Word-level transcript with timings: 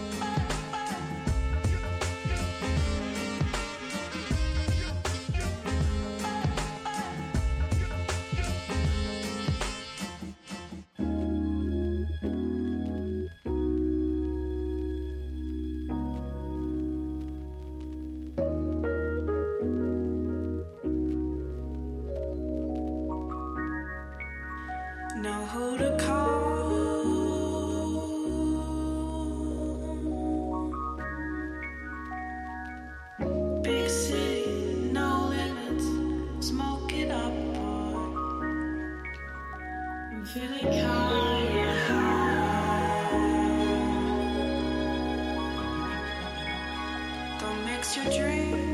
your 47.98 48.06
drinks. 48.12 48.69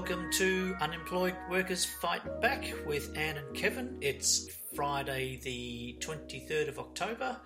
Welcome 0.00 0.30
to 0.32 0.74
Unemployed 0.80 1.36
Workers 1.50 1.84
Fight 1.84 2.40
Back 2.40 2.72
with 2.86 3.14
Anne 3.18 3.36
and 3.36 3.54
Kevin. 3.54 3.98
It's 4.00 4.48
Friday, 4.74 5.38
the 5.44 5.98
23rd 6.00 6.68
of 6.68 6.78
October. 6.78 7.38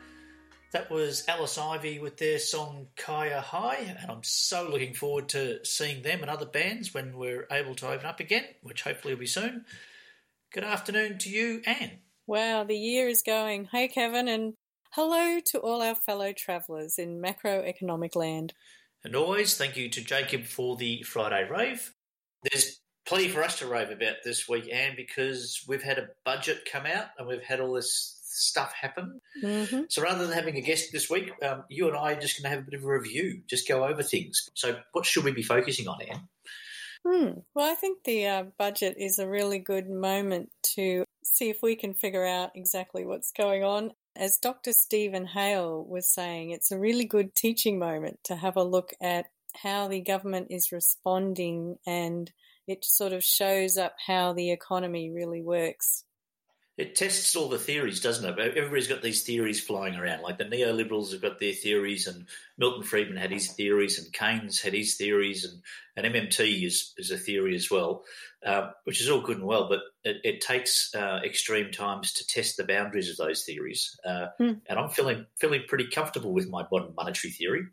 That 0.70 0.88
was 0.88 1.24
Alice 1.26 1.58
Ivy 1.58 1.98
with 1.98 2.16
their 2.16 2.38
song 2.38 2.86
Kaya 2.96 3.40
High, 3.40 3.96
and 4.00 4.08
I'm 4.08 4.22
so 4.22 4.68
looking 4.70 4.94
forward 4.94 5.30
to 5.30 5.64
seeing 5.64 6.02
them 6.02 6.20
and 6.20 6.30
other 6.30 6.46
bands 6.46 6.94
when 6.94 7.18
we're 7.18 7.48
able 7.50 7.74
to 7.74 7.88
open 7.88 8.06
up 8.06 8.20
again, 8.20 8.44
which 8.62 8.82
hopefully 8.82 9.14
will 9.14 9.20
be 9.20 9.26
soon. 9.26 9.64
Good 10.52 10.62
afternoon 10.62 11.18
to 11.18 11.30
you, 11.30 11.60
Anne. 11.66 11.98
Wow, 12.28 12.62
the 12.62 12.78
year 12.78 13.08
is 13.08 13.22
going. 13.26 13.64
Hey, 13.72 13.88
Kevin, 13.88 14.28
and 14.28 14.54
hello 14.92 15.40
to 15.46 15.58
all 15.58 15.82
our 15.82 15.96
fellow 15.96 16.32
travellers 16.32 17.00
in 17.00 17.20
macroeconomic 17.20 18.14
land. 18.14 18.54
And 19.02 19.16
always, 19.16 19.58
thank 19.58 19.76
you 19.76 19.88
to 19.88 20.00
Jacob 20.00 20.44
for 20.44 20.76
the 20.76 21.02
Friday 21.02 21.48
rave. 21.50 21.92
There's 22.50 22.80
plenty 23.06 23.28
for 23.28 23.42
us 23.42 23.58
to 23.58 23.66
rave 23.66 23.90
about 23.90 24.16
this 24.24 24.48
week, 24.48 24.68
Anne, 24.72 24.94
because 24.96 25.64
we've 25.68 25.82
had 25.82 25.98
a 25.98 26.08
budget 26.24 26.68
come 26.70 26.86
out 26.86 27.06
and 27.18 27.26
we've 27.26 27.42
had 27.42 27.60
all 27.60 27.74
this 27.74 28.20
stuff 28.24 28.72
happen. 28.72 29.20
hmm 29.40 29.82
So 29.88 30.02
rather 30.02 30.26
than 30.26 30.34
having 30.34 30.56
a 30.56 30.60
guest 30.60 30.90
this 30.92 31.08
week, 31.08 31.30
um, 31.42 31.64
you 31.68 31.88
and 31.88 31.96
I 31.96 32.12
are 32.12 32.20
just 32.20 32.36
going 32.36 32.50
to 32.50 32.56
have 32.56 32.66
a 32.66 32.70
bit 32.70 32.78
of 32.78 32.84
a 32.84 32.88
review, 32.88 33.42
just 33.48 33.68
go 33.68 33.84
over 33.84 34.02
things. 34.02 34.50
So, 34.54 34.76
what 34.92 35.06
should 35.06 35.24
we 35.24 35.32
be 35.32 35.42
focusing 35.42 35.88
on, 35.88 35.98
Anne? 36.02 36.28
Hmm. 37.06 37.38
Well, 37.54 37.70
I 37.70 37.74
think 37.74 38.04
the 38.04 38.26
uh, 38.26 38.44
budget 38.58 38.96
is 38.98 39.18
a 39.18 39.28
really 39.28 39.58
good 39.58 39.88
moment 39.90 40.50
to 40.74 41.04
see 41.22 41.50
if 41.50 41.62
we 41.62 41.76
can 41.76 41.94
figure 41.94 42.26
out 42.26 42.52
exactly 42.54 43.04
what's 43.04 43.30
going 43.32 43.62
on. 43.62 43.92
As 44.16 44.38
Dr. 44.38 44.72
Steven 44.72 45.26
Hail 45.26 45.84
was 45.84 46.08
saying, 46.08 46.50
it's 46.50 46.70
a 46.70 46.78
really 46.78 47.04
good 47.04 47.34
teaching 47.34 47.78
moment 47.78 48.20
to 48.24 48.36
have 48.36 48.56
a 48.56 48.62
look 48.62 48.92
at 49.02 49.26
how 49.62 49.88
the 49.88 50.00
government 50.00 50.48
is 50.50 50.72
responding 50.72 51.76
and 51.86 52.30
it 52.66 52.84
sort 52.84 53.12
of 53.12 53.22
shows 53.22 53.76
up 53.76 53.94
how 54.06 54.32
the 54.32 54.50
economy 54.50 55.10
really 55.10 55.42
works. 55.42 56.04
It 56.76 56.96
tests 56.96 57.36
all 57.36 57.48
the 57.48 57.58
theories, 57.58 58.00
doesn't 58.00 58.28
it? 58.28 58.56
Everybody's 58.56 58.88
got 58.88 59.00
these 59.00 59.22
theories 59.22 59.60
flying 59.62 59.94
around. 59.94 60.22
Like 60.22 60.38
the 60.38 60.44
neoliberals 60.44 61.12
have 61.12 61.22
got 61.22 61.38
their 61.38 61.52
theories, 61.52 62.08
and 62.08 62.26
Milton 62.58 62.82
Friedman 62.82 63.16
had 63.16 63.30
his 63.30 63.52
theories, 63.52 63.96
and 63.96 64.12
Keynes 64.12 64.60
had 64.60 64.72
his 64.72 64.96
theories, 64.96 65.44
and, 65.44 65.62
and 65.96 66.12
MMT 66.12 66.66
is, 66.66 66.92
is 66.98 67.12
a 67.12 67.16
theory 67.16 67.54
as 67.54 67.70
well, 67.70 68.02
uh, 68.44 68.70
which 68.82 69.00
is 69.00 69.08
all 69.08 69.20
good 69.20 69.36
and 69.36 69.46
well, 69.46 69.68
but 69.68 69.82
it, 70.02 70.16
it 70.24 70.40
takes 70.40 70.92
uh, 70.96 71.20
extreme 71.24 71.70
times 71.70 72.12
to 72.14 72.26
test 72.26 72.56
the 72.56 72.64
boundaries 72.64 73.08
of 73.08 73.18
those 73.18 73.44
theories. 73.44 73.96
Uh, 74.04 74.26
Hmm. 74.38 74.52
And 74.68 74.76
I'm 74.76 74.90
feeling 74.90 75.26
feeling 75.38 75.62
pretty 75.68 75.86
comfortable 75.86 76.32
with 76.32 76.48
my 76.48 76.66
modern 76.72 76.92
monetary 76.96 77.30
theory. 77.30 77.66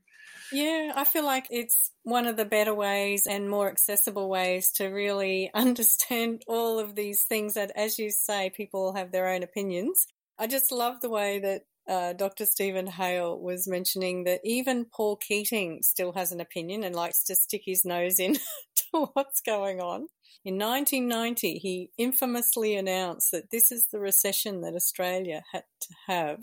Yeah, 0.51 0.91
I 0.95 1.05
feel 1.05 1.23
like 1.23 1.47
it's 1.49 1.91
one 2.03 2.27
of 2.27 2.35
the 2.35 2.43
better 2.45 2.73
ways 2.73 3.25
and 3.25 3.49
more 3.49 3.69
accessible 3.69 4.29
ways 4.29 4.71
to 4.73 4.87
really 4.87 5.49
understand 5.55 6.43
all 6.47 6.77
of 6.79 6.95
these 6.95 7.23
things 7.23 7.53
that, 7.53 7.71
as 7.75 7.97
you 7.97 8.11
say, 8.11 8.49
people 8.49 8.93
have 8.93 9.11
their 9.11 9.29
own 9.29 9.43
opinions. 9.43 10.07
I 10.37 10.47
just 10.47 10.71
love 10.71 10.99
the 11.01 11.09
way 11.09 11.39
that 11.39 11.61
uh, 11.87 12.13
Dr. 12.13 12.45
Steven 12.45 12.87
Hail 12.87 13.39
was 13.39 13.67
mentioning 13.67 14.25
that 14.25 14.41
even 14.43 14.85
Paul 14.85 15.15
Keating 15.15 15.79
still 15.83 16.11
has 16.13 16.31
an 16.31 16.41
opinion 16.41 16.83
and 16.83 16.95
likes 16.95 17.23
to 17.25 17.35
stick 17.35 17.61
his 17.65 17.85
nose 17.85 18.19
in 18.19 18.35
to 18.93 19.07
what's 19.13 19.41
going 19.41 19.79
on. 19.79 20.07
In 20.43 20.57
1990, 20.57 21.59
he 21.59 21.91
infamously 21.97 22.75
announced 22.75 23.31
that 23.31 23.51
this 23.51 23.71
is 23.71 23.87
the 23.91 23.99
recession 23.99 24.61
that 24.61 24.75
Australia 24.75 25.43
had 25.51 25.63
to 25.81 25.93
have. 26.07 26.39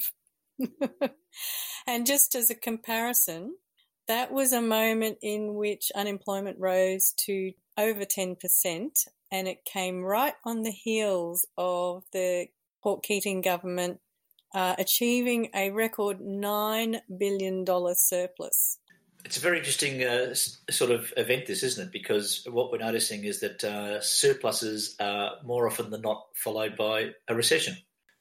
and 1.87 2.06
just 2.06 2.34
as 2.34 2.50
a 2.50 2.54
comparison, 2.54 3.54
that 4.08 4.32
was 4.32 4.52
a 4.52 4.60
moment 4.60 5.19
in 5.22 5.55
which 5.55 5.93
unemployment 5.94 6.58
rose 6.58 7.14
to 7.26 7.52
over 7.76 8.05
10%, 8.05 8.37
and 9.31 9.49
it 9.49 9.64
came 9.64 10.02
right 10.02 10.34
on 10.44 10.62
the 10.62 10.72
heels 10.72 11.46
of 11.56 12.05
the 12.12 12.49
Paul 12.82 12.99
Keating 13.00 13.40
government 13.40 14.00
uh, 14.55 14.75
achieving 14.78 15.50
a 15.55 15.70
record 15.70 16.20
$9 16.20 17.00
billion 17.19 17.66
surplus. 17.94 18.78
It's 19.25 19.37
a 19.37 19.40
very 19.40 19.58
interesting 19.58 20.02
uh, 20.05 20.34
sort 20.34 20.90
of 20.90 21.12
event, 21.16 21.46
this, 21.46 21.62
isn't 21.62 21.88
it? 21.88 21.93
Because 21.93 22.46
what 22.50 22.70
we're 22.72 22.78
noticing 22.78 23.25
is 23.25 23.40
that 23.40 23.62
uh, 23.62 24.00
surpluses 24.00 24.94
are 25.00 25.32
more 25.44 25.66
often 25.66 25.90
than 25.90 26.00
not 26.00 26.28
followed 26.34 26.76
by 26.76 27.11
a 27.26 27.34
recession. 27.34 27.76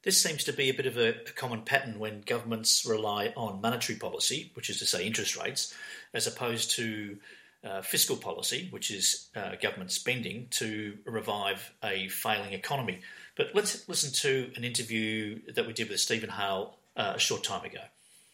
This 0.07 0.21
seems 0.21 0.45
to 0.45 0.54
be 0.54 0.69
a 0.69 0.74
bit 0.74 0.86
of 0.86 0.95
a, 0.95 1.09
a 1.09 1.33
common 1.36 1.63
pattern 1.63 2.00
when 2.00 2.21
governments 2.21 2.86
rely 2.86 3.33
on 3.36 3.59
monetary 3.59 4.00
policy, 4.00 4.51
which 4.54 4.69
is 4.69 4.80
to 4.80 4.86
say 4.86 5.06
interest 5.06 5.36
rates, 5.36 5.75
as 6.13 6.25
opposed 6.25 6.71
to 6.77 7.18
uh, 7.62 7.81
fiscal 7.81 8.15
policy, 8.15 8.69
which 8.71 8.89
is 8.89 9.27
uh, 9.36 9.56
government 9.62 9.92
spending 9.92 10.48
to 10.51 10.98
revive 11.04 11.74
a 11.83 12.07
failing 12.07 12.54
economy. 12.54 13.01
But 13.36 13.48
let's 13.54 13.89
listen 13.89 14.13
to 14.21 14.50
an 14.56 14.63
interview 14.63 15.42
that 15.54 15.68
we 15.68 15.74
did 15.74 15.89
with 15.89 16.00
Steven 16.00 16.30
Hail 16.30 16.77
uh, 16.95 17.15
a 17.18 17.19
short 17.19 17.44
time 17.44 17.65
ago. 17.65 17.81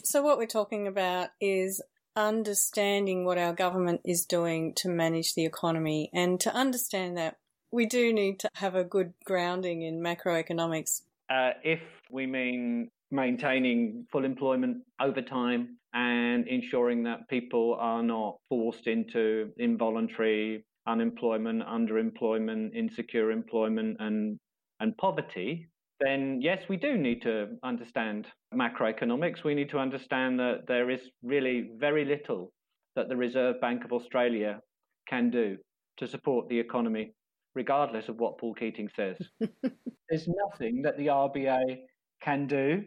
So, 0.03 0.21
what 0.21 0.37
we're 0.37 0.45
talking 0.45 0.85
about 0.85 1.29
is 1.41 1.81
understanding 2.15 3.25
what 3.25 3.39
our 3.39 3.51
government 3.51 4.01
is 4.05 4.27
doing 4.27 4.75
to 4.75 4.89
manage 4.89 5.33
the 5.33 5.45
economy. 5.45 6.11
And 6.13 6.39
to 6.41 6.53
understand 6.53 7.17
that, 7.17 7.37
we 7.71 7.87
do 7.87 8.13
need 8.13 8.39
to 8.41 8.49
have 8.57 8.75
a 8.75 8.83
good 8.83 9.13
grounding 9.25 9.81
in 9.81 10.01
macroeconomics. 10.01 11.01
Uh, 11.33 11.53
if 11.63 11.81
we 12.11 12.27
mean 12.27 12.91
maintaining 13.09 14.05
full 14.11 14.23
employment 14.23 14.77
over 15.01 15.21
time 15.21 15.77
and 15.93 16.47
ensuring 16.47 17.03
that 17.03 17.27
people 17.27 17.75
are 17.79 18.03
not 18.03 18.35
forced 18.49 18.85
into 18.85 19.51
involuntary 19.57 20.63
unemployment, 20.85 21.63
underemployment, 21.63 22.75
insecure 22.75 23.31
employment, 23.31 23.97
and 23.99 24.37
and 24.79 24.95
poverty, 24.97 25.67
then 25.99 26.39
yes, 26.41 26.63
we 26.69 26.77
do 26.77 26.97
need 26.97 27.21
to 27.21 27.47
understand 27.63 28.27
macroeconomics. 28.53 29.43
We 29.43 29.55
need 29.55 29.69
to 29.69 29.79
understand 29.79 30.39
that 30.39 30.67
there 30.67 30.89
is 30.89 31.01
really 31.23 31.71
very 31.77 32.05
little 32.05 32.51
that 32.95 33.09
the 33.09 33.15
Reserve 33.15 33.59
Bank 33.59 33.85
of 33.85 33.93
Australia 33.93 34.59
can 35.07 35.31
do 35.31 35.57
to 35.97 36.07
support 36.07 36.49
the 36.49 36.59
economy, 36.59 37.13
regardless 37.55 38.09
of 38.09 38.19
what 38.19 38.37
Paul 38.37 38.53
Keating 38.53 38.89
says. 38.95 39.17
There's 40.09 40.27
nothing 40.27 40.81
that 40.83 40.97
the 40.97 41.07
RBA 41.07 41.77
can 42.21 42.47
do, 42.47 42.83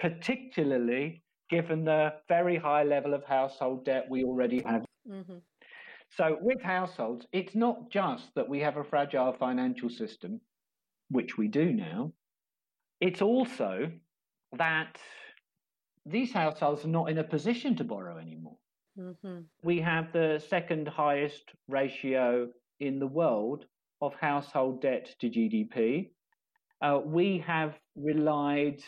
particularly 0.00 1.22
given 1.50 1.84
the 1.84 2.14
very 2.28 2.56
high 2.56 2.84
level 2.84 3.14
of 3.14 3.24
household 3.24 3.84
debt 3.84 4.06
we 4.08 4.24
already 4.24 4.62
have. 4.62 4.84
Mm-hmm. 5.08 5.38
So, 6.10 6.38
with 6.40 6.62
households, 6.62 7.26
it's 7.32 7.54
not 7.54 7.90
just 7.90 8.34
that 8.36 8.48
we 8.48 8.60
have 8.60 8.76
a 8.76 8.84
fragile 8.84 9.32
financial 9.32 9.90
system, 9.90 10.40
which 11.10 11.36
we 11.36 11.48
do 11.48 11.72
now, 11.72 12.12
it's 13.00 13.20
also 13.20 13.90
that 14.56 14.98
these 16.06 16.32
households 16.32 16.84
are 16.84 16.88
not 16.88 17.10
in 17.10 17.18
a 17.18 17.24
position 17.24 17.76
to 17.76 17.84
borrow 17.84 18.18
anymore. 18.18 18.56
Mm-hmm. 18.98 19.40
We 19.62 19.80
have 19.80 20.12
the 20.12 20.42
second 20.48 20.86
highest 20.88 21.50
ratio 21.68 22.48
in 22.80 22.98
the 22.98 23.06
world 23.06 23.66
of 24.00 24.14
household 24.14 24.82
debt 24.82 25.14
to 25.20 25.28
GDP. 25.28 26.10
Uh, 26.80 27.00
we 27.04 27.38
have 27.46 27.74
relied 27.96 28.82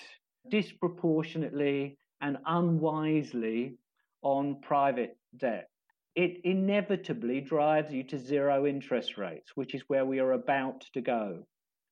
disproportionately 0.50 1.99
and 2.20 2.38
unwisely 2.47 3.79
on 4.23 4.61
private 4.61 5.17
debt. 5.37 5.69
It 6.14 6.41
inevitably 6.44 7.41
drives 7.41 7.93
you 7.93 8.03
to 8.05 8.19
zero 8.19 8.67
interest 8.67 9.19
rates, 9.19 9.53
which 9.55 9.75
is 9.75 9.82
where 9.88 10.05
we 10.05 10.19
are 10.19 10.32
about 10.32 10.82
to 10.94 11.00
go. 11.00 11.47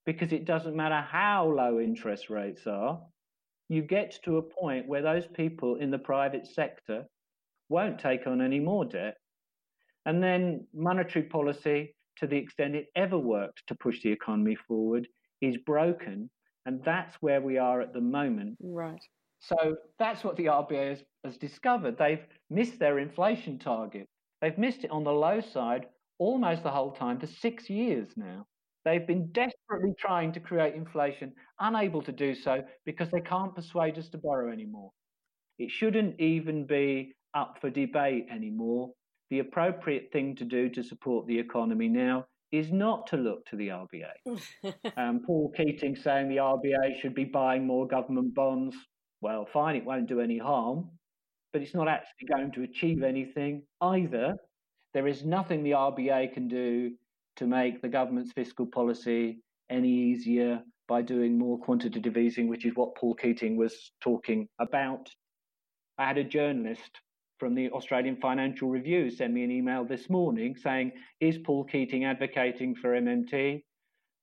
Because 0.07 0.33
it 0.33 0.45
doesn't 0.45 0.77
matter 0.77 1.01
how 1.01 1.47
low 1.47 1.79
interest 1.81 2.31
rates 2.31 2.67
are, 2.67 3.01
you 3.69 3.83
get 3.83 4.19
to 4.25 4.39
a 4.39 4.43
point 4.43 4.89
where 4.89 5.03
those 5.03 5.27
people 5.27 5.77
in 5.77 5.91
the 5.91 5.99
private 5.99 6.47
sector 6.47 7.07
won't 7.69 7.99
take 7.99 8.27
on 8.27 8.41
any 8.41 8.61
more 8.61 8.85
debt. 8.85 9.17
And 10.07 10.23
then 10.23 10.67
monetary 10.75 11.25
policy, 11.25 11.94
to 12.19 12.27
the 12.27 12.37
extent 12.37 12.75
it 12.75 12.87
ever 12.97 13.19
worked 13.19 13.63
to 13.67 13.75
push 13.75 14.03
the 14.03 14.11
economy 14.11 14.57
forward, 14.57 15.09
is 15.41 15.57
broken. 15.67 16.31
And 16.67 16.83
that's 16.85 17.15
where 17.21 17.41
we 17.41 17.59
are 17.59 17.81
at 17.81 17.93
the 17.93 18.01
moment. 18.01 18.57
Right. 18.61 19.03
So 19.41 19.77
that's 19.99 20.25
what 20.25 20.37
the 20.37 20.47
RBA 20.47 20.91
has, 20.91 21.05
has 21.25 21.37
discovered. 21.37 21.99
They've 21.99 22.25
missed 22.49 22.79
their 22.79 22.99
inflation 22.99 23.59
target. 23.59 24.09
They've 24.41 24.57
missed 24.57 24.85
it 24.85 24.91
on 24.91 25.05
the 25.05 25.13
low 25.13 25.41
side 25.41 25.87
almost 26.19 26.63
the 26.63 26.71
whole 26.71 26.93
time 26.93 27.19
for 27.19 27.27
six 27.27 27.69
years 27.69 28.09
now. 28.17 28.47
They've 28.85 29.07
been 29.07 29.31
desperately 29.33 29.95
trying 29.99 30.33
to 30.33 30.41
create 30.41 30.75
inflation, 30.75 31.33
unable 31.59 32.03
to 32.03 32.13
do 32.13 32.35
so 32.35 32.63
because 32.85 33.11
they 33.11 33.21
can't 33.21 33.55
persuade 33.55 33.99
us 33.99 34.09
to 34.11 34.19
borrow 34.19 34.53
anymore. 34.53 34.91
It 35.59 35.71
shouldn't 35.71 36.21
even 36.21 36.67
be 36.67 37.15
up 37.33 37.59
for 37.61 37.71
debate 37.71 38.27
anymore. 38.31 38.93
The 39.31 39.41
appropriate 39.41 40.11
thing 40.13 40.37
to 40.37 40.45
do 40.45 40.69
to 40.71 40.83
support 40.83 41.27
the 41.27 41.39
economy 41.39 41.89
now 41.89 42.27
is 42.53 42.71
not 42.71 43.07
to 43.09 43.17
look 43.17 43.45
to 43.47 43.57
the 43.57 43.69
RBA. 43.69 44.13
Um, 44.97 45.23
Paul 45.27 45.53
Keating 45.57 45.97
saying 45.97 46.29
the 46.29 46.37
RBA 46.37 47.01
should 47.01 47.15
be 47.15 47.25
buying 47.25 47.67
more 47.67 47.87
government 47.87 48.35
bonds. 48.35 48.77
Well, 49.21 49.47
fine, 49.53 49.77
it 49.77 49.85
won't 49.85 50.09
do 50.09 50.21
any 50.21 50.39
harm, 50.39 50.91
but 51.53 51.63
it's 51.63 51.75
not 51.75 51.89
actually 51.89 52.29
going 52.33 52.53
to 52.53 52.63
achieve 52.63 53.03
anything 53.03 53.63
either. 53.81 54.35
There 54.93 55.09
is 55.09 55.25
nothing 55.25 55.65
the 55.65 55.73
RBA 55.73 56.33
can 56.33 56.47
do 56.47 56.93
to 57.37 57.47
make 57.47 57.83
the 57.83 57.89
government's 57.89 58.33
fiscal 58.33 58.67
policy 58.67 59.41
any 59.71 59.89
easier 59.89 60.63
by 60.87 61.03
doing 61.03 61.39
more 61.39 61.59
quantitative 61.59 62.17
easing, 62.17 62.49
which 62.49 62.67
is 62.67 62.77
what 62.77 62.95
Paul 62.95 63.15
Keating 63.15 63.57
was 63.57 63.93
talking 64.01 64.49
about. 64.61 65.09
I 65.99 66.07
had 66.07 66.19
a 66.19 66.25
journalist 66.25 67.01
from 67.39 67.55
the 67.55 67.71
Australian 67.71 68.17
Financial 68.17 68.69
Review 68.69 69.11
sent 69.11 69.33
me 69.33 69.45
an 69.45 69.51
email 69.51 69.85
this 69.85 70.09
morning 70.09 70.57
saying, 70.57 70.93
Is 71.21 71.39
Paul 71.39 71.65
Keating 71.65 72.05
advocating 72.05 72.75
for 72.75 72.91
MMT? 72.91 73.63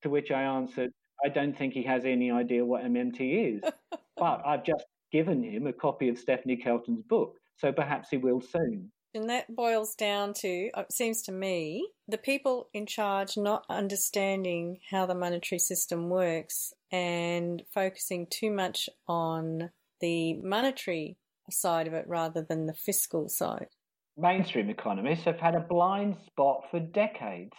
To 0.02 0.10
which 0.10 0.30
I 0.30 0.42
answered, 0.42 0.90
I 1.24 1.28
don't 1.28 1.56
think 1.56 1.74
he 1.74 1.82
has 1.84 2.04
any 2.04 2.30
idea 2.30 2.64
what 2.64 2.82
MMT 2.84 3.56
is. 3.56 3.62
but 4.16 4.42
I've 4.46 4.64
just 4.64 4.84
given 5.12 5.42
him 5.42 5.66
a 5.66 5.72
copy 5.72 6.08
of 6.08 6.18
Stephanie 6.18 6.56
Kelton's 6.56 7.02
book, 7.02 7.36
so 7.56 7.72
perhaps 7.72 8.08
he 8.10 8.16
will 8.16 8.40
soon. 8.40 8.90
And 9.14 9.28
that 9.28 9.54
boils 9.54 9.94
down 9.94 10.32
to, 10.38 10.70
uh, 10.74 10.80
it 10.82 10.92
seems 10.92 11.20
to 11.22 11.32
me, 11.32 11.86
the 12.08 12.16
people 12.16 12.68
in 12.72 12.86
charge 12.86 13.36
not 13.36 13.66
understanding 13.68 14.78
how 14.90 15.04
the 15.04 15.14
monetary 15.14 15.58
system 15.58 16.08
works 16.08 16.72
and 16.90 17.62
focusing 17.72 18.26
too 18.30 18.50
much 18.50 18.88
on 19.06 19.70
the 20.00 20.34
monetary 20.34 21.18
side 21.52 21.86
of 21.86 21.94
it 21.94 22.04
rather 22.08 22.44
than 22.48 22.66
the 22.66 22.74
fiscal 22.74 23.28
side. 23.28 23.68
Mainstream 24.16 24.68
economists 24.68 25.24
have 25.24 25.38
had 25.38 25.54
a 25.54 25.60
blind 25.60 26.16
spot 26.26 26.64
for 26.70 26.80
decades. 26.80 27.56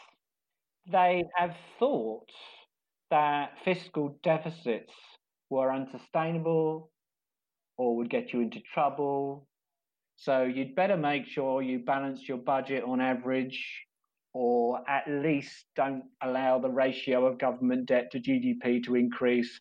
They 0.92 1.24
have 1.36 1.56
thought 1.80 2.30
that 3.10 3.54
fiscal 3.64 4.20
deficits 4.24 4.94
were 5.50 5.72
unsustainable 5.72 6.92
or 7.78 7.96
would 7.98 8.10
get 8.10 8.34
you 8.34 8.42
into 8.42 8.60
trouble. 8.74 9.48
So 10.16 10.44
you'd 10.44 10.76
better 10.76 10.98
make 10.98 11.26
sure 11.26 11.62
you 11.62 11.80
balance 11.80 12.28
your 12.28 12.38
budget 12.38 12.84
on 12.84 13.02
average, 13.02 13.86
or 14.34 14.88
at 14.90 15.08
least 15.08 15.66
don't 15.76 16.04
allow 16.22 16.60
the 16.60 16.70
ratio 16.70 17.26
of 17.26 17.40
government 17.40 17.88
debt 17.88 18.12
to 18.12 18.20
GDP 18.20 18.84
to 18.84 18.96
increase 18.96 19.60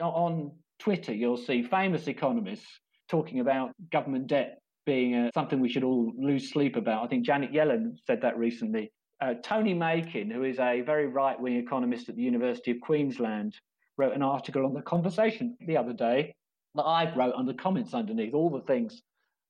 On 0.00 0.52
Twitter, 0.78 1.12
you'll 1.12 1.36
see 1.36 1.62
famous 1.62 2.06
economists 2.06 2.80
talking 3.08 3.40
about 3.40 3.72
government 3.90 4.26
debt 4.26 4.58
being 4.86 5.14
uh, 5.14 5.30
something 5.34 5.60
we 5.60 5.68
should 5.68 5.84
all 5.84 6.12
lose 6.18 6.50
sleep 6.50 6.76
about. 6.76 7.04
I 7.04 7.08
think 7.08 7.26
Janet 7.26 7.52
Yellen 7.52 7.96
said 8.06 8.22
that 8.22 8.38
recently. 8.38 8.90
Uh, 9.20 9.34
Tony 9.42 9.74
Makin, 9.74 10.30
who 10.30 10.44
is 10.44 10.58
a 10.58 10.80
very 10.82 11.06
right 11.06 11.38
wing 11.38 11.56
economist 11.56 12.08
at 12.08 12.16
the 12.16 12.22
University 12.22 12.70
of 12.70 12.80
Queensland, 12.80 13.54
wrote 13.96 14.14
an 14.14 14.22
article 14.22 14.64
on 14.64 14.72
the 14.72 14.82
conversation 14.82 15.56
the 15.66 15.76
other 15.76 15.92
day 15.92 16.34
that 16.74 16.84
I 16.84 17.14
wrote 17.14 17.34
under 17.34 17.52
comments 17.52 17.94
underneath 17.94 18.32
all 18.32 18.48
the 18.48 18.60
things 18.60 19.02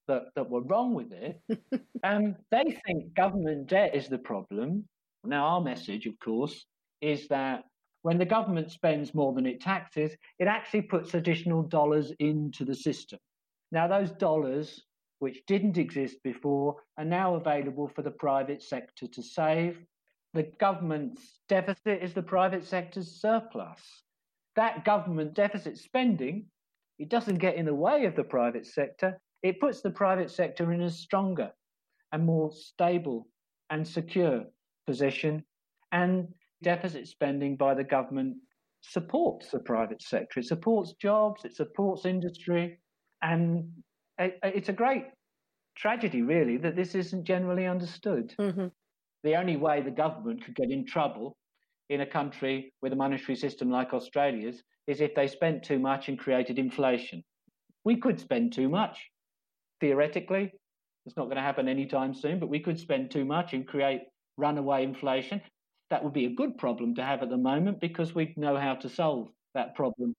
that, 0.08 0.22
that 0.34 0.48
were 0.48 0.62
wrong 0.62 0.94
with 0.94 1.12
it. 1.12 1.40
um, 2.02 2.34
they 2.50 2.80
think 2.86 3.14
government 3.14 3.68
debt 3.68 3.94
is 3.94 4.08
the 4.08 4.18
problem. 4.18 4.84
Now, 5.24 5.44
our 5.44 5.60
message, 5.60 6.06
of 6.06 6.18
course, 6.18 6.64
is 7.00 7.28
that 7.28 7.64
when 8.02 8.18
the 8.18 8.24
government 8.24 8.70
spends 8.70 9.14
more 9.14 9.34
than 9.34 9.46
it 9.46 9.60
taxes, 9.60 10.16
it 10.38 10.46
actually 10.46 10.82
puts 10.82 11.14
additional 11.14 11.62
dollars 11.62 12.12
into 12.18 12.64
the 12.64 12.74
system. 12.74 13.18
Now, 13.70 13.86
those 13.86 14.10
dollars, 14.12 14.82
which 15.18 15.44
didn't 15.46 15.78
exist 15.78 16.16
before, 16.22 16.76
are 16.96 17.04
now 17.04 17.34
available 17.34 17.88
for 17.88 18.02
the 18.02 18.10
private 18.10 18.62
sector 18.62 19.06
to 19.06 19.22
save. 19.22 19.78
The 20.34 20.50
government's 20.60 21.40
deficit 21.48 22.02
is 22.02 22.14
the 22.14 22.22
private 22.22 22.64
sector's 22.64 23.20
surplus. 23.20 23.80
That 24.56 24.84
government 24.84 25.34
deficit 25.34 25.78
spending, 25.78 26.46
it 26.98 27.08
doesn't 27.08 27.38
get 27.38 27.56
in 27.56 27.66
the 27.66 27.74
way 27.74 28.06
of 28.06 28.16
the 28.16 28.24
private 28.24 28.66
sector. 28.66 29.20
It 29.42 29.60
puts 29.60 29.80
the 29.80 29.90
private 29.90 30.30
sector 30.30 30.72
in 30.72 30.82
a 30.82 30.90
stronger 30.90 31.52
and 32.12 32.24
more 32.24 32.50
stable 32.52 33.28
and 33.70 33.86
secure 33.86 34.44
position. 34.86 35.44
And 35.92 36.28
deficit 36.62 37.06
spending 37.06 37.56
by 37.56 37.74
the 37.74 37.84
government 37.84 38.36
supports 38.80 39.50
the 39.50 39.60
private 39.60 40.02
sector. 40.02 40.40
It 40.40 40.46
supports 40.46 40.94
jobs, 41.00 41.44
it 41.44 41.54
supports 41.54 42.04
industry. 42.04 42.78
And 43.22 43.82
it- 44.18 44.38
it's 44.42 44.68
a 44.68 44.72
great 44.72 45.06
tragedy, 45.76 46.22
really, 46.22 46.56
that 46.58 46.76
this 46.76 46.94
isn't 46.94 47.24
generally 47.24 47.66
understood. 47.66 48.34
Mhm. 48.38 48.72
The 49.22 49.36
only 49.36 49.56
way 49.56 49.82
the 49.82 49.90
government 49.90 50.44
could 50.44 50.54
get 50.54 50.70
in 50.70 50.86
trouble 50.86 51.36
in 51.88 52.00
a 52.00 52.06
country 52.06 52.72
with 52.82 52.92
a 52.92 52.96
monetary 52.96 53.36
system 53.36 53.70
like 53.70 53.94
Australia's 53.94 54.62
is 54.86 55.00
if 55.00 55.14
they 55.14 55.26
spent 55.26 55.64
too 55.64 55.78
much 55.78 56.08
and 56.08 56.18
created 56.18 56.58
inflation. 56.58 57.24
We 57.84 57.96
could 57.96 58.20
spend 58.20 58.52
too 58.52 58.68
much. 58.68 59.10
Theoretically, 59.80 60.52
it's 61.06 61.16
not 61.16 61.24
going 61.24 61.36
to 61.36 61.42
happen 61.42 61.68
anytime 61.68 62.14
soon, 62.14 62.38
but 62.40 62.48
we 62.48 62.60
could 62.60 62.78
spend 62.78 63.10
too 63.10 63.24
much 63.24 63.54
and 63.54 63.66
create 63.66 64.02
runaway 64.36 64.82
inflation. 64.84 65.42
That 65.90 66.04
would 66.04 66.12
be 66.12 66.26
a 66.26 66.34
good 66.34 66.58
problem 66.58 66.94
to 66.96 67.04
have 67.04 67.22
at 67.22 67.30
the 67.30 67.38
moment 67.38 67.80
because 67.80 68.14
we 68.14 68.34
know 68.36 68.56
how 68.56 68.74
to 68.76 68.88
solve 68.88 69.32
that 69.54 69.74
problem. 69.74 70.14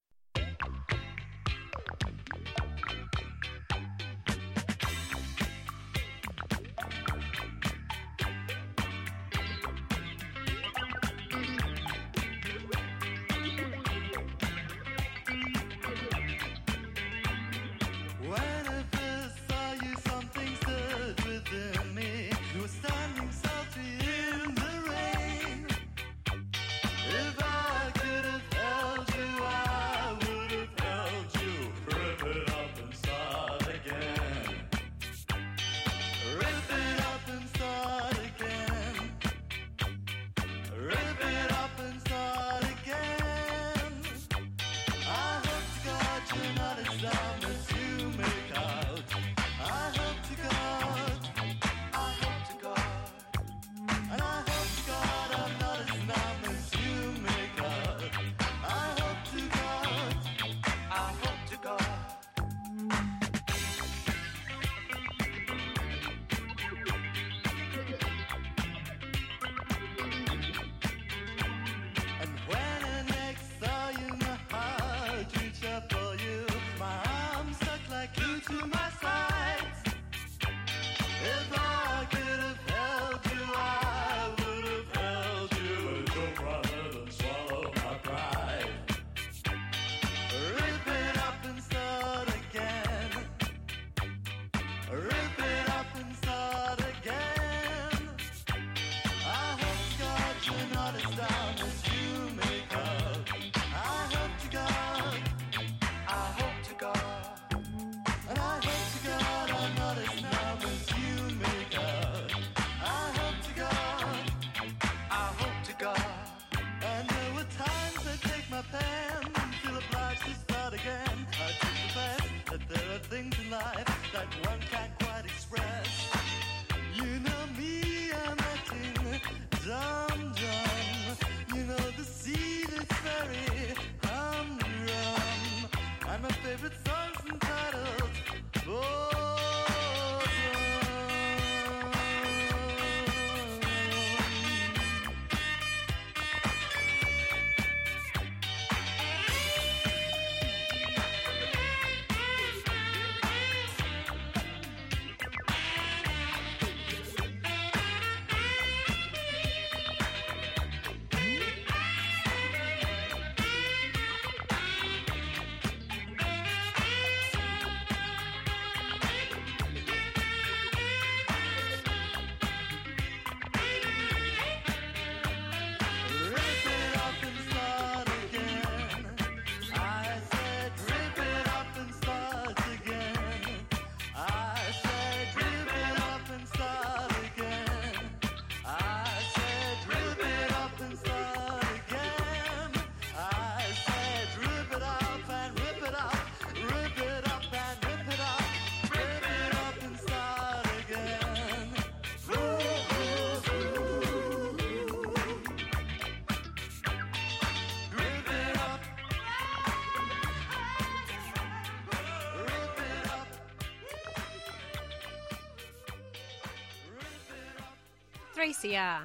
3CR, 218.40 219.02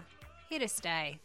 here 0.49 0.61
to 0.61 0.69
stay. 0.69 1.19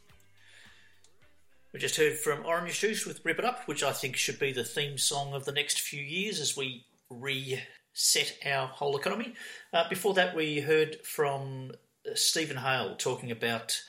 We 1.71 1.79
just 1.79 1.95
heard 1.95 2.17
from 2.17 2.43
Orange 2.43 2.79
Juice 2.79 3.05
with 3.05 3.23
Rip 3.23 3.37
It 3.37 3.45
Up, 3.45 3.67
which 3.67 3.83
I 3.83 3.91
think 3.91 4.15
should 4.15 4.39
be 4.39 4.51
the 4.51 4.63
theme 4.63 4.97
song 4.97 5.35
of 5.35 5.45
the 5.45 5.51
next 5.51 5.81
few 5.81 6.01
years 6.01 6.39
as 6.39 6.57
we 6.57 6.87
reset 7.11 8.35
our 8.47 8.65
whole 8.65 8.97
economy. 8.97 9.35
Uh, 9.71 9.87
before 9.89 10.15
that, 10.15 10.35
we 10.35 10.59
heard 10.59 11.05
from 11.05 11.69
uh, 12.03 12.15
Steven 12.15 12.57
Hail 12.57 12.95
talking 12.95 13.29
about 13.29 13.79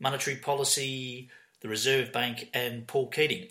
monetary 0.00 0.38
policy, 0.38 1.28
the 1.60 1.68
Reserve 1.68 2.10
Bank, 2.10 2.48
and 2.54 2.86
Paul 2.86 3.08
Keating. 3.08 3.48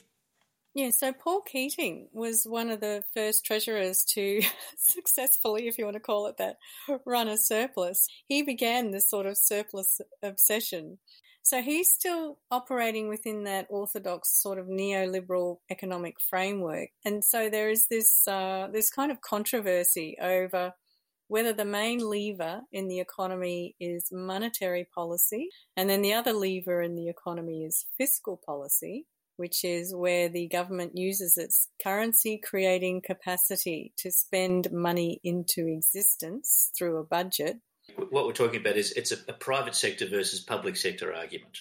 Yeah, 0.77 0.91
so 0.91 1.11
Paul 1.11 1.41
Keating 1.41 2.07
was 2.13 2.45
one 2.47 2.69
of 2.69 2.81
the 2.81 3.03
first 3.11 3.43
treasurers 3.43 4.03
to 4.13 4.43
successfully, 4.77 5.67
if 5.67 5.79
you 5.79 5.85
want 5.85 5.95
to 5.95 5.99
call 5.99 6.27
it 6.27 6.37
that, 6.37 6.57
run 7.03 7.27
a 7.27 7.35
surplus. 7.35 8.07
He 8.27 8.43
began 8.43 8.91
this 8.91 9.09
sort 9.09 9.25
of 9.25 9.39
surplus 9.39 9.99
obsession. 10.21 10.99
So 11.41 11.63
he's 11.63 11.91
still 11.91 12.37
operating 12.51 13.09
within 13.09 13.45
that 13.45 13.65
orthodox 13.71 14.39
sort 14.39 14.59
of 14.59 14.67
neoliberal 14.67 15.57
economic 15.71 16.17
framework. 16.21 16.89
And 17.03 17.25
so 17.25 17.49
there 17.49 17.71
is 17.71 17.87
this, 17.89 18.27
uh, 18.27 18.67
this 18.71 18.91
kind 18.91 19.11
of 19.11 19.21
controversy 19.21 20.15
over 20.21 20.73
whether 21.27 21.53
the 21.53 21.65
main 21.65 22.07
lever 22.07 22.61
in 22.71 22.87
the 22.87 22.99
economy 22.99 23.75
is 23.79 24.09
monetary 24.11 24.87
policy, 24.93 25.49
and 25.75 25.89
then 25.89 26.03
the 26.03 26.13
other 26.13 26.33
lever 26.33 26.83
in 26.83 26.93
the 26.93 27.09
economy 27.09 27.63
is 27.65 27.87
fiscal 27.97 28.39
policy, 28.45 29.07
which 29.37 29.63
is 29.63 29.95
where 29.95 30.29
the 30.29 30.47
government 30.47 30.97
uses 30.97 31.37
its 31.37 31.69
currency 31.81 32.37
creating 32.37 33.01
capacity 33.01 33.93
to 33.97 34.11
spend 34.11 34.71
money 34.71 35.19
into 35.23 35.67
existence 35.67 36.71
through 36.77 36.97
a 36.97 37.03
budget. 37.03 37.57
What 38.09 38.25
we're 38.25 38.33
talking 38.33 38.59
about 38.59 38.75
is 38.75 38.91
it's 38.91 39.11
a, 39.11 39.33
private 39.33 39.75
sector 39.75 40.07
versus 40.07 40.41
public 40.41 40.75
sector 40.75 41.13
argument. 41.13 41.57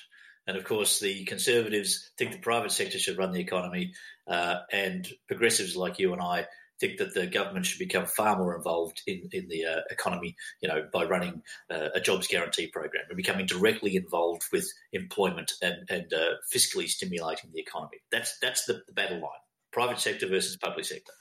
And 0.47 0.57
of 0.57 0.65
course, 0.65 1.01
the 1.01 1.25
Conservatives 1.25 2.11
think 2.19 2.33
the 2.33 2.39
private 2.39 2.73
sector 2.73 2.99
should 2.99 3.19
run 3.19 3.33
the 3.33 3.41
economy, 3.41 3.95
uh, 4.27 4.61
and 4.73 5.09
progressives 5.29 5.77
like 5.77 5.99
you 5.99 6.13
and 6.13 6.23
I 6.23 6.47
think 6.81 6.99
that 6.99 7.15
the 7.15 7.27
government 7.27 7.67
should 7.67 7.79
become 7.79 8.07
far 8.07 8.39
more 8.39 8.57
involved 8.57 9.03
in, 9.07 9.29
in 9.33 9.49
the 9.49 9.65
uh, 9.65 9.81
economy, 9.91 10.37
you 10.61 10.69
know, 10.69 10.87
by 10.93 11.05
running 11.05 11.43
uh, 11.71 11.89
a 11.95 12.01
jobs 12.01 12.27
guarantee 12.27 12.69
program 12.69 13.05
and 13.09 13.17
becoming 13.17 13.47
directly 13.47 13.97
involved 13.97 14.43
with 14.53 14.71
employment 14.93 15.53
and, 15.63 15.89
and 15.89 16.13
uh, 16.13 16.35
fiscally 16.55 16.89
stimulating 16.89 17.51
the 17.53 17.61
economy. 17.61 17.99
That's, 18.13 18.39
that's 18.41 18.67
the, 18.67 18.83
the 18.87 18.93
battle 18.93 19.21
line 19.21 19.31
private 19.77 20.01
sector 20.01 20.27
versus 20.27 20.57
public 20.57 20.87
sector. 20.87 21.13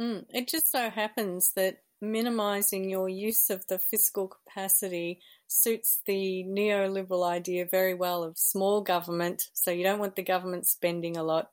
Mm, 0.00 0.24
it 0.30 0.48
just 0.48 0.70
so 0.72 0.88
happens 0.88 1.52
that 1.56 1.82
minimizing 2.00 2.88
your 2.88 3.08
use 3.08 3.50
of 3.50 3.66
the 3.66 3.78
fiscal 3.78 4.28
capacity 4.28 5.20
suits 5.46 6.00
the 6.06 6.44
neoliberal 6.48 7.28
idea 7.28 7.66
very 7.70 7.92
well 7.92 8.22
of 8.22 8.38
small 8.38 8.80
government. 8.80 9.42
So 9.52 9.70
you 9.70 9.82
don't 9.82 9.98
want 9.98 10.16
the 10.16 10.22
government 10.22 10.66
spending 10.66 11.18
a 11.18 11.22
lot. 11.22 11.50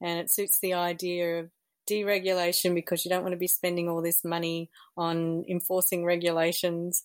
And 0.00 0.18
it 0.18 0.30
suits 0.30 0.58
the 0.60 0.74
idea 0.74 1.40
of 1.40 1.50
deregulation 1.86 2.74
because 2.74 3.04
you 3.04 3.10
don't 3.10 3.22
want 3.22 3.32
to 3.32 3.38
be 3.38 3.48
spending 3.48 3.88
all 3.88 4.02
this 4.02 4.24
money 4.24 4.70
on 4.96 5.44
enforcing 5.48 6.04
regulations. 6.04 7.02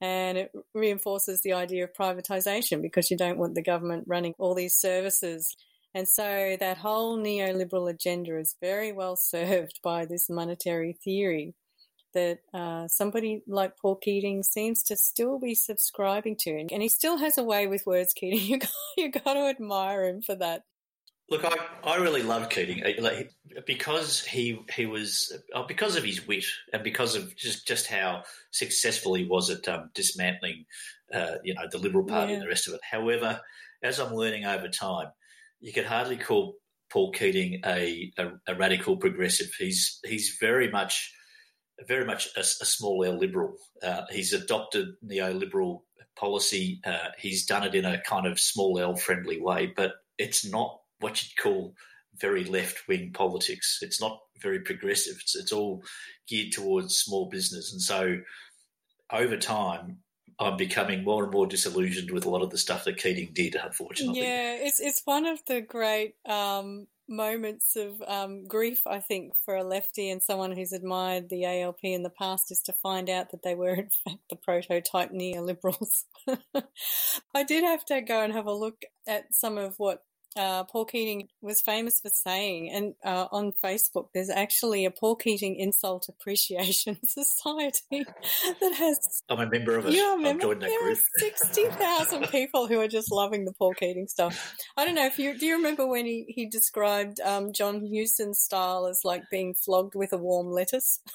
And 0.00 0.36
it 0.36 0.52
reinforces 0.74 1.40
the 1.42 1.52
idea 1.52 1.84
of 1.84 1.92
privatization 1.92 2.82
because 2.82 3.10
you 3.10 3.16
don't 3.16 3.38
want 3.38 3.54
the 3.54 3.62
government 3.62 4.04
running 4.06 4.34
all 4.38 4.54
these 4.54 4.76
services. 4.76 5.56
And 5.94 6.08
so 6.08 6.56
that 6.58 6.78
whole 6.78 7.16
neoliberal 7.16 7.88
agenda 7.88 8.38
is 8.38 8.56
very 8.60 8.92
well 8.92 9.16
served 9.16 9.80
by 9.82 10.04
this 10.04 10.28
monetary 10.28 10.98
theory 11.04 11.54
that 12.14 12.38
uh, 12.54 12.88
somebody 12.88 13.42
like 13.46 13.76
Paul 13.76 13.96
Keating 13.96 14.42
seems 14.42 14.82
to 14.84 14.96
still 14.96 15.38
be 15.38 15.54
subscribing 15.54 16.36
to. 16.40 16.66
And 16.72 16.82
he 16.82 16.88
still 16.88 17.18
has 17.18 17.36
a 17.36 17.44
way 17.44 17.66
with 17.66 17.86
words, 17.86 18.14
Keating. 18.14 18.40
You 18.48 18.58
got, 18.58 18.70
you 18.96 19.10
got 19.10 19.34
to 19.34 19.48
admire 19.48 20.08
him 20.08 20.22
for 20.22 20.34
that. 20.36 20.62
Look, 21.34 21.44
I, 21.44 21.90
I 21.94 21.96
really 21.96 22.22
love 22.22 22.48
Keating 22.48 22.84
Uh, 22.84 23.02
like, 23.02 23.30
because 23.66 24.24
he 24.24 24.60
he 24.72 24.86
was 24.86 25.36
uh, 25.52 25.64
because 25.66 25.96
of 25.96 26.04
his 26.04 26.26
wit 26.28 26.44
and 26.72 26.84
because 26.84 27.16
of 27.16 27.34
just, 27.36 27.66
just 27.66 27.88
how 27.88 28.22
successful 28.52 29.14
he 29.14 29.24
was 29.24 29.50
at 29.50 29.66
um, 29.68 29.90
dismantling, 29.94 30.64
uh, 31.12 31.36
you 31.42 31.54
know, 31.54 31.66
the 31.70 31.78
Liberal 31.78 32.04
Party 32.04 32.28
Yeah. 32.32 32.34
and 32.34 32.42
the 32.42 32.48
rest 32.48 32.68
of 32.68 32.74
it. 32.74 32.80
However, 32.88 33.40
as 33.82 33.98
I'm 33.98 34.14
learning 34.14 34.44
over 34.44 34.68
time, 34.68 35.08
you 35.60 35.72
could 35.72 35.86
hardly 35.86 36.16
call 36.16 36.54
Paul 36.90 37.10
Keating 37.10 37.62
a, 37.66 38.12
a, 38.16 38.30
a 38.46 38.54
radical 38.54 38.96
progressive. 38.96 39.50
He's 39.58 39.98
he's 40.06 40.36
very 40.40 40.70
much 40.70 41.12
very 41.88 42.04
much 42.04 42.28
a, 42.36 42.40
a 42.40 42.44
small 42.44 43.04
L 43.04 43.18
liberal. 43.18 43.56
Uh, 43.82 44.02
he's 44.10 44.32
adopted 44.32 44.86
neoliberal 45.04 45.80
policy. 46.14 46.80
Uh, 46.86 47.08
he's 47.18 47.44
done 47.44 47.64
it 47.64 47.74
in 47.74 47.84
a 47.84 48.00
kind 48.02 48.26
of 48.26 48.38
small 48.38 48.78
L 48.78 48.94
friendly 48.94 49.40
way, 49.40 49.72
but 49.74 49.94
it's 50.16 50.44
not 50.44 50.78
what 51.00 51.22
you'd 51.22 51.36
call 51.36 51.74
very 52.20 52.44
left 52.44 52.86
wing 52.88 53.10
politics. 53.12 53.78
It's 53.82 54.00
not 54.00 54.20
very 54.40 54.60
progressive. 54.60 55.16
It's, 55.20 55.34
it's 55.34 55.52
all 55.52 55.82
geared 56.28 56.52
towards 56.52 56.96
small 56.96 57.28
business. 57.28 57.72
And 57.72 57.82
so 57.82 58.18
over 59.12 59.36
time, 59.36 59.98
I'm 60.38 60.56
becoming 60.56 61.04
more 61.04 61.24
and 61.24 61.32
more 61.32 61.46
disillusioned 61.46 62.10
with 62.10 62.24
a 62.24 62.30
lot 62.30 62.42
of 62.42 62.50
the 62.50 62.58
stuff 62.58 62.84
that 62.84 62.96
Keating 62.96 63.30
did, 63.32 63.54
unfortunately. 63.54 64.22
Yeah, 64.22 64.56
it's 64.56 64.80
it's 64.80 65.02
one 65.04 65.26
of 65.26 65.40
the 65.46 65.60
great 65.60 66.14
um, 66.28 66.88
moments 67.08 67.76
of 67.76 68.02
um, 68.06 68.46
grief, 68.48 68.86
I 68.86 68.98
think, 68.98 69.34
for 69.44 69.56
a 69.56 69.62
lefty 69.62 70.10
and 70.10 70.22
someone 70.22 70.50
who's 70.50 70.72
admired 70.72 71.28
the 71.28 71.44
ALP 71.44 71.78
in 71.82 72.02
the 72.02 72.10
past 72.10 72.50
is 72.50 72.60
to 72.62 72.72
find 72.72 73.08
out 73.08 73.30
that 73.30 73.42
they 73.42 73.54
were 73.54 73.74
in 73.74 73.90
fact 73.90 74.18
the 74.28 74.36
prototype 74.36 75.12
neoliberals. 75.12 76.04
I 77.34 77.42
did 77.44 77.62
have 77.62 77.84
to 77.86 78.00
go 78.00 78.22
and 78.22 78.32
have 78.32 78.46
a 78.46 78.52
look 78.52 78.84
at 79.06 79.32
some 79.32 79.56
of 79.56 79.78
what 79.78 80.02
uh, 80.36 80.64
Paul 80.64 80.84
Keating 80.84 81.28
was 81.40 81.60
famous 81.60 82.00
for 82.00 82.08
saying, 82.08 82.70
and 82.72 82.94
uh, 83.04 83.26
on 83.30 83.52
Facebook, 83.62 84.08
there's 84.14 84.30
actually 84.30 84.84
a 84.84 84.90
Paul 84.90 85.16
Keating 85.16 85.56
Insult 85.56 86.08
Appreciation 86.08 86.98
Society 87.06 88.04
that 88.60 88.74
has 88.74 89.22
I'm 89.28 89.40
a 89.40 89.46
member 89.48 89.76
of 89.76 89.86
it. 89.86 89.94
you 89.94 90.04
I've 90.04 90.18
remember 90.18 90.42
joined 90.44 90.62
that 90.62 90.66
there 90.68 90.80
group. 90.82 90.98
are 90.98 91.18
sixty 91.18 91.66
thousand 91.66 92.28
people 92.30 92.66
who 92.66 92.80
are 92.80 92.88
just 92.88 93.12
loving 93.12 93.44
the 93.44 93.52
Paul 93.52 93.74
Keating 93.74 94.08
stuff. 94.08 94.54
I 94.76 94.84
don't 94.84 94.94
know 94.94 95.06
if 95.06 95.18
you 95.18 95.38
do. 95.38 95.46
You 95.46 95.56
remember 95.56 95.86
when 95.86 96.04
he 96.06 96.24
he 96.28 96.46
described 96.46 97.20
um, 97.20 97.52
John 97.52 97.84
Hewson's 97.84 98.40
style 98.40 98.86
as 98.86 99.00
like 99.04 99.22
being 99.30 99.54
flogged 99.54 99.94
with 99.94 100.12
a 100.12 100.18
warm 100.18 100.48
lettuce? 100.50 101.00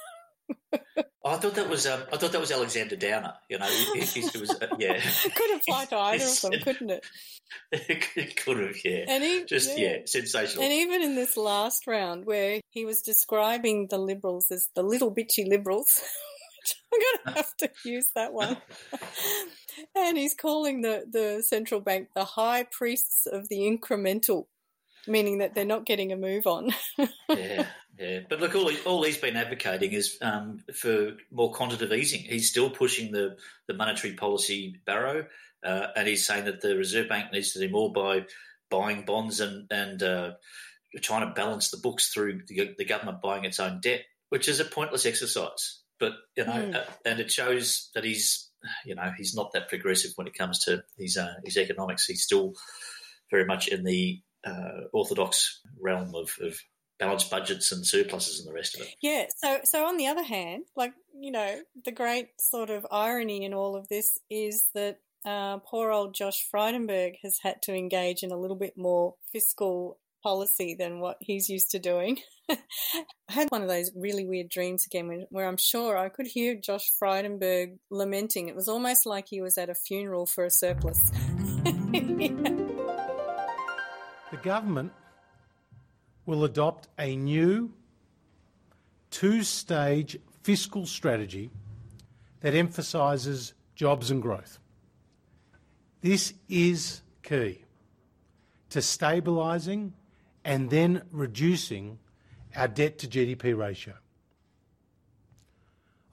Oh, 1.22 1.32
I 1.32 1.38
thought 1.38 1.56
that 1.56 1.70
was 1.70 1.86
um, 1.86 2.02
I 2.14 2.18
thought 2.18 2.32
that 2.32 2.40
was 2.40 2.52
Alexander 2.52 2.96
Downer. 2.96 3.34
You 3.50 3.60
know, 3.60 3.66
he, 3.66 4.00
he, 4.02 4.22
he 4.22 4.38
was 4.38 4.52
uh, 4.52 4.68
yeah. 4.80 5.00
Could 5.36 5.58
apply 5.58 5.86
to 5.86 5.98
either 5.98 6.24
of 6.26 6.42
them, 6.42 6.52
couldn't 6.64 6.90
it? 6.92 7.06
it 7.74 8.36
could 8.46 8.58
have, 8.58 8.78
yeah. 8.86 9.06
And 9.08 9.24
he- 9.24 9.44
Just 9.44 9.78
yeah. 9.78 9.90
yeah, 9.90 9.98
sensational. 10.06 10.64
And 10.64 10.72
even 10.72 11.02
in 11.02 11.16
this 11.16 11.36
last 11.36 11.88
round, 11.88 12.26
where 12.26 12.62
he 12.70 12.86
was 12.86 13.02
describing 13.02 13.88
the 13.90 13.98
Liberals 13.98 14.50
as 14.50 14.70
the 14.76 14.84
little 14.84 15.14
bitchy 15.14 15.46
Liberals, 15.48 16.02
which 16.62 16.76
I'm 16.94 17.00
going 17.00 17.34
to 17.36 17.42
have 17.42 17.58
to 17.58 17.70
use 17.84 18.08
that 18.16 18.32
one. 18.32 18.58
and 19.96 20.18
he's 20.18 20.36
calling 20.36 20.82
the, 20.82 21.04
the 21.12 21.44
central 21.46 21.82
bank 21.82 22.10
the 22.16 22.24
high 22.24 22.66
priests 22.72 23.26
of 23.26 23.50
the 23.50 23.60
incremental, 23.60 24.46
meaning 25.06 25.40
that 25.40 25.54
they're 25.54 25.66
not 25.66 25.86
getting 25.86 26.14
a 26.14 26.18
move 26.18 26.48
on. 26.48 26.70
yeah, 27.30 27.66
yeah. 28.00 28.20
But 28.30 28.40
look, 28.40 28.56
all, 28.56 28.70
he, 28.70 28.78
all 28.86 29.04
he's 29.04 29.18
been 29.18 29.36
advocating 29.36 29.92
is 29.92 30.18
um, 30.22 30.60
for 30.74 31.18
more 31.32 31.52
quantitative 31.54 31.98
easing. 31.98 32.22
He's 32.22 32.50
still 32.50 32.70
pushing 32.70 33.12
the, 33.12 33.36
the 33.68 33.74
monetary 33.74 34.14
policy 34.14 34.82
barrow, 34.86 35.26
uh, 35.64 35.88
and 35.96 36.08
he's 36.08 36.26
saying 36.26 36.46
that 36.46 36.62
the 36.62 36.78
Reserve 36.78 37.10
Bank 37.10 37.32
needs 37.34 37.52
to 37.54 37.60
do 37.60 37.70
more 37.70 37.92
by 37.92 38.26
buying 38.72 39.04
bonds 39.04 39.40
and 39.42 39.68
and 39.72 40.02
uh, 40.02 40.32
trying 41.02 41.28
to 41.28 41.34
balance 41.34 41.70
the 41.72 41.78
books 41.78 42.10
through 42.14 42.42
the, 42.48 42.74
the 42.78 42.86
government 42.86 43.22
buying 43.22 43.44
its 43.46 43.60
own 43.60 43.80
debt, 43.82 44.02
which 44.30 44.48
is 44.48 44.60
a 44.60 44.66
pointless 44.66 45.06
exercise. 45.06 45.82
But 46.00 46.14
you 46.38 46.46
know, 46.46 46.54
Mm. 46.54 46.76
uh, 46.76 46.84
and 47.06 47.20
it 47.20 47.30
shows 47.30 47.90
that 47.94 48.06
he's 48.06 48.50
you 48.86 48.96
know 48.96 49.12
he's 49.18 49.36
not 49.36 49.52
that 49.54 49.68
progressive 49.70 50.12
when 50.16 50.28
it 50.28 50.38
comes 50.38 50.64
to 50.66 50.84
his 50.98 51.18
uh, 51.18 51.34
his 51.44 51.58
economics. 51.58 52.06
He's 52.06 52.24
still 52.24 52.54
very 53.30 53.46
much 53.46 53.68
in 53.68 53.84
the 53.84 54.22
uh, 54.46 54.86
orthodox 54.94 55.62
realm 55.82 56.16
of, 56.16 56.32
of 56.42 56.58
balanced 57.00 57.32
budgets 57.32 57.72
and 57.72 57.86
surpluses 57.86 58.40
and 58.40 58.50
the 58.50 58.54
rest 58.54 58.76
of 58.76 58.82
it. 58.82 58.94
Yeah. 59.02 59.26
So, 59.38 59.60
so 59.64 59.86
on 59.86 59.98
the 59.98 60.08
other 60.08 60.24
hand, 60.24 60.66
like 60.76 60.94
you 61.20 61.32
know, 61.32 61.60
the 61.86 61.92
great 61.92 62.30
sort 62.40 62.70
of 62.70 62.86
irony 62.92 63.44
in 63.44 63.54
all 63.54 63.76
of 63.76 63.88
this 63.88 64.18
is 64.30 64.66
that 64.74 65.00
uh, 65.26 65.58
poor 65.58 65.92
old 65.92 66.14
Josh 66.14 66.46
Frydenberg 66.54 67.16
has 67.24 67.40
had 67.42 67.62
to 67.64 67.74
engage 67.74 68.24
in 68.24 68.32
a 68.32 68.38
little 68.38 68.56
bit 68.56 68.78
more 68.78 69.16
fiscal 69.32 69.98
policy 70.22 70.76
than 70.78 71.00
what 71.00 71.18
he's 71.20 71.50
used 71.50 71.72
to 71.72 71.80
doing. 71.80 72.20
I 72.50 72.58
had 73.30 73.50
one 73.50 73.62
of 73.62 73.70
those 73.70 73.92
really 73.96 74.26
weird 74.26 74.50
dreams 74.50 74.86
again 74.86 75.08
when, 75.08 75.28
where 75.30 75.48
I'm 75.48 75.58
sure 75.58 75.98
I 75.98 76.10
could 76.10 76.28
hear 76.28 76.56
Josh 76.56 76.92
Frydenberg 77.02 77.78
lamenting. 77.90 78.50
It 78.50 78.56
was 78.56 78.68
almost 78.68 79.06
like 79.06 79.28
he 79.30 79.42
was 79.42 79.58
at 79.58 79.70
a 79.70 79.76
funeral 79.76 80.26
for 80.26 80.46
a 80.46 80.52
surplus. 80.52 81.12
The 84.32 84.38
government 84.38 84.92
will 86.30 86.44
adopt 86.44 86.88
a 87.00 87.16
new 87.16 87.74
two 89.10 89.42
stage 89.42 90.16
fiscal 90.44 90.86
strategy 90.86 91.50
that 92.42 92.54
emphasises 92.54 93.56
jobs 93.74 94.12
and 94.12 94.22
growth. 94.22 94.60
This 96.02 96.36
is 96.48 97.02
key 97.24 97.66
to 98.70 98.78
stabilising 98.78 99.94
and 100.46 100.70
then 100.70 101.02
reducing 101.12 101.98
our 102.56 102.68
debt 102.68 103.00
to 103.00 103.08
GDP 103.08 103.58
ratio. 103.58 103.96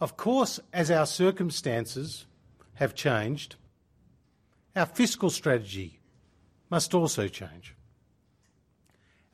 Of 0.00 0.16
course, 0.16 0.58
as 0.72 0.90
our 0.90 1.04
circumstances 1.04 2.24
have 2.74 2.94
changed, 2.94 3.56
our 4.74 4.86
fiscal 4.86 5.28
strategy 5.28 6.00
must 6.70 6.94
also 6.94 7.28
change. 7.28 7.74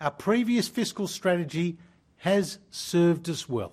Our 0.02 0.10
previous 0.10 0.66
fiscal 0.66 1.06
strategy 1.06 1.78
has 2.16 2.58
served 2.72 3.30
us 3.30 3.48
well. 3.48 3.72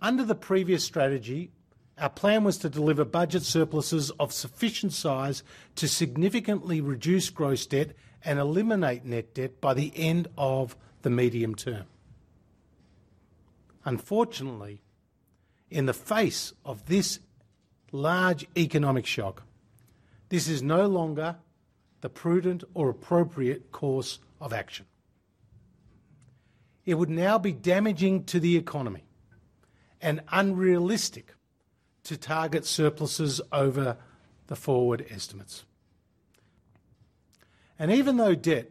Under 0.00 0.24
the 0.24 0.34
previous 0.34 0.82
strategy, 0.82 1.52
our 1.96 2.10
plan 2.10 2.42
was 2.42 2.58
to 2.58 2.68
deliver 2.68 3.04
budget 3.04 3.44
surpluses 3.44 4.10
of 4.18 4.32
sufficient 4.32 4.94
size 4.94 5.44
to 5.76 5.86
significantly 5.86 6.80
reduce 6.80 7.30
gross 7.30 7.66
debt 7.66 7.92
and 8.24 8.40
eliminate 8.40 9.04
net 9.04 9.32
debt 9.32 9.60
by 9.60 9.74
the 9.74 9.92
end 9.94 10.26
of 10.36 10.76
the 11.02 11.10
medium 11.10 11.54
term. 11.54 11.84
Unfortunately, 13.84 14.82
in 15.70 15.86
the 15.86 15.94
face 15.94 16.52
of 16.64 16.86
this 16.86 17.20
large 17.92 18.48
economic 18.56 19.06
shock, 19.06 19.44
this 20.30 20.48
is 20.48 20.64
no 20.64 20.88
longer 20.88 21.36
the 22.02 22.10
prudent 22.10 22.62
or 22.74 22.90
appropriate 22.90 23.72
course 23.72 24.18
of 24.40 24.52
action. 24.52 24.84
It 26.84 26.94
would 26.94 27.08
now 27.08 27.38
be 27.38 27.52
damaging 27.52 28.24
to 28.24 28.40
the 28.40 28.56
economy 28.56 29.04
and 30.00 30.20
unrealistic 30.30 31.34
to 32.02 32.16
target 32.16 32.66
surpluses 32.66 33.40
over 33.52 33.96
the 34.48 34.56
forward 34.56 35.06
estimates. 35.08 35.64
And 37.78 37.92
even 37.92 38.16
though 38.16 38.34
debt 38.34 38.70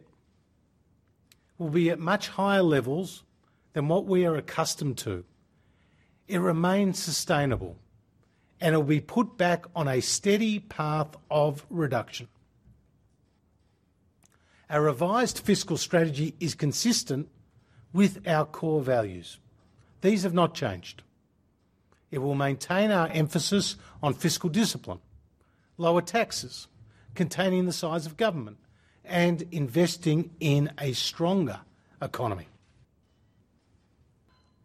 will 1.56 1.70
be 1.70 1.90
at 1.90 1.98
much 1.98 2.28
higher 2.28 2.62
levels 2.62 3.24
than 3.72 3.88
what 3.88 4.04
we 4.04 4.26
are 4.26 4.36
accustomed 4.36 4.98
to, 4.98 5.24
it 6.28 6.38
remains 6.38 6.98
sustainable 6.98 7.78
and 8.60 8.74
it 8.74 8.78
will 8.78 8.84
be 8.84 9.00
put 9.00 9.38
back 9.38 9.64
on 9.74 9.88
a 9.88 10.02
steady 10.02 10.58
path 10.58 11.16
of 11.30 11.64
reduction. 11.70 12.28
Our 14.72 14.80
revised 14.80 15.40
fiscal 15.40 15.76
strategy 15.76 16.34
is 16.40 16.54
consistent 16.54 17.28
with 17.92 18.26
our 18.26 18.46
core 18.46 18.80
values. 18.80 19.38
These 20.00 20.22
have 20.22 20.32
not 20.32 20.54
changed. 20.54 21.02
It 22.10 22.20
will 22.20 22.34
maintain 22.34 22.90
our 22.90 23.08
emphasis 23.08 23.76
on 24.02 24.14
fiscal 24.14 24.48
discipline, 24.48 25.00
lower 25.76 26.00
taxes, 26.00 26.68
containing 27.14 27.66
the 27.66 27.72
size 27.72 28.06
of 28.06 28.16
government, 28.16 28.56
and 29.04 29.44
investing 29.50 30.30
in 30.40 30.72
a 30.78 30.94
stronger 30.94 31.60
economy. 32.00 32.48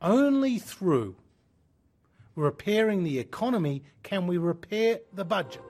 Only 0.02 0.58
through 0.58 1.18
repairing 2.34 3.04
the 3.04 3.20
economy 3.20 3.84
can 4.04 4.26
we 4.26 4.38
repair 4.38 5.02
the 5.12 5.26
budget. 5.26 5.62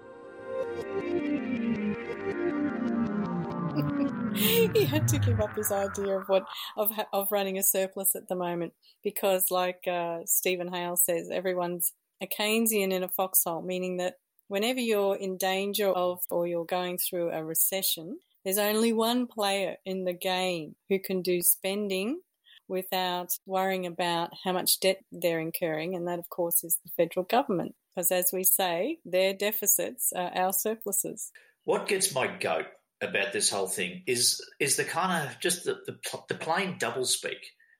he 4.74 4.86
had 4.86 5.08
to 5.08 5.18
give 5.18 5.42
up 5.42 5.56
his 5.56 5.72
idea 5.72 6.20
of 6.20 6.28
what 6.28 6.46
of 6.76 6.92
of 7.12 7.32
running 7.32 7.58
a 7.58 7.64
surplus 7.64 8.16
at 8.16 8.28
the 8.28 8.36
moment 8.36 8.74
because, 9.04 9.46
like 9.50 9.88
uh, 9.88 10.20
Steven 10.26 10.72
Hail 10.72 10.96
says, 10.96 11.30
everyone's 11.32 11.94
a 12.22 12.28
Keynesian 12.28 12.92
in 12.92 13.04
a 13.04 13.10
foxhole, 13.10 13.64
meaning 13.64 13.98
that 13.98 14.16
whenever 14.48 14.80
you're 14.80 15.16
in 15.16 15.38
danger 15.38 15.88
of 15.88 16.20
or 16.30 16.46
you're 16.46 16.66
going 16.66 16.98
through 16.98 17.32
a 17.32 17.44
recession, 17.44 18.20
there's 18.44 18.58
only 18.60 18.94
one 18.94 19.26
player 19.26 19.78
in 19.86 20.06
the 20.06 20.14
game 20.14 20.76
who 20.90 21.00
can 21.00 21.22
do 21.22 21.42
spending 21.42 22.22
without 22.68 23.30
worrying 23.46 23.86
about 23.86 24.30
how 24.44 24.52
much 24.52 24.80
debt 24.80 25.00
they're 25.12 25.40
incurring, 25.40 25.96
and 25.96 26.08
that, 26.08 26.20
of 26.20 26.30
course, 26.30 26.64
is 26.64 26.78
the 26.84 26.92
federal 26.96 27.24
government. 27.24 27.74
Because, 27.96 28.12
as 28.12 28.30
we 28.32 28.44
say, 28.44 29.00
their 29.04 29.34
deficits 29.34 30.14
are 30.16 30.32
our 30.36 30.54
surpluses. 30.54 31.32
What 31.64 31.88
gets 31.88 32.14
my 32.14 32.28
goat 32.28 32.68
about 33.02 33.32
this 33.34 33.50
whole 33.50 33.68
thing 33.68 34.04
is 34.08 34.42
is 34.60 34.76
the 34.76 34.84
kind 34.84 35.28
of 35.28 35.40
just 35.40 35.66
the, 35.66 35.78
the, 35.86 35.98
the 36.30 36.36
plain 36.36 36.80
doublespeak 36.80 37.38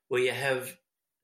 where 0.10 0.22
you 0.22 0.32
have 0.32 0.76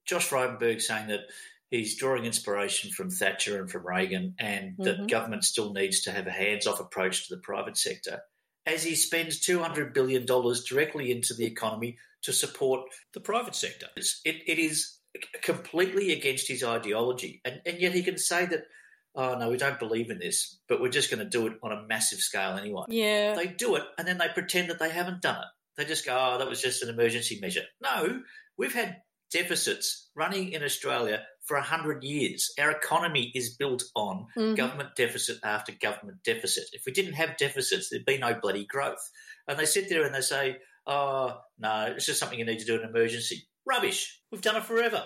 Josh 0.06 0.28
Frydenberg 0.30 0.82
saying 0.82 1.08
that 1.08 1.22
he's 1.70 1.98
drawing 1.98 2.26
inspiration 2.26 2.92
from 2.92 3.10
Thatcher 3.10 3.60
and 3.60 3.70
from 3.70 3.86
Reagan 3.86 4.36
and 4.40 4.76
that 4.80 5.00
Mhm. 5.00 5.10
government 5.10 5.44
still 5.44 5.74
needs 5.74 6.02
to 6.02 6.12
have 6.12 6.28
a 6.28 6.32
hands 6.32 6.68
off 6.68 6.80
approach 6.80 7.28
to 7.28 7.36
the 7.36 7.42
private 7.42 7.78
sector 7.78 8.22
as 8.66 8.84
he 8.84 8.96
spends 8.96 9.40
$200 9.46 9.94
billion 9.94 10.26
directly 10.26 11.12
into 11.12 11.34
the 11.34 11.46
economy 11.46 11.98
to 12.24 12.32
support 12.34 12.82
the 13.14 13.20
private 13.20 13.56
sector. 13.56 13.88
It, 13.96 14.38
it 14.48 14.58
is 14.60 14.98
completely 15.42 16.12
against 16.14 16.48
his 16.48 16.64
ideology. 16.64 17.42
And, 17.44 17.62
and 17.66 17.80
yet 17.80 17.94
he 17.94 18.04
can 18.04 18.18
say 18.18 18.46
that, 18.46 18.66
oh, 19.15 19.38
no, 19.38 19.49
we 19.49 19.58
don't 19.58 19.80
believe 19.80 20.10
in 20.10 20.19
this, 20.19 20.60
but 20.67 20.82
we're 20.82 20.89
just 20.89 21.10
going 21.12 21.23
to 21.23 21.30
do 21.30 21.47
it 21.47 21.54
on 21.62 21.71
a 21.71 21.86
massive 21.88 22.19
scale 22.19 22.58
anyway. 22.58 22.84
Yeah. 22.89 23.36
They 23.36 23.47
do 23.47 23.76
it 23.76 23.84
and 23.97 24.08
then 24.08 24.17
they 24.17 24.28
pretend 24.30 24.69
that 24.69 24.80
they 24.80 24.89
haven't 24.89 25.21
done 25.21 25.36
it. 25.38 25.47
They 25.78 25.86
just 25.86 26.06
go, 26.06 26.15
oh, 26.34 26.38
that 26.38 26.47
was 26.49 26.62
just 26.62 26.84
an 26.84 26.89
emergency 26.89 27.39
measure. 27.41 27.63
No, 27.82 28.21
we've 28.58 28.73
had 28.73 28.97
deficits 29.32 30.10
running 30.15 30.52
in 30.52 30.63
Australia 30.63 31.23
for 31.45 31.58
100 31.58 32.04
years. 32.04 32.52
Our 32.60 32.71
economy 32.71 33.32
is 33.34 33.56
built 33.58 33.84
on 33.95 34.28
Mhm. 34.38 34.56
government 34.56 34.89
deficit 34.95 35.39
after 35.43 35.71
government 35.73 36.19
deficit. 36.23 36.65
If 36.73 36.84
we 36.86 36.91
didn't 36.91 37.13
have 37.13 37.38
deficits, 37.38 37.89
there'd 37.89 38.06
be 38.06 38.17
no 38.19 38.36
bloody 38.39 38.65
growth. 38.65 39.02
And 39.47 39.58
they 39.58 39.65
sit 39.65 39.89
there 39.89 40.04
and 40.04 40.13
they 40.13 40.21
say, 40.21 40.58
oh, 40.86 41.39
no, 41.58 41.93
it's 41.95 42.06
just 42.06 42.19
something 42.19 42.38
you 42.39 42.45
need 42.45 42.60
to 42.60 42.65
do 42.65 42.76
in 42.76 42.82
an 42.84 42.89
emergency. 42.89 43.47
Rubbish. 43.65 44.21
We've 44.32 44.41
done 44.41 44.56
it 44.58 44.63
forever. 44.65 45.04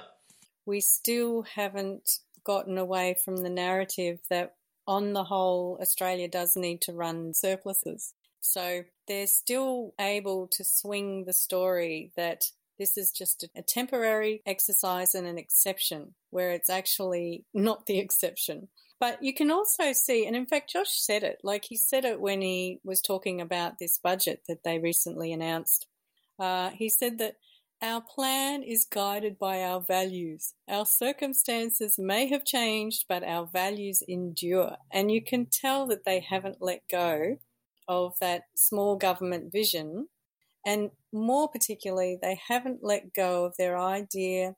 we 0.66 0.82
still 0.82 1.44
haven't 1.44 2.10
gotten 2.48 2.78
away 2.78 3.16
from 3.24 3.38
the 3.38 3.50
narrative 3.50 4.20
that, 4.30 4.56
on 4.88 5.12
the 5.12 5.26
whole, 5.26 5.78
Australia 5.82 6.30
does 6.30 6.56
need 6.56 6.82
to 6.82 6.94
run 6.94 7.34
surpluses. 7.34 8.14
So 8.40 8.84
they're 9.08 9.28
still 9.28 9.94
able 10.00 10.48
to 10.54 10.64
swing 10.64 11.26
the 11.26 11.34
story 11.34 12.14
that 12.16 12.46
this 12.80 12.98
is 12.98 13.12
just 13.12 13.46
a, 13.56 13.62
temporary 13.62 14.42
exercise 14.46 15.14
and 15.14 15.28
an 15.28 15.38
exception, 15.38 16.14
where 16.30 16.52
it's 16.52 16.70
actually 16.70 17.44
not 17.54 17.86
the 17.86 18.00
exception. 18.00 18.70
But 19.00 19.22
you 19.22 19.34
can 19.34 19.52
also 19.52 19.92
see, 19.92 20.26
and 20.26 20.36
in 20.36 20.46
fact, 20.46 20.72
Josh 20.72 20.92
said 20.92 21.24
it, 21.24 21.40
like 21.44 21.66
he 21.66 21.76
said 21.76 22.06
it 22.06 22.22
when 22.22 22.42
he 22.42 22.80
was 22.84 23.02
talking 23.02 23.42
about 23.42 23.78
this 23.78 24.00
budget 24.02 24.44
that 24.48 24.64
they 24.64 24.80
recently 24.80 25.34
announced. 25.34 25.88
Uh, 26.40 26.70
he 26.70 26.88
said 26.90 27.18
that 27.18 27.36
our 27.82 28.02
plan 28.02 28.64
is 28.64 28.86
guided 28.86 29.38
by 29.38 29.62
our 29.62 29.82
values. 29.82 30.54
Our 30.68 30.86
circumstances 30.86 31.96
may 32.00 32.28
have 32.28 32.44
changed, 32.44 33.06
but 33.08 33.24
our 33.24 33.46
values 33.46 34.02
endure. 34.08 34.78
And 34.92 35.12
you 35.12 35.24
can 35.24 35.46
tell 35.46 35.86
that 35.88 36.04
they 36.04 36.20
haven't 36.20 36.58
let 36.60 36.82
go 36.90 37.38
of 37.88 38.14
that 38.20 38.44
small 38.56 38.96
government 38.96 39.52
vision. 39.52 40.08
And 40.66 40.90
more 41.14 41.48
particularly, 41.48 42.18
they 42.22 42.40
haven't 42.48 42.80
let 42.84 43.14
go 43.14 43.46
of 43.46 43.56
their 43.58 43.78
idea 43.78 44.56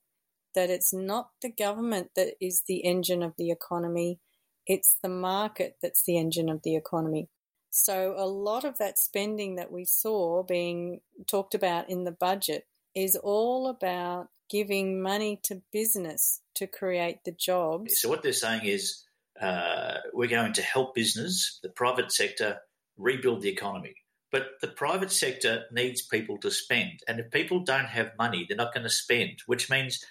that 0.55 0.69
it's 0.69 0.93
not 0.93 1.29
the 1.41 1.51
government 1.51 2.12
that 2.15 2.36
is 2.41 2.63
the 2.67 2.79
engine 2.86 3.21
of 3.21 3.34
the 3.38 3.51
economy, 3.51 4.19
it's 4.65 4.95
the 5.03 5.10
market 5.10 5.75
that's 5.82 6.03
the 6.03 6.17
engine 6.17 6.49
of 6.49 6.62
the 6.63 6.75
economy. 6.75 7.29
So, 7.69 8.15
a 8.17 8.25
lot 8.25 8.65
of 8.65 8.79
that 8.79 8.97
spending 8.97 9.55
that 9.58 9.71
we 9.71 9.86
saw 9.86 10.41
being 10.41 11.01
talked 11.27 11.53
about 11.53 11.88
in 11.89 12.03
the 12.03 12.12
budget 12.12 12.65
is 12.95 13.15
all 13.15 13.67
about 13.67 14.28
giving 14.49 15.02
money 15.02 15.39
to 15.43 15.62
business 15.71 16.41
to 16.56 16.67
create 16.67 17.19
the 17.23 17.32
jobs. 17.32 18.02
So 18.02 18.10
what 18.10 18.23
they're 18.23 18.34
saying 18.34 18.65
is 18.65 19.04
uh, 19.39 19.95
we're 20.13 20.28
going 20.28 20.54
to 20.54 20.62
help 20.62 20.95
business, 20.95 21.60
the 21.63 21.69
private 21.69 22.12
sector, 22.12 22.58
rebuild 22.97 23.41
the 23.41 23.49
economy. 23.49 23.93
But 24.32 24.43
the 24.62 24.67
private 24.67 25.12
sector 25.12 25.63
needs 25.71 26.02
people 26.06 26.38
to 26.39 26.52
spend. 26.52 26.99
And 27.08 27.19
if 27.19 27.32
people 27.32 27.63
don't 27.63 27.86
have 27.86 28.12
money, 28.17 28.45
they're 28.47 28.58
not 28.58 28.73
going 28.73 28.84
to 28.84 28.89
spend, 28.89 29.39
which 29.47 29.69
means 29.69 30.04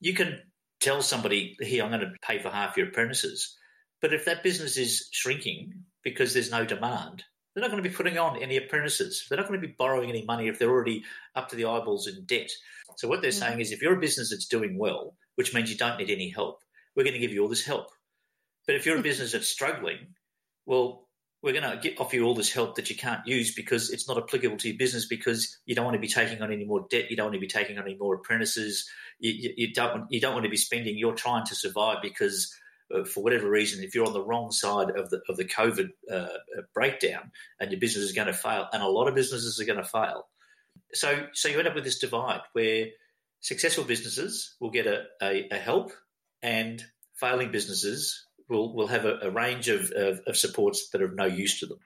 you 0.00 0.14
can 0.14 0.40
tell 0.80 1.02
somebody, 1.02 1.56
here, 1.60 1.82
I'm 1.82 1.90
going 1.90 2.00
to 2.00 2.12
pay 2.22 2.38
for 2.38 2.50
half 2.50 2.76
your 2.76 2.88
apprentices. 2.88 3.56
But 4.00 4.12
if 4.12 4.26
that 4.26 4.42
business 4.42 4.76
is 4.76 5.08
shrinking 5.12 5.84
because 6.02 6.34
there's 6.34 6.50
no 6.50 6.64
demand, 6.64 7.24
they're 7.54 7.62
not 7.62 7.70
going 7.70 7.82
to 7.82 7.88
be 7.88 7.94
putting 7.94 8.18
on 8.18 8.42
any 8.42 8.56
apprentices. 8.56 9.26
They're 9.28 9.38
not 9.38 9.48
going 9.48 9.60
to 9.60 9.66
be 9.66 9.74
borrowing 9.78 10.08
any 10.10 10.24
money 10.24 10.48
if 10.48 10.58
they're 10.58 10.70
already 10.70 11.04
up 11.34 11.48
to 11.50 11.56
the 11.56 11.66
eyeballs 11.66 12.06
in 12.08 12.24
debt. 12.24 12.50
So 12.96 13.08
what 13.08 13.22
they're 13.22 13.30
Mm. 13.30 13.38
saying 13.38 13.60
is 13.60 13.72
if 13.72 13.80
you're 13.80 13.96
a 13.96 14.00
business 14.00 14.30
that's 14.30 14.46
doing 14.46 14.76
well, 14.76 15.16
which 15.36 15.54
means 15.54 15.70
you 15.70 15.76
don't 15.76 15.98
need 15.98 16.10
any 16.10 16.28
help, 16.28 16.62
we're 16.94 17.04
going 17.04 17.14
to 17.14 17.20
give 17.20 17.32
you 17.32 17.42
all 17.42 17.48
this 17.48 17.64
help. 17.64 17.90
But 18.66 18.76
if 18.76 18.86
you're 18.86 18.98
a 18.98 19.02
business 19.02 19.32
that's 19.32 19.48
struggling, 19.48 20.14
well, 20.66 21.08
we're 21.42 21.52
going 21.52 21.70
to 21.70 21.76
get, 21.76 22.00
offer 22.00 22.16
you 22.16 22.24
all 22.24 22.34
this 22.34 22.50
help 22.52 22.76
that 22.76 22.88
you 22.88 22.96
can't 22.96 23.26
use 23.26 23.54
because 23.54 23.90
it's 23.90 24.08
not 24.08 24.16
applicable 24.16 24.56
to 24.56 24.68
your 24.68 24.78
business 24.78 25.06
because 25.06 25.58
you 25.66 25.74
don't 25.74 25.84
want 25.84 25.94
to 25.94 26.00
be 26.00 26.08
taking 26.08 26.40
on 26.40 26.50
any 26.50 26.64
more 26.64 26.86
debt, 26.88 27.10
you 27.10 27.16
don't 27.16 27.26
want 27.26 27.34
to 27.34 27.40
be 27.40 27.46
taking 27.46 27.76
on 27.76 27.84
any 27.84 27.96
more 27.96 28.14
apprentices, 28.14 28.88
you, 29.18 29.32
you, 29.32 29.54
you 29.56 29.72
don't 29.74 29.92
want, 29.92 30.06
you 30.10 30.20
don't 30.20 30.32
want 30.32 30.44
to 30.44 30.50
be 30.50 30.56
spending. 30.56 30.96
You're 30.96 31.12
trying 31.14 31.44
to 31.46 31.54
survive 31.54 31.98
because 32.00 32.56
for 33.04 33.22
whatever 33.22 33.48
reason, 33.48 33.82
if 33.82 33.94
you're 33.94 34.06
on 34.06 34.12
the 34.12 34.22
wrong 34.22 34.50
side 34.50 34.90
of 34.90 35.10
the 35.10 35.20
of 35.28 35.36
the 35.36 35.44
COVID 35.44 35.90
uh, 36.10 36.14
uh, 36.14 36.28
breakdown, 36.74 37.32
and 37.60 37.70
your 37.70 37.80
business 37.80 38.04
is 38.04 38.12
going 38.12 38.26
to 38.26 38.32
fail, 38.32 38.68
and 38.72 38.82
a 38.82 38.88
lot 38.88 39.08
of 39.08 39.14
businesses 39.14 39.60
are 39.60 39.64
going 39.64 39.78
to 39.78 39.84
fail. 39.84 40.26
So, 40.92 41.26
so 41.32 41.48
you 41.48 41.58
end 41.58 41.68
up 41.68 41.74
with 41.74 41.84
this 41.84 41.98
divide 41.98 42.40
where 42.52 42.86
successful 43.40 43.84
businesses 43.84 44.54
will 44.60 44.70
get 44.70 44.86
a, 44.86 45.04
a, 45.22 45.48
a 45.50 45.56
help, 45.56 45.92
and 46.42 46.84
failing 47.14 47.50
businesses 47.50 48.26
will 48.48 48.74
will 48.74 48.88
have 48.88 49.04
a, 49.04 49.18
a 49.22 49.30
range 49.30 49.68
of, 49.68 49.90
of, 49.92 50.20
of 50.26 50.36
supports 50.36 50.90
that 50.90 51.02
are 51.02 51.06
of 51.06 51.16
no 51.16 51.26
use 51.26 51.58
to 51.60 51.66
them. 51.66 51.78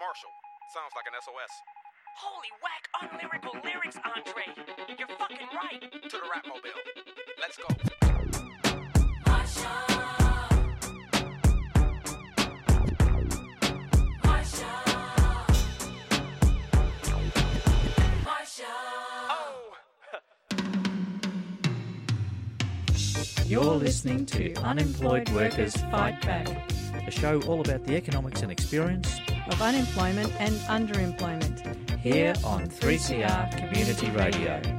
Marshall, 0.00 0.30
sounds 0.74 0.92
like 0.96 1.06
an 1.06 1.14
SOS. 1.22 1.52
Holy 2.18 2.48
whack, 2.62 2.88
unlyrical 3.02 3.54
lyrics, 3.64 3.96
Andre. 4.04 4.96
You're 4.98 5.08
fucking 5.18 5.48
right. 5.54 5.80
To 5.80 6.16
the 6.16 6.28
rap 6.34 6.44
mobile. 6.46 6.70
Let's 7.40 7.56
go. 7.56 8.07
You're 23.46 23.64
listening 23.64 24.26
to 24.26 24.54
Unemployed 24.56 25.30
Workers 25.30 25.74
Fight 25.90 26.20
Back, 26.20 26.70
a 27.06 27.10
show 27.10 27.40
all 27.42 27.62
about 27.62 27.82
the 27.84 27.96
economics 27.96 28.42
and 28.42 28.52
experience 28.52 29.20
of 29.50 29.62
unemployment 29.62 30.30
and 30.38 30.54
underemployment. 30.68 31.78
here 31.98 32.34
on 32.44 32.68
3CR 32.68 33.56
Community 33.56 34.10
Radio. 34.10 34.77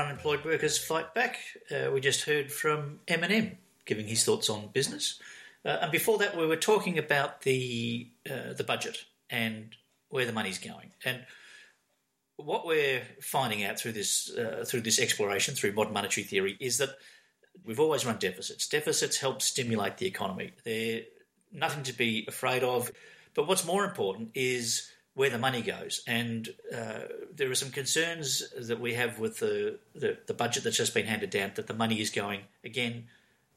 Unemployed 0.00 0.44
Workers 0.44 0.78
Fight 0.78 1.14
Back. 1.14 1.38
Uh, 1.70 1.90
we 1.92 2.00
just 2.00 2.24
heard 2.24 2.50
from 2.50 3.00
Eminem 3.06 3.56
giving 3.84 4.06
his 4.06 4.24
thoughts 4.24 4.48
on 4.48 4.68
business. 4.72 5.20
Uh, 5.64 5.78
and 5.82 5.92
before 5.92 6.18
that, 6.18 6.36
we 6.36 6.46
were 6.46 6.56
talking 6.56 6.98
about 6.98 7.42
the 7.42 8.08
uh, 8.28 8.52
the 8.54 8.64
budget 8.64 9.04
and 9.28 9.76
where 10.08 10.26
the 10.26 10.32
money's 10.32 10.58
going. 10.58 10.90
And 11.04 11.24
what 12.36 12.66
we're 12.66 13.02
finding 13.20 13.64
out 13.64 13.78
through 13.78 13.92
this 13.92 14.30
uh, 14.36 14.64
through 14.66 14.80
this 14.82 14.98
exploration 14.98 15.54
through 15.54 15.72
modern 15.72 15.92
monetary 15.92 16.24
theory 16.24 16.56
is 16.60 16.78
that 16.78 16.90
we've 17.64 17.80
always 17.80 18.06
run 18.06 18.18
deficits. 18.18 18.66
Deficits 18.66 19.18
help 19.18 19.42
stimulate 19.42 19.98
the 19.98 20.06
economy. 20.06 20.52
They're 20.64 21.02
nothing 21.52 21.82
to 21.84 21.92
be 21.92 22.24
afraid 22.26 22.62
of. 22.62 22.90
But 23.34 23.46
what's 23.46 23.66
more 23.66 23.84
important 23.84 24.30
is 24.34 24.90
where 25.20 25.28
the 25.28 25.36
money 25.36 25.60
goes. 25.60 26.02
And 26.06 26.48
uh, 26.74 27.00
there 27.36 27.50
are 27.50 27.54
some 27.54 27.68
concerns 27.68 28.42
that 28.58 28.80
we 28.80 28.94
have 28.94 29.18
with 29.18 29.38
the, 29.38 29.78
the, 29.94 30.16
the 30.26 30.32
budget 30.32 30.64
that's 30.64 30.78
just 30.78 30.94
been 30.94 31.04
handed 31.04 31.28
down 31.28 31.52
that 31.56 31.66
the 31.66 31.74
money 31.74 32.00
is 32.00 32.08
going 32.08 32.40
again 32.64 33.04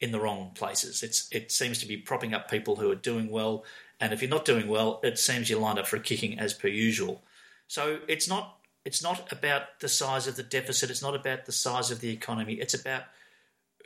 in 0.02 0.12
the 0.12 0.20
wrong 0.20 0.52
places. 0.56 1.02
It's 1.02 1.30
it 1.32 1.54
seems 1.54 1.78
to 1.80 1.86
be 1.88 1.96
propping 1.96 2.34
up 2.34 2.52
people 2.52 2.76
who 2.76 2.92
are 2.92 2.96
doing 2.96 3.30
well, 3.30 3.64
and 4.02 4.12
if 4.12 4.22
you're 4.22 4.30
not 4.30 4.44
doing 4.44 4.68
well, 4.68 5.00
it 5.04 5.18
seems 5.18 5.50
you're 5.50 5.62
lined 5.62 5.80
up 5.80 5.88
for 5.88 5.96
a 5.96 6.02
kicking 6.02 6.38
as 6.38 6.54
per 6.54 6.68
usual. 6.68 7.24
So 7.70 8.00
it's 8.10 8.28
not 8.28 8.58
it's 8.84 9.02
not 9.02 9.32
about 9.32 9.80
the 9.80 9.88
size 9.88 10.28
of 10.28 10.36
the 10.36 10.44
deficit. 10.44 10.90
It's 10.90 11.02
not 11.02 11.16
about 11.16 11.46
the 11.46 11.54
size 11.54 11.92
of 11.92 12.02
the 12.02 12.12
economy. 12.12 12.56
It's 12.56 12.74
about 12.74 13.04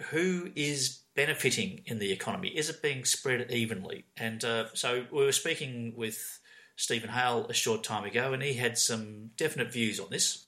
who 0.09 0.49
is 0.55 1.01
benefiting 1.15 1.81
in 1.85 1.99
the 1.99 2.11
economy. 2.11 2.47
Is 2.47 2.71
it 2.71 2.81
being 2.81 3.05
spread 3.05 3.51
evenly? 3.51 4.05
And 4.17 4.43
uh, 4.43 4.65
so 4.73 5.05
we 5.11 5.23
were 5.23 5.31
speaking 5.31 5.93
with 5.95 6.39
Steven 6.77 7.09
Hail 7.09 7.47
a 7.49 7.53
short 7.53 7.83
time 7.83 8.05
ago, 8.05 8.33
and 8.33 8.41
he 8.41 8.53
had 8.53 8.77
some 8.77 9.31
definite 9.35 9.73
views 9.73 9.99
on 9.99 10.07
this. 10.09 10.45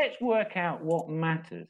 Let's 0.00 0.20
work 0.20 0.56
out 0.56 0.82
what 0.82 1.08
matters. 1.08 1.68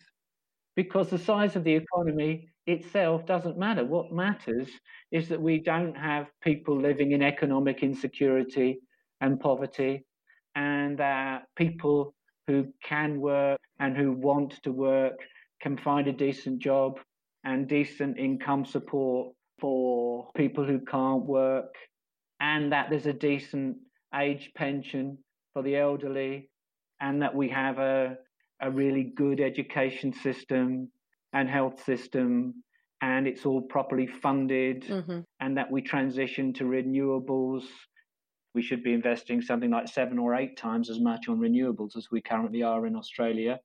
Because 0.77 1.09
the 1.09 1.19
size 1.19 1.57
of 1.57 1.65
the 1.65 1.75
economy 1.75 2.49
itself 2.67 3.27
doesn't 3.27 3.59
matter. 3.59 3.85
What 3.85 4.13
matters 4.13 4.69
is 5.11 5.29
that 5.29 5.41
we 5.41 5.59
don't 5.59 5.97
have 5.97 6.27
people 6.43 6.81
living 6.81 7.13
in 7.13 7.23
economic 7.23 7.83
insecurity 7.83 8.79
and 9.21 9.41
poverty, 9.41 10.05
and 10.55 10.99
that 10.99 11.45
people 11.57 12.15
who 12.47 12.69
can 12.83 13.21
work 13.21 13.59
and 13.79 13.97
who 13.97 14.13
want 14.13 14.63
to 14.63 14.73
work 14.73 15.15
can 15.61 15.77
find 15.79 16.07
a 16.07 16.13
decent 16.13 16.59
job 16.59 16.99
and 17.45 17.69
decent 17.69 18.19
income 18.19 18.65
support 18.65 19.35
for 19.59 20.31
people 20.37 20.65
who 20.65 20.81
can't 20.81 21.25
work, 21.25 21.75
and 22.41 22.73
that 22.73 22.89
there's 22.91 23.07
a 23.07 23.13
decent 23.13 23.77
age 24.15 24.51
pension 24.55 25.19
for 25.53 25.63
the 25.63 25.77
elderly, 25.77 26.51
and 27.01 27.23
that 27.23 27.35
we 27.35 27.49
have 27.49 27.79
a, 27.79 28.17
a 28.61 28.71
really 28.71 29.05
good 29.17 29.41
education 29.41 30.13
system 30.13 30.91
and 31.33 31.49
health 31.49 31.83
system, 31.85 32.63
and 33.03 33.27
it's 33.27 33.47
all 33.47 33.63
properly 33.63 34.07
funded, 34.07 34.83
Mhm. 34.85 35.25
and 35.41 35.57
that 35.57 35.71
we 35.71 35.81
transition 35.83 36.53
to 36.55 36.65
renewables. 36.65 37.65
We 38.55 38.63
should 38.63 38.83
be 38.83 38.93
investing 38.93 39.43
something 39.43 39.71
like 39.71 39.89
seven 39.89 40.19
or 40.19 40.35
eight 40.35 40.57
times 40.57 40.91
as 40.91 41.01
much 41.01 41.29
on 41.29 41.39
renewables 41.39 41.97
as 41.97 42.09
we 42.11 42.21
currently 42.21 42.63
are 42.63 42.87
in 42.87 42.97
Australia 42.97 43.61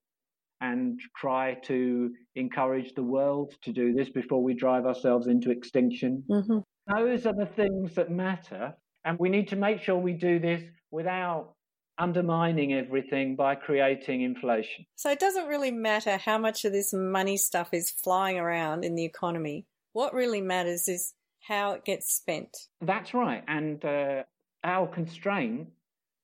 and 0.61 0.99
try 1.17 1.55
to 1.63 2.13
encourage 2.35 2.93
the 2.93 3.03
world 3.03 3.55
to 3.63 3.73
do 3.73 3.93
this 3.93 4.09
before 4.09 4.41
we 4.43 4.53
drive 4.53 4.85
ourselves 4.85 5.27
into 5.27 5.49
extinction. 5.51 6.23
Mhm. 6.29 6.63
Those 6.87 7.25
are 7.25 7.33
the 7.33 7.49
things 7.55 7.95
that 7.95 8.11
matter. 8.11 8.75
And 9.03 9.17
we 9.19 9.29
need 9.29 9.47
to 9.49 9.55
make 9.55 9.81
sure 9.81 9.97
we 9.97 10.13
do 10.13 10.39
this 10.39 10.61
without 10.91 11.53
undermining 11.97 12.73
everything 12.73 13.35
by 13.35 13.55
creating 13.55 14.21
inflation. 14.21 14.85
So 14.95 15.09
it 15.09 15.19
doesn't 15.19 15.47
really 15.47 15.71
matter 15.71 16.17
how 16.17 16.37
much 16.37 16.65
of 16.65 16.73
this 16.73 16.93
money 16.93 17.37
stuff 17.37 17.69
is 17.71 17.89
flying 17.89 18.37
around 18.37 18.83
in 18.83 18.95
the 18.95 19.05
economy. 19.05 19.65
What 19.93 20.13
really 20.13 20.41
matters 20.41 20.87
is 20.87 21.13
how 21.39 21.71
it 21.71 21.85
gets 21.85 22.13
spent. 22.13 22.49
That's 22.81 23.13
right. 23.13 23.43
And 23.47 23.83
uh, 23.85 24.23
our 24.63 24.87
constraint, 24.87 25.69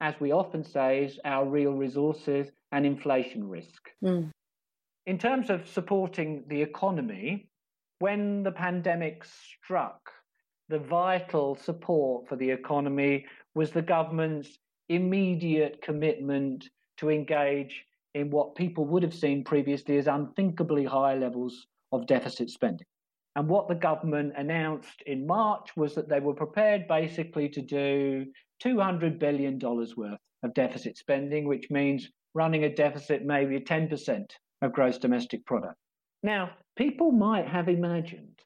as 0.02 0.16
we 0.20 0.32
often 0.32 0.64
say, 0.64 1.06
is 1.06 1.20
our 1.24 1.46
real 1.46 1.74
resources 1.74 2.48
and 2.72 2.86
inflation 2.86 3.48
risk. 3.48 3.90
Mm. 4.04 4.32
In 5.06 5.18
terms 5.18 5.50
of 5.50 5.68
supporting 5.68 6.44
the 6.48 6.62
economy, 6.62 7.48
when 8.00 8.44
the 8.44 8.52
pandemic 8.52 9.24
struck, 9.24 10.12
the 10.72 10.80
vital 10.80 11.56
support 11.56 12.28
for 12.28 12.38
the 12.38 12.50
economy 12.50 13.26
was 13.54 13.72
the 13.72 13.82
government's 13.82 14.58
immediate 14.88 15.82
commitment 15.82 16.68
to 16.98 17.10
engage 17.10 17.86
in 18.16 18.32
what 18.32 18.56
people 18.56 18.86
would 18.86 19.04
have 19.04 19.14
seen 19.14 19.44
previously 19.44 19.98
as 19.98 20.08
unthinkably 20.08 20.86
high 20.86 21.16
levels 21.16 21.68
of 21.92 22.08
deficit 22.08 22.50
spending. 22.50 22.88
And 23.36 23.48
what 23.48 23.68
the 23.68 23.76
government 23.76 24.34
announced 24.38 25.02
in 25.06 25.28
March 25.28 25.70
was 25.76 25.94
that 25.96 26.10
they 26.10 26.20
were 26.20 26.34
prepared 26.34 26.88
basically 26.88 27.50
to 27.50 27.62
do 27.62 28.26
$200 28.64 29.20
billion 29.20 29.60
worth 29.60 30.20
of 30.44 30.54
deficit 30.54 30.98
spending, 30.98 31.48
which 31.48 31.70
means 31.70 32.10
running 32.34 32.64
a 32.64 32.74
deficit 32.74 33.26
maybe 33.26 33.60
10% 33.60 34.26
of 34.62 34.74
gross 34.74 34.98
domestic 34.98 35.46
product. 35.46 35.76
Now, 36.24 36.52
people 36.78 37.12
might 37.12 37.48
have 37.48 37.68
imagined 37.68 38.40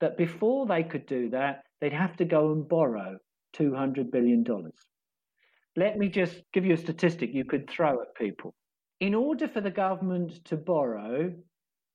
that 0.00 0.16
before 0.16 0.66
they 0.66 0.82
could 0.82 1.06
do 1.06 1.30
that, 1.30 1.64
they'd 1.82 1.92
have 1.92 2.16
to 2.16 2.24
go 2.24 2.52
and 2.52 2.66
borrow 2.66 3.18
$200 3.58 4.12
billion. 4.12 4.46
Let 5.76 5.98
me 5.98 6.08
just 6.08 6.40
give 6.52 6.64
you 6.64 6.74
a 6.74 6.78
statistic 6.78 7.34
you 7.34 7.44
could 7.44 7.68
throw 7.68 8.00
at 8.00 8.14
people. 8.14 8.54
In 9.00 9.14
order 9.14 9.48
for 9.48 9.60
the 9.60 9.70
government 9.70 10.44
to 10.44 10.56
borrow, 10.56 11.34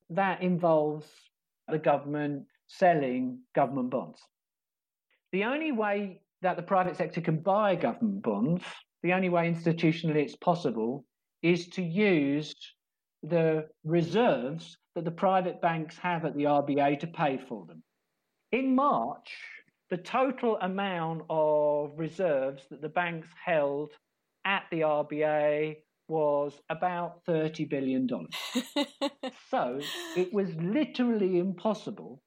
that 0.09 0.41
involves 0.43 1.07
the 1.69 1.79
government 1.79 2.43
selling 2.67 3.39
government 3.55 3.89
bonds. 3.89 4.19
The 5.31 5.45
only 5.45 5.71
way 5.71 6.21
that 6.41 6.57
the 6.57 6.63
private 6.63 6.97
sector 6.97 7.21
can 7.21 7.39
buy 7.39 7.75
government 7.75 8.23
bonds, 8.23 8.63
the 9.03 9.13
only 9.13 9.29
way 9.29 9.49
institutionally 9.49 10.17
it's 10.17 10.35
possible, 10.35 11.05
is 11.41 11.69
to 11.69 11.81
use 11.81 12.53
the 13.23 13.67
reserves 13.85 14.77
that 14.95 15.05
the 15.05 15.11
private 15.11 15.61
banks 15.61 15.97
have 15.97 16.25
at 16.25 16.35
the 16.35 16.43
RBA 16.43 16.99
to 16.99 17.07
pay 17.07 17.39
for 17.47 17.65
them. 17.65 17.81
In 18.51 18.75
March, 18.75 19.33
the 19.89 19.97
total 19.97 20.57
amount 20.61 21.23
of 21.29 21.91
reserves 21.97 22.63
that 22.69 22.81
the 22.81 22.89
banks 22.89 23.29
held 23.43 23.91
at 24.45 24.63
the 24.71 24.81
RBA 24.81 25.77
was 26.09 26.53
about 26.69 27.25
$30 27.25 27.69
billion. 27.69 28.07
so 29.49 29.79
it 30.15 30.33
was 30.33 30.53
literally 30.55 31.39
impossible 31.39 32.21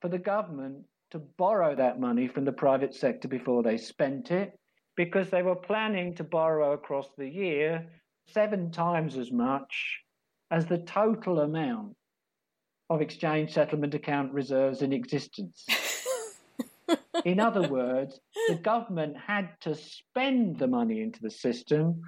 for 0.00 0.08
the 0.08 0.18
government 0.18 0.84
to 1.12 1.18
borrow 1.38 1.74
that 1.74 2.00
money 2.00 2.28
from 2.28 2.44
the 2.44 2.52
private 2.52 2.94
sector 2.94 3.28
before 3.28 3.62
they 3.62 3.76
spent 3.76 4.30
it 4.30 4.52
because 4.96 5.30
they 5.30 5.42
were 5.42 5.56
planning 5.56 6.14
to 6.14 6.24
borrow 6.24 6.72
across 6.72 7.08
the 7.16 7.28
year 7.28 7.86
seven 8.28 8.70
times 8.70 9.16
as 9.16 9.32
much 9.32 10.00
as 10.50 10.66
the 10.66 10.78
total 10.78 11.40
amount 11.40 11.94
of 12.88 13.00
exchange 13.00 13.52
settlement 13.52 13.94
account 13.94 14.32
reserves 14.32 14.82
in 14.82 14.92
existence. 14.92 15.64
in 17.24 17.40
other 17.40 17.68
words, 17.68 18.20
the 18.48 18.56
government 18.56 19.16
had 19.16 19.50
to 19.62 19.74
spend 19.74 20.58
the 20.58 20.66
money 20.66 21.02
into 21.02 21.20
the 21.22 21.30
system 21.30 22.00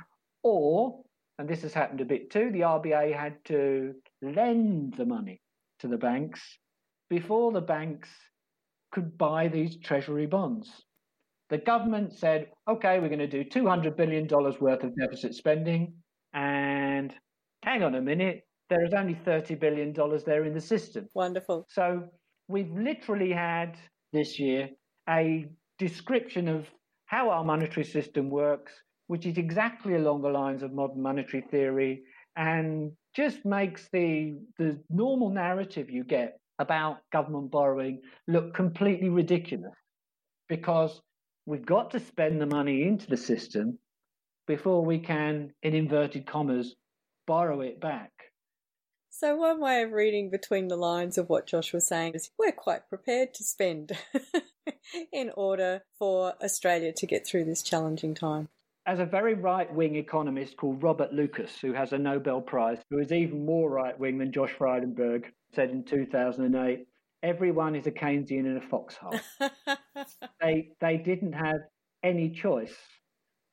or 0.42 1.02
and 1.38 1.48
this 1.48 1.62
has 1.62 1.72
happened 1.72 2.00
a 2.00 2.04
bit 2.04 2.30
too, 2.30 2.50
the 2.52 2.60
RBA 2.60 3.16
had 3.16 3.36
to 3.46 3.94
lend 4.20 4.94
the 4.96 5.06
money 5.06 5.40
to 5.80 5.88
the 5.88 5.96
banks 5.96 6.40
before 7.08 7.52
the 7.52 7.60
banks 7.60 8.08
could 8.92 9.18
buy 9.18 9.48
these 9.48 9.76
treasury 9.78 10.26
bonds. 10.26 10.70
The 11.50 11.58
government 11.58 12.12
said, 12.12 12.48
okay, 12.68 13.00
we're 13.00 13.08
going 13.08 13.18
to 13.18 13.26
do 13.26 13.44
$200 13.44 13.96
billion 13.96 14.26
worth 14.28 14.84
of 14.84 14.96
deficit 14.96 15.34
spending. 15.34 15.94
And 16.32 17.14
hang 17.62 17.82
on 17.82 17.94
a 17.94 18.00
minute, 18.00 18.42
there 18.70 18.84
is 18.84 18.94
only 18.94 19.14
$30 19.14 19.58
billion 19.58 19.92
there 20.24 20.44
in 20.44 20.54
the 20.54 20.60
system. 20.60 21.08
Wonderful. 21.14 21.66
So 21.68 22.04
we've 22.48 22.70
literally 22.70 23.32
had 23.32 23.76
this 24.12 24.38
year 24.38 24.70
a 25.08 25.48
description 25.78 26.48
of 26.48 26.66
how 27.06 27.30
our 27.30 27.44
monetary 27.44 27.84
system 27.84 28.30
works, 28.30 28.72
which 29.06 29.26
is 29.26 29.36
exactly 29.36 29.94
along 29.94 30.22
the 30.22 30.28
lines 30.28 30.62
of 30.62 30.72
modern 30.72 31.02
monetary 31.02 31.42
theory 31.50 32.02
and 32.36 32.92
just 33.14 33.44
makes 33.44 33.88
the, 33.92 34.38
the 34.58 34.78
normal 34.88 35.28
narrative 35.28 35.90
you 35.90 36.04
get 36.04 36.38
about 36.58 36.98
government 37.10 37.50
borrowing 37.50 38.00
look 38.28 38.54
completely 38.54 39.08
ridiculous 39.08 39.74
because 40.48 41.00
we've 41.46 41.66
got 41.66 41.90
to 41.90 42.00
spend 42.00 42.40
the 42.40 42.46
money 42.46 42.82
into 42.86 43.06
the 43.08 43.16
system 43.16 43.78
before 44.46 44.84
we 44.84 44.98
can, 44.98 45.52
in 45.62 45.74
inverted 45.74 46.26
commas, 46.26 46.74
borrow 47.26 47.60
it 47.60 47.80
back. 47.80 48.10
So, 49.22 49.36
one 49.36 49.60
way 49.60 49.82
of 49.82 49.92
reading 49.92 50.30
between 50.30 50.66
the 50.66 50.74
lines 50.74 51.16
of 51.16 51.28
what 51.28 51.46
Josh 51.46 51.72
was 51.72 51.86
saying 51.86 52.14
is 52.14 52.32
we're 52.36 52.50
quite 52.50 52.88
prepared 52.88 53.34
to 53.34 53.44
spend 53.44 53.92
in 55.12 55.30
order 55.36 55.84
for 55.96 56.34
Australia 56.42 56.92
to 56.96 57.06
get 57.06 57.24
through 57.24 57.44
this 57.44 57.62
challenging 57.62 58.16
time. 58.16 58.48
As 58.84 58.98
a 58.98 59.06
very 59.06 59.34
right 59.34 59.72
wing 59.72 59.94
economist 59.94 60.56
called 60.56 60.82
Robert 60.82 61.12
Lucas, 61.12 61.56
who 61.60 61.72
has 61.72 61.92
a 61.92 61.98
Nobel 61.98 62.40
Prize, 62.40 62.78
who 62.90 62.98
is 62.98 63.12
even 63.12 63.46
more 63.46 63.70
right 63.70 63.96
wing 63.96 64.18
than 64.18 64.32
Josh 64.32 64.50
Frydenberg, 64.58 65.26
said 65.54 65.70
in 65.70 65.84
2008 65.84 66.84
everyone 67.22 67.76
is 67.76 67.86
a 67.86 67.92
Keynesian 67.92 68.40
in 68.40 68.56
a 68.56 68.68
foxhole. 68.68 69.20
they, 70.40 70.70
they 70.80 70.96
didn't 70.96 71.34
have 71.34 71.60
any 72.02 72.28
choice 72.28 72.74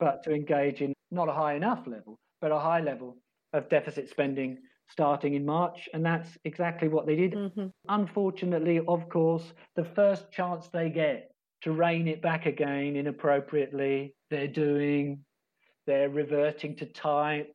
but 0.00 0.24
to 0.24 0.32
engage 0.32 0.80
in 0.80 0.94
not 1.12 1.28
a 1.28 1.32
high 1.32 1.54
enough 1.54 1.86
level, 1.86 2.18
but 2.40 2.50
a 2.50 2.58
high 2.58 2.80
level 2.80 3.18
of 3.52 3.68
deficit 3.68 4.10
spending 4.10 4.58
starting 4.90 5.34
in 5.34 5.44
March. 5.44 5.88
And 5.94 6.04
that's 6.04 6.36
exactly 6.44 6.88
what 6.88 7.06
they 7.06 7.16
did. 7.16 7.32
Mm-hmm. 7.32 7.66
Unfortunately, 7.88 8.80
of 8.86 9.08
course, 9.08 9.52
the 9.76 9.84
first 9.84 10.30
chance 10.30 10.68
they 10.68 10.90
get 10.90 11.30
to 11.62 11.72
rein 11.72 12.08
it 12.08 12.22
back 12.22 12.46
again 12.46 12.96
inappropriately, 12.96 14.14
they're 14.30 14.48
doing, 14.48 15.24
they're 15.86 16.08
reverting 16.08 16.76
to 16.76 16.86
type. 16.86 17.54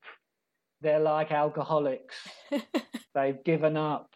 They're 0.82 1.00
like 1.00 1.32
alcoholics. 1.32 2.16
They've 3.16 3.44
given 3.44 3.78
up 3.78 4.10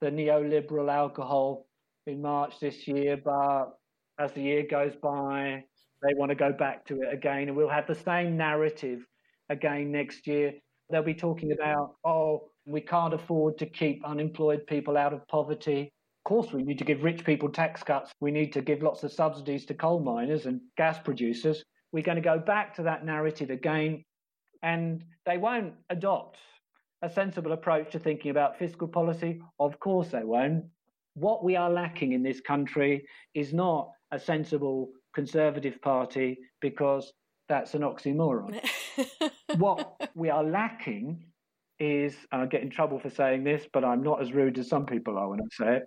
the 0.00 0.10
neoliberal 0.10 0.90
alcohol 0.90 1.66
in 2.06 2.22
March 2.22 2.60
this 2.60 2.86
year, 2.86 3.16
but 3.22 3.76
as 4.18 4.32
the 4.32 4.42
year 4.42 4.64
goes 4.70 4.94
by, 5.02 5.64
they 6.02 6.14
want 6.14 6.30
to 6.30 6.34
go 6.34 6.52
back 6.52 6.84
to 6.86 7.02
it 7.02 7.12
again. 7.12 7.48
And 7.48 7.56
we'll 7.56 7.68
have 7.68 7.86
the 7.86 7.94
same 7.94 8.36
narrative 8.36 9.04
again 9.48 9.90
next 9.92 10.26
year. 10.26 10.54
They'll 10.90 11.02
be 11.02 11.14
talking 11.14 11.52
about, 11.52 11.96
oh, 12.04 12.50
we 12.66 12.80
can't 12.80 13.14
afford 13.14 13.58
to 13.58 13.66
keep 13.66 14.04
unemployed 14.04 14.66
people 14.66 14.96
out 14.96 15.12
of 15.12 15.26
poverty. 15.28 15.92
Of 16.24 16.28
course, 16.28 16.52
we 16.52 16.62
need 16.62 16.78
to 16.78 16.84
give 16.84 17.02
rich 17.02 17.24
people 17.24 17.50
tax 17.50 17.82
cuts. 17.82 18.12
We 18.20 18.30
need 18.30 18.52
to 18.54 18.62
give 18.62 18.82
lots 18.82 19.02
of 19.02 19.12
subsidies 19.12 19.66
to 19.66 19.74
coal 19.74 20.00
miners 20.00 20.46
and 20.46 20.60
gas 20.76 20.98
producers. 20.98 21.62
We're 21.92 22.02
going 22.02 22.16
to 22.16 22.22
go 22.22 22.38
back 22.38 22.74
to 22.76 22.82
that 22.84 23.04
narrative 23.04 23.50
again, 23.50 24.04
and 24.62 25.04
they 25.26 25.38
won't 25.38 25.74
adopt 25.90 26.38
a 27.02 27.10
sensible 27.10 27.52
approach 27.52 27.92
to 27.92 27.98
thinking 27.98 28.30
about 28.30 28.58
fiscal 28.58 28.88
policy. 28.88 29.42
Of 29.60 29.78
course, 29.78 30.08
they 30.08 30.24
won't. 30.24 30.64
What 31.14 31.44
we 31.44 31.56
are 31.56 31.70
lacking 31.70 32.12
in 32.12 32.22
this 32.22 32.40
country 32.40 33.06
is 33.34 33.52
not 33.52 33.90
a 34.10 34.18
sensible 34.18 34.90
Conservative 35.14 35.80
Party 35.80 36.38
because 36.60 37.12
that's 37.48 37.74
an 37.74 37.82
oxymoron. 37.82 38.60
what 39.56 40.10
we 40.14 40.30
are 40.30 40.42
lacking 40.42 41.24
is, 41.78 42.16
and 42.32 42.42
I 42.42 42.46
get 42.46 42.62
in 42.62 42.70
trouble 42.70 42.98
for 42.98 43.10
saying 43.10 43.44
this, 43.44 43.66
but 43.72 43.84
I'm 43.84 44.02
not 44.02 44.22
as 44.22 44.32
rude 44.32 44.58
as 44.58 44.68
some 44.68 44.86
people 44.86 45.18
are 45.18 45.28
when 45.28 45.40
I 45.40 45.44
say 45.52 45.76
it. 45.76 45.82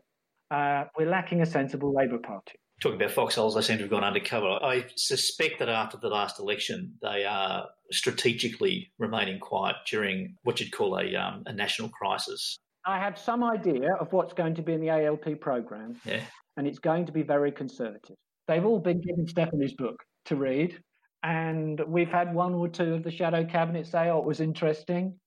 Uh, 0.49 0.85
we're 0.97 1.09
lacking 1.09 1.41
a 1.41 1.45
sensible 1.45 1.93
Labor 1.93 2.19
Party. 2.19 2.53
Talking 2.79 2.97
about 3.01 3.11
foxholes, 3.11 3.55
they 3.55 3.61
seem 3.61 3.77
to 3.77 3.83
have 3.83 3.89
gone 3.89 4.03
undercover. 4.03 4.47
I 4.63 4.85
suspect 4.95 5.59
that 5.59 5.69
after 5.69 5.97
the 5.97 6.09
last 6.09 6.39
election, 6.39 6.93
they 7.01 7.25
are 7.25 7.65
strategically 7.91 8.91
remaining 8.99 9.39
quiet 9.39 9.77
during 9.89 10.35
what 10.43 10.59
you'd 10.59 10.71
call 10.71 10.99
a, 10.99 11.15
um, 11.15 11.43
a 11.47 11.53
national 11.53 11.89
crisis. 11.89 12.57
I 12.85 12.99
have 12.99 13.17
some 13.17 13.43
idea 13.43 13.93
of 13.99 14.13
what's 14.13 14.33
going 14.33 14.55
to 14.55 14.61
be 14.61 14.73
in 14.73 14.81
the 14.81 14.89
ALP 14.89 15.41
program, 15.41 15.95
Yeah. 16.05 16.21
and 16.55 16.67
it's 16.67 16.79
going 16.79 17.05
to 17.07 17.11
be 17.11 17.23
very 17.23 17.51
conservative. 17.51 18.15
They've 18.47 18.63
all 18.65 18.79
been 18.79 19.01
given 19.01 19.27
Stephanie's 19.27 19.73
book 19.73 20.01
to 20.25 20.35
read, 20.35 20.79
and 21.23 21.81
we've 21.87 22.09
had 22.09 22.33
one 22.33 22.53
or 22.53 22.69
two 22.69 22.93
of 22.93 23.03
the 23.03 23.11
shadow 23.11 23.43
cabinet 23.43 23.87
say, 23.87 24.09
"Oh, 24.09 24.19
it 24.19 24.25
was 24.25 24.39
interesting," 24.39 25.19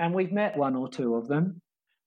and 0.00 0.14
we've 0.14 0.32
met 0.32 0.56
one 0.56 0.74
or 0.74 0.88
two 0.88 1.14
of 1.14 1.28
them. 1.28 1.60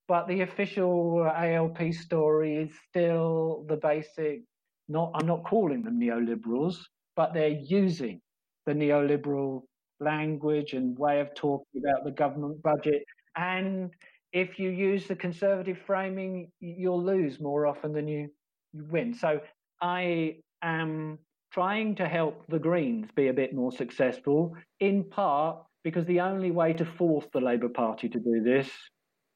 But 0.07 0.27
the 0.27 0.41
official 0.41 1.23
ALP 1.23 1.93
story 1.93 2.57
is 2.57 2.71
still 2.89 3.65
the 3.69 3.77
basic. 3.77 4.41
Not, 4.89 5.11
I'm 5.15 5.27
not 5.27 5.45
calling 5.45 5.83
them 5.83 5.99
neoliberals, 5.99 6.75
but 7.15 7.33
they're 7.33 7.59
using 7.61 8.19
the 8.65 8.73
neoliberal 8.73 9.61
language 10.01 10.73
and 10.73 10.97
way 10.97 11.21
of 11.21 11.33
talking 11.35 11.81
about 11.81 12.03
the 12.03 12.11
government 12.11 12.61
budget. 12.61 13.03
And 13.37 13.91
if 14.33 14.59
you 14.59 14.69
use 14.69 15.07
the 15.07 15.15
conservative 15.15 15.77
framing, 15.85 16.51
you'll 16.59 17.03
lose 17.03 17.39
more 17.39 17.65
often 17.67 17.93
than 17.93 18.07
you, 18.07 18.27
you 18.73 18.85
win. 18.89 19.13
So 19.13 19.39
I 19.81 20.37
am 20.63 21.19
trying 21.53 21.95
to 21.95 22.07
help 22.07 22.43
the 22.49 22.59
Greens 22.59 23.09
be 23.15 23.27
a 23.27 23.33
bit 23.33 23.53
more 23.53 23.71
successful, 23.71 24.55
in 24.79 25.03
part 25.03 25.63
because 25.83 26.05
the 26.05 26.21
only 26.21 26.51
way 26.51 26.73
to 26.73 26.85
force 26.85 27.25
the 27.33 27.41
Labor 27.41 27.69
Party 27.69 28.09
to 28.09 28.19
do 28.19 28.41
this 28.41 28.69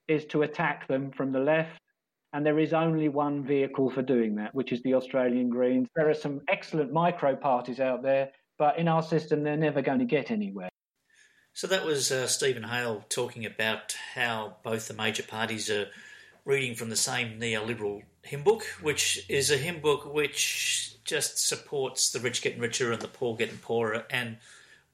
is 0.08 0.26
to 0.26 0.44
attack 0.44 0.88
them 0.88 1.12
from 1.12 1.32
the 1.32 1.40
left. 1.40 1.80
And 2.34 2.46
there 2.46 2.60
is 2.60 2.74
only 2.74 3.10
one 3.10 3.44
vehicle 3.44 3.90
for 3.90 4.02
doing 4.02 4.36
that, 4.36 4.54
which 4.54 4.72
is 4.72 4.82
the 4.84 4.94
Australian 4.96 5.50
Greens. 5.50 5.88
There 5.96 6.10
are 6.10 6.14
some 6.14 6.42
excellent 6.50 6.92
micro 6.92 7.36
parties 7.36 7.80
out 7.80 8.04
there, 8.04 8.30
but 8.58 8.78
in 8.78 8.88
our 8.88 9.02
system, 9.02 9.44
they're 9.44 9.58
never 9.58 9.82
going 9.82 10.00
to 10.00 10.06
get 10.06 10.30
anywhere. 10.30 10.70
So 11.54 11.68
that 11.68 11.86
was 11.86 12.12
uh, 12.12 12.28
Steven 12.28 12.64
Hail 12.64 13.04
talking 13.10 13.46
about 13.46 13.96
how 14.14 14.58
both 14.64 14.88
the 14.88 14.94
major 14.94 15.24
parties 15.24 15.70
are 15.70 15.88
reading 16.46 16.76
from 16.76 16.90
the 16.90 16.96
same 16.96 17.40
neoliberal 17.40 18.04
hymn 18.24 18.44
book, 18.44 18.64
which 18.82 19.26
is 19.28 19.50
a 19.50 19.58
hymn 19.58 19.80
book 19.80 20.14
which 20.14 20.96
just 21.04 21.48
supports 21.48 22.12
the 22.12 22.20
rich 22.20 22.42
getting 22.42 22.60
richer 22.60 22.92
and 22.92 23.02
the 23.02 23.08
poor 23.08 23.36
getting 23.36 23.58
poorer 23.58 24.06
and 24.10 24.38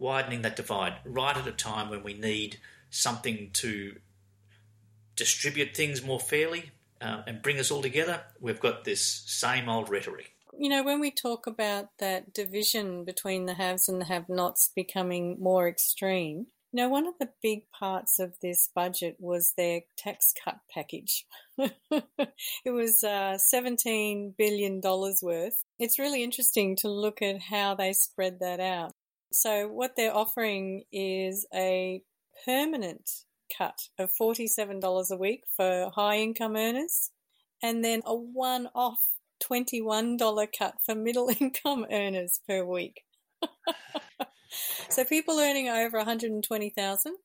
widening 0.04 0.42
that 0.42 0.58
divide 0.58 0.96
right 1.06 1.38
at 1.38 1.48
a 1.48 1.52
time 1.52 1.90
when 1.90 2.04
we 2.04 2.14
need 2.14 2.60
something 2.90 3.50
to 3.54 3.96
distribute 5.16 5.76
things 5.76 6.04
more 6.04 6.20
fairly 6.20 6.72
uh, 7.02 7.22
and 7.26 7.42
bring 7.42 7.58
us 7.58 7.72
all 7.72 7.82
together. 7.82 8.22
We've 8.40 8.60
got 8.60 8.84
this 8.84 9.02
same 9.26 9.70
old 9.70 9.90
rhetoric. 9.90 10.36
You 10.60 10.70
know, 10.70 10.84
when 10.84 11.00
we 11.00 11.10
talk 11.10 11.48
about 11.48 11.88
that 12.00 12.34
division 12.34 13.06
between 13.06 13.46
the 13.46 13.56
haves 13.56 13.88
and 13.88 14.02
the 14.02 14.06
have 14.06 14.30
nots 14.30 14.70
becoming 14.76 15.38
more 15.40 15.68
extreme, 15.68 16.48
you 16.72 16.78
know, 16.78 16.90
one 16.90 17.08
of 17.08 17.14
the 17.20 17.30
big 17.42 17.72
parts 17.72 18.20
of 18.20 18.34
this 18.42 18.70
budget 18.76 19.16
was 19.20 19.54
their 19.56 19.82
tax 19.96 20.34
cut 20.44 20.58
package. 20.72 21.26
it 21.58 22.72
was 22.72 23.04
uh, 23.04 23.38
$17 23.54 24.36
billion 24.38 24.82
worth. 24.82 25.64
It's 25.80 26.00
really 26.00 26.24
interesting 26.24 26.76
to 26.78 26.90
look 26.90 27.22
at 27.22 27.42
how 27.42 27.76
they 27.76 27.94
spread 27.94 28.40
that 28.40 28.60
out. 28.60 28.94
So, 29.34 29.68
what 29.68 29.96
they're 29.98 30.16
offering 30.16 30.84
is 30.92 31.48
a 31.54 32.04
permanent 32.46 33.10
cut 33.58 33.90
of 33.98 34.12
$47 34.20 35.10
a 35.12 35.18
week 35.18 35.42
for 35.56 35.92
high 35.96 36.18
income 36.18 36.56
earners, 36.56 37.10
and 37.62 37.84
then 37.84 38.02
a 38.06 38.16
one 38.16 38.70
off 38.76 39.00
$21 39.44 40.48
cut 40.58 40.76
for 40.86 40.94
middle 40.94 41.32
income 41.40 41.86
earners 41.92 42.42
per 42.48 42.64
week. 42.64 43.02
so 44.90 45.04
people 45.04 45.40
earning 45.40 45.68
over 45.68 45.98
120,000 45.98 47.16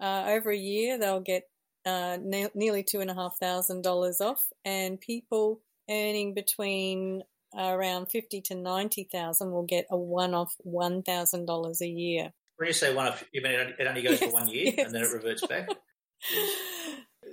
uh, 0.00 0.24
over 0.28 0.50
a 0.50 0.56
year, 0.56 0.96
they'll 0.96 1.20
get 1.20 1.42
uh, 1.84 2.18
ne- 2.22 2.50
nearly 2.54 2.84
two 2.84 3.00
and 3.00 3.10
a 3.10 3.14
half 3.14 3.36
thousand 3.40 3.82
dollars 3.82 4.20
off, 4.20 4.44
and 4.64 5.00
people 5.00 5.60
earning 5.90 6.34
between 6.34 7.22
around 7.56 8.06
fifty 8.06 8.40
to 8.42 8.54
ninety 8.54 9.04
thousand 9.10 9.50
will 9.52 9.64
get 9.66 9.86
a 9.90 9.96
one-off 9.96 10.54
one 10.58 11.02
thousand 11.02 11.46
dollars 11.46 11.80
a 11.80 11.88
year. 11.88 12.32
When 12.56 12.66
you 12.66 12.72
say 12.72 12.94
one-off, 12.94 13.22
you 13.32 13.40
mean 13.42 13.52
it 13.52 13.86
only- 13.86 14.02
goes 14.02 14.18
for 14.18 14.30
one 14.30 14.48
year 14.52 14.72
Yes, 14.76 14.86
and 14.86 14.94
then 14.94 15.02
it 15.02 15.12
reverts 15.12 15.46
back? 15.46 15.68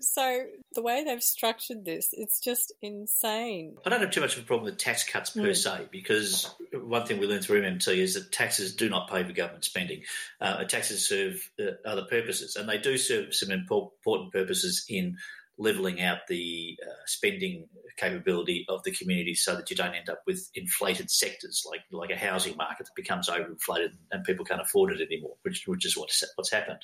So 0.01 0.43
the 0.73 0.81
way 0.81 1.03
they've 1.05 1.23
structured 1.23 1.85
this, 1.85 2.09
it's 2.11 2.39
just 2.39 2.73
insane. 2.81 3.75
I 3.85 3.89
don't 3.89 4.01
have 4.01 4.11
too 4.11 4.19
much 4.19 4.35
of 4.35 4.43
a 4.43 4.45
problem 4.45 4.65
with 4.65 4.77
tax 4.77 5.03
cuts 5.05 5.29
per 5.29 5.41
Mm. 5.41 5.55
se 5.55 5.87
because 5.89 6.53
one 6.73 7.05
thing 7.05 7.19
we 7.19 7.27
learned 7.27 7.43
through 7.43 7.61
MMT 7.61 7.97
is 7.97 8.15
that 8.15 8.31
taxes 8.31 8.75
do 8.75 8.89
not 8.89 9.09
pay 9.09 9.23
for 9.23 9.31
government 9.31 9.63
spending. 9.63 10.01
Uh, 10.41 10.65
taxes 10.65 11.07
serve 11.07 11.49
uh, 11.59 11.87
other 11.87 12.03
purposes, 12.09 12.55
and 12.57 12.67
they 12.67 12.77
do 12.77 12.97
serve 12.97 13.33
some 13.33 13.49
impor- 13.49 13.91
important 13.99 14.33
purposes 14.33 14.85
in 14.89 15.17
levelling 15.57 16.01
out 16.01 16.19
the 16.27 16.77
uh, 16.85 16.91
spending 17.05 17.67
capability 17.97 18.65
of 18.67 18.83
the 18.83 18.91
community 18.91 19.33
so 19.33 19.55
that 19.55 19.69
you 19.69 19.75
don't 19.75 19.95
end 19.95 20.09
up 20.09 20.21
with 20.27 20.49
inflated 20.53 21.09
sectors 21.09 21.65
like 21.69 21.81
like 21.91 22.09
a 22.09 22.17
housing 22.17 22.57
market 22.57 22.85
that 22.85 22.95
becomes 22.95 23.29
overinflated 23.29 23.93
and 24.11 24.23
people 24.25 24.43
can't 24.43 24.61
afford 24.61 24.91
it 24.91 25.01
anymore, 25.01 25.35
which 25.43 25.63
which 25.65 25.85
is 25.85 25.97
what's 25.97 26.23
what's 26.35 26.51
happened. 26.51 26.83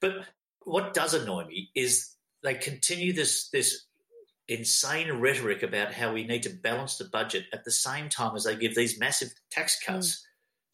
But 0.00 0.12
what 0.64 0.94
does 0.94 1.14
annoy 1.14 1.46
me 1.46 1.70
is 1.74 2.14
they 2.42 2.54
continue 2.54 3.12
this 3.12 3.48
this 3.48 3.86
insane 4.48 5.10
rhetoric 5.12 5.62
about 5.62 5.92
how 5.92 6.12
we 6.12 6.24
need 6.24 6.42
to 6.44 6.50
balance 6.50 6.98
the 6.98 7.04
budget 7.04 7.44
at 7.52 7.64
the 7.64 7.70
same 7.70 8.08
time 8.08 8.36
as 8.36 8.44
they 8.44 8.54
give 8.56 8.74
these 8.74 8.98
massive 8.98 9.32
tax 9.50 9.80
cuts 9.84 10.24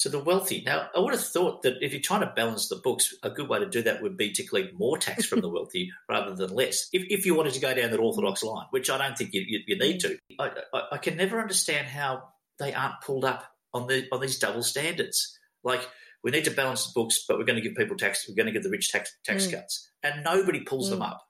to 0.03 0.09
the 0.09 0.19
wealthy. 0.19 0.63
Now, 0.65 0.89
I 0.95 1.01
would 1.01 1.13
have 1.15 1.25
thought 1.25 1.63
that 1.63 1.79
if 1.81 1.93
you're 1.93 2.01
trying 2.01 2.21
to 2.21 2.33
balance 2.37 2.69
the 2.69 2.77
books, 2.77 3.15
a 3.23 3.31
good 3.31 3.49
way 3.49 3.59
to 3.59 3.69
do 3.69 3.83
that 3.83 4.03
would 4.03 4.17
be 4.17 4.31
to 4.33 4.45
collect 4.47 4.79
more 4.79 4.99
tax 4.99 5.25
from 5.25 5.41
the 5.41 5.49
wealthy 5.57 5.91
rather 6.09 6.35
than 6.35 6.51
less. 6.55 6.89
If, 6.93 7.05
if 7.09 7.27
you 7.27 7.35
wanted 7.35 7.55
to 7.55 7.61
go 7.61 7.75
down 7.75 7.91
that 7.91 8.01
orthodox 8.01 8.43
line, 8.43 8.67
which 8.71 8.91
I 8.91 8.99
don't 8.99 9.17
think 9.19 9.33
you, 9.33 9.43
you, 9.47 9.61
you 9.67 9.79
need 9.79 10.01
to, 10.01 10.19
I, 10.39 10.51
I, 10.73 10.83
I 10.93 10.99
can 10.99 11.17
never 11.17 11.41
understand 11.41 11.87
how 11.89 12.25
they 12.59 12.73
aren't 12.75 13.01
pulled 13.01 13.25
up 13.25 13.45
on 13.75 13.87
the 13.87 14.07
on 14.13 14.21
these 14.21 14.39
double 14.39 14.63
standards. 14.63 15.39
Like 15.65 15.89
we 16.23 16.31
need 16.31 16.45
to 16.45 16.51
balance 16.51 16.87
the 16.87 16.93
books, 16.95 17.25
but 17.27 17.39
we're 17.39 17.45
going 17.45 17.61
to 17.63 17.67
give 17.69 17.77
people 17.77 17.97
tax. 17.97 18.29
We're 18.29 18.35
going 18.37 18.47
to 18.47 18.53
give 18.53 18.63
the 18.63 18.71
rich 18.71 18.91
tax 18.93 19.11
tax 19.25 19.47
Mm. 19.47 19.53
cuts, 19.53 19.91
and 20.03 20.23
nobody 20.25 20.61
pulls 20.61 20.91
them 20.91 21.01
Mm. 21.01 21.11
up. 21.11 21.27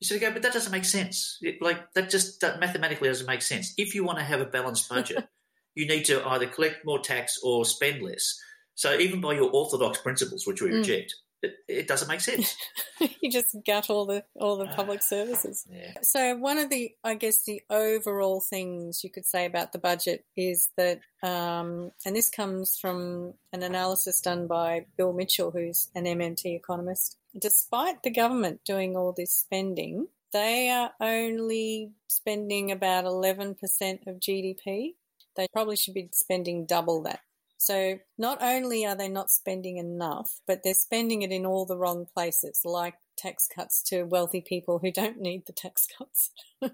You 0.00 0.06
sort 0.06 0.20
of 0.22 0.28
go, 0.28 0.32
but 0.34 0.42
that 0.42 0.52
doesn't 0.52 0.72
make 0.72 0.84
sense. 0.84 1.38
It- 1.40 1.62
like 1.62 1.92
that 1.94 2.10
just 2.10 2.40
that 2.42 2.60
mathematically 2.60 3.08
doesn't 3.08 3.26
make 3.26 3.40
sense. 3.42 3.72
If 3.78 3.94
you 3.94 4.04
want 4.04 4.18
to 4.18 4.24
have 4.24 4.40
a 4.40 4.44
balanced 4.46 4.88
budget, 4.90 5.26
you 5.76 5.86
need 5.86 6.04
to 6.06 6.26
either 6.26 6.46
collect 6.48 6.84
more 6.84 6.98
tax 6.98 7.38
or 7.44 7.64
spend 7.64 8.02
less. 8.02 8.36
So 8.74 8.98
even 8.98 9.20
by 9.20 9.34
your 9.34 9.50
orthodox 9.52 9.98
principles, 9.98 10.46
which 10.46 10.60
we 10.60 10.70
Mm. 10.70 10.78
reject, 10.78 11.14
it, 11.42 11.54
it 11.68 11.86
doesn't 11.86 12.08
make 12.08 12.20
sense. 12.22 12.56
you 13.20 13.30
just 13.30 13.54
gut 13.66 13.88
all 13.90 14.06
the 14.06 14.24
all 14.40 14.56
the 14.56 14.66
public 14.66 15.02
services. 15.02 15.66
Yeah. 15.70 15.92
So 16.02 16.34
one 16.36 16.58
of 16.58 16.70
the, 16.70 16.92
I 17.04 17.14
guess, 17.14 17.44
the 17.44 17.60
overall 17.70 18.40
things 18.40 19.04
you 19.04 19.10
could 19.10 19.26
say 19.26 19.44
about 19.44 19.72
the 19.72 19.78
budget 19.78 20.24
is 20.36 20.70
that, 20.76 21.00
um, 21.22 21.92
and 22.04 22.16
this 22.16 22.30
comes 22.30 22.78
from 22.80 23.34
an 23.52 23.62
analysis 23.62 24.20
done 24.20 24.46
by 24.46 24.86
Bill 24.96 25.12
Mitchell, 25.12 25.50
who's 25.50 25.90
an 25.94 26.04
MMT 26.04 26.56
economist. 26.56 27.18
Despite 27.38 28.02
the 28.02 28.10
government 28.10 28.60
doing 28.64 28.96
all 28.96 29.12
this 29.12 29.30
spending, 29.32 30.08
they 30.32 30.70
are 30.70 30.92
only 31.00 31.92
spending 32.08 32.72
about 32.72 33.04
11% 33.04 34.06
of 34.06 34.20
GDP. 34.20 34.94
They 35.36 35.48
probably 35.52 35.76
should 35.76 35.94
be 35.94 36.08
spending 36.12 36.66
double 36.66 37.02
that. 37.02 37.20
So 37.58 37.98
not 38.18 38.42
only 38.42 38.84
are 38.84 38.96
they 38.96 39.08
not 39.08 39.30
spending 39.30 39.78
enough, 39.78 40.40
but 40.46 40.62
they're 40.62 40.74
spending 40.74 41.22
it 41.22 41.32
in 41.32 41.46
all 41.46 41.64
the 41.64 41.76
wrong 41.76 42.06
places, 42.14 42.60
like 42.64 42.94
tax 43.16 43.48
cuts 43.52 43.82
to 43.84 44.04
wealthy 44.04 44.42
people 44.42 44.78
who 44.78 44.92
don't 44.92 45.20
need 45.20 45.46
the 45.46 45.52
tax 45.52 45.86
cuts. 45.98 46.30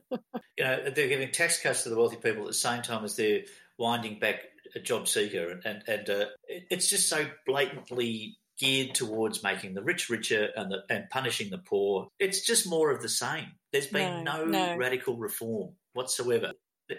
You 0.59 0.65
know, 0.65 0.91
they're 0.91 1.09
giving 1.09 1.31
tax 1.31 1.63
cuts 1.63 1.85
to 1.85 1.89
the 1.89 1.97
wealthy 1.97 2.17
people 2.17 2.43
at 2.43 2.49
the 2.49 2.55
same 2.55 2.83
time 2.83 3.05
as 3.05 3.17
they're 3.17 3.41
winding 3.79 4.19
back 4.19 4.43
a 4.77 4.81
job 4.81 5.09
seeker, 5.09 5.49
and 5.49 5.63
and, 5.65 5.83
and 5.89 6.11
uh, 6.11 6.27
it's 6.47 6.91
just 6.91 7.09
so 7.09 7.27
blatantly 7.47 8.37
geared 8.59 8.95
towards 8.95 9.43
making 9.43 9.75
the 9.75 9.83
rich 9.83 10.11
richer 10.11 10.51
and 10.55 10.71
the, 10.71 10.83
and 10.91 11.09
punishing 11.11 11.51
the 11.51 11.59
poor. 11.59 12.09
It's 12.19 12.47
just 12.47 12.69
more 12.69 12.91
of 12.91 13.01
the 13.01 13.09
same. 13.09 13.47
There's 13.73 13.87
been 13.87 14.25
No, 14.25 14.45
no, 14.45 14.75
no. 14.75 14.77
radical 14.77 15.17
reform 15.17 15.71
whatsoever. 15.95 16.53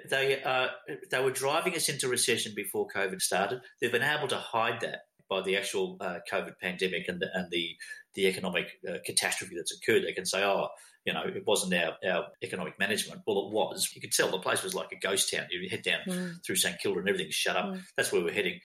They 0.09 0.41
uh, 0.41 0.67
they 1.11 1.23
were 1.23 1.31
driving 1.31 1.75
us 1.75 1.89
into 1.89 2.07
recession 2.07 2.53
before 2.55 2.87
COVID 2.95 3.21
started. 3.21 3.61
They've 3.79 3.91
been 3.91 4.01
able 4.01 4.27
to 4.29 4.37
hide 4.37 4.81
that 4.81 5.01
by 5.29 5.41
the 5.41 5.57
actual 5.57 5.97
uh, 5.99 6.19
COVID 6.31 6.53
pandemic 6.61 7.07
and 7.07 7.19
the, 7.19 7.27
and 7.33 7.49
the 7.51 7.75
the 8.15 8.27
economic 8.27 8.71
uh, 8.87 8.97
catastrophe 9.05 9.55
that's 9.55 9.75
occurred. 9.75 10.03
They 10.03 10.13
can 10.13 10.25
say, 10.25 10.43
"Oh, 10.43 10.69
you 11.05 11.13
know, 11.13 11.23
it 11.23 11.43
wasn't 11.45 11.73
our, 11.75 11.93
our 12.09 12.25
economic 12.41 12.79
management." 12.79 13.21
Well, 13.27 13.47
it 13.47 13.53
was. 13.53 13.89
You 13.93 14.01
could 14.01 14.11
tell 14.13 14.31
the 14.31 14.39
place 14.39 14.63
was 14.63 14.73
like 14.73 14.91
a 14.91 14.99
ghost 14.99 15.31
town. 15.31 15.47
You 15.51 15.69
head 15.69 15.83
down 15.83 15.99
Mm. 16.07 16.43
through 16.45 16.55
St 16.55 16.79
Kilda 16.79 16.99
and 16.99 17.09
everything's 17.09 17.35
shut 17.35 17.55
up. 17.57 17.65
Mm. 17.65 17.81
That's 17.97 18.11
where 18.11 18.23
we're 18.23 18.33
heading. 18.33 18.59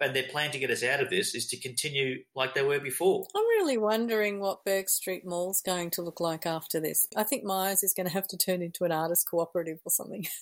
And 0.00 0.14
their 0.14 0.24
plan 0.24 0.50
to 0.50 0.58
get 0.58 0.70
us 0.70 0.82
out 0.82 1.00
of 1.00 1.10
this 1.10 1.34
is 1.34 1.46
to 1.48 1.60
continue 1.60 2.22
like 2.34 2.54
they 2.54 2.62
were 2.62 2.80
before. 2.80 3.26
I'm 3.34 3.44
really 3.44 3.78
wondering 3.78 4.40
what 4.40 4.64
Bourke 4.64 4.88
Street 4.88 5.24
Mall's 5.24 5.60
going 5.60 5.90
to 5.92 6.02
look 6.02 6.20
like 6.20 6.46
after 6.46 6.80
this. 6.80 7.06
I 7.16 7.24
think 7.24 7.44
Myers 7.44 7.82
is 7.82 7.94
going 7.94 8.06
to 8.06 8.12
have 8.12 8.26
to 8.28 8.36
turn 8.36 8.62
into 8.62 8.84
an 8.84 8.92
artist 8.92 9.28
cooperative 9.28 9.78
or 9.84 9.90
something. 9.90 10.26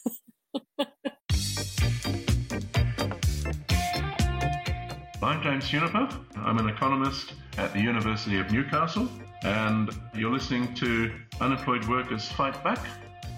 I'm 5.22 5.40
James 5.40 5.68
Juniper. 5.68 6.08
I'm 6.36 6.58
an 6.58 6.68
economist 6.68 7.34
at 7.56 7.72
the 7.72 7.80
University 7.80 8.40
of 8.40 8.50
Newcastle, 8.50 9.08
and 9.44 9.88
you're 10.14 10.32
listening 10.32 10.74
to 10.74 11.12
Unemployed 11.40 11.86
Workers 11.86 12.28
Fight 12.32 12.62
Back 12.64 12.84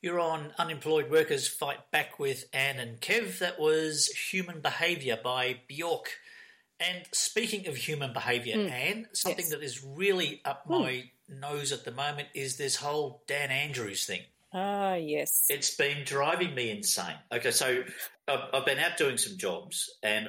You're 0.00 0.20
on 0.20 0.52
Unemployed 0.56 1.10
Workers 1.10 1.48
Fight 1.48 1.90
Back 1.90 2.20
with 2.20 2.44
Anne 2.52 2.78
and 2.78 3.00
Kev. 3.00 3.40
That 3.40 3.58
was 3.58 4.06
Human 4.30 4.60
Behaviour 4.60 5.18
by 5.20 5.62
Bjork. 5.66 6.12
And 6.78 7.02
speaking 7.12 7.66
of 7.66 7.74
human 7.76 8.12
behaviour, 8.12 8.56
Mm. 8.56 8.70
Anne, 8.70 9.08
something 9.14 9.46
Yes. 9.46 9.50
that 9.50 9.64
is 9.64 9.82
really 9.82 10.40
up 10.44 10.64
my 10.70 11.10
nose 11.28 11.72
at 11.72 11.84
the 11.84 11.90
moment 11.90 12.28
is 12.34 12.56
this 12.56 12.76
whole 12.76 13.24
Dan 13.26 13.50
Andrews 13.50 14.06
thing. 14.06 14.22
ah, 14.52 14.94
yes. 14.94 15.46
It's 15.48 15.74
been 15.74 16.04
driving 16.04 16.54
me 16.54 16.70
insane. 16.70 17.16
Okay, 17.32 17.50
so 17.50 17.82
I've, 18.28 18.66
been 18.66 18.78
out 18.78 18.96
doing 18.96 19.16
some 19.16 19.38
jobs, 19.38 19.90
and 20.02 20.28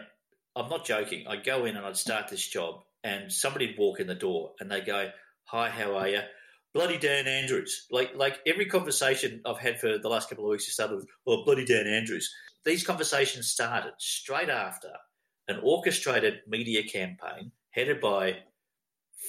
I'm 0.55 0.69
not 0.69 0.85
joking. 0.85 1.27
I'd 1.27 1.43
go 1.43 1.65
in 1.65 1.75
and 1.75 1.85
I'd 1.85 1.97
start 1.97 2.27
this 2.29 2.47
job, 2.47 2.83
and 3.03 3.31
somebody'd 3.31 3.77
walk 3.77 3.99
in 3.99 4.07
the 4.07 4.15
door, 4.15 4.53
and 4.59 4.71
they 4.71 4.81
go, 4.81 5.11
"Hi, 5.45 5.69
how 5.69 5.95
are 5.95 6.07
you?" 6.07 6.21
Bloody 6.73 6.97
Dan 6.97 7.27
Andrews. 7.27 7.87
Like, 7.89 8.15
like 8.15 8.39
every 8.45 8.65
conversation 8.65 9.41
I've 9.45 9.57
had 9.57 9.79
for 9.79 9.97
the 9.97 10.09
last 10.09 10.29
couple 10.29 10.45
of 10.45 10.51
weeks 10.51 10.65
has 10.65 10.73
started 10.73 10.97
with, 10.97 11.07
"Oh, 11.27 11.43
bloody 11.43 11.65
Dan 11.65 11.87
Andrews." 11.87 12.33
These 12.63 12.85
conversations 12.85 13.47
started 13.47 13.93
straight 13.97 14.49
after 14.49 14.91
an 15.47 15.59
orchestrated 15.63 16.41
media 16.47 16.83
campaign 16.83 17.51
headed 17.71 17.99
by 17.99 18.43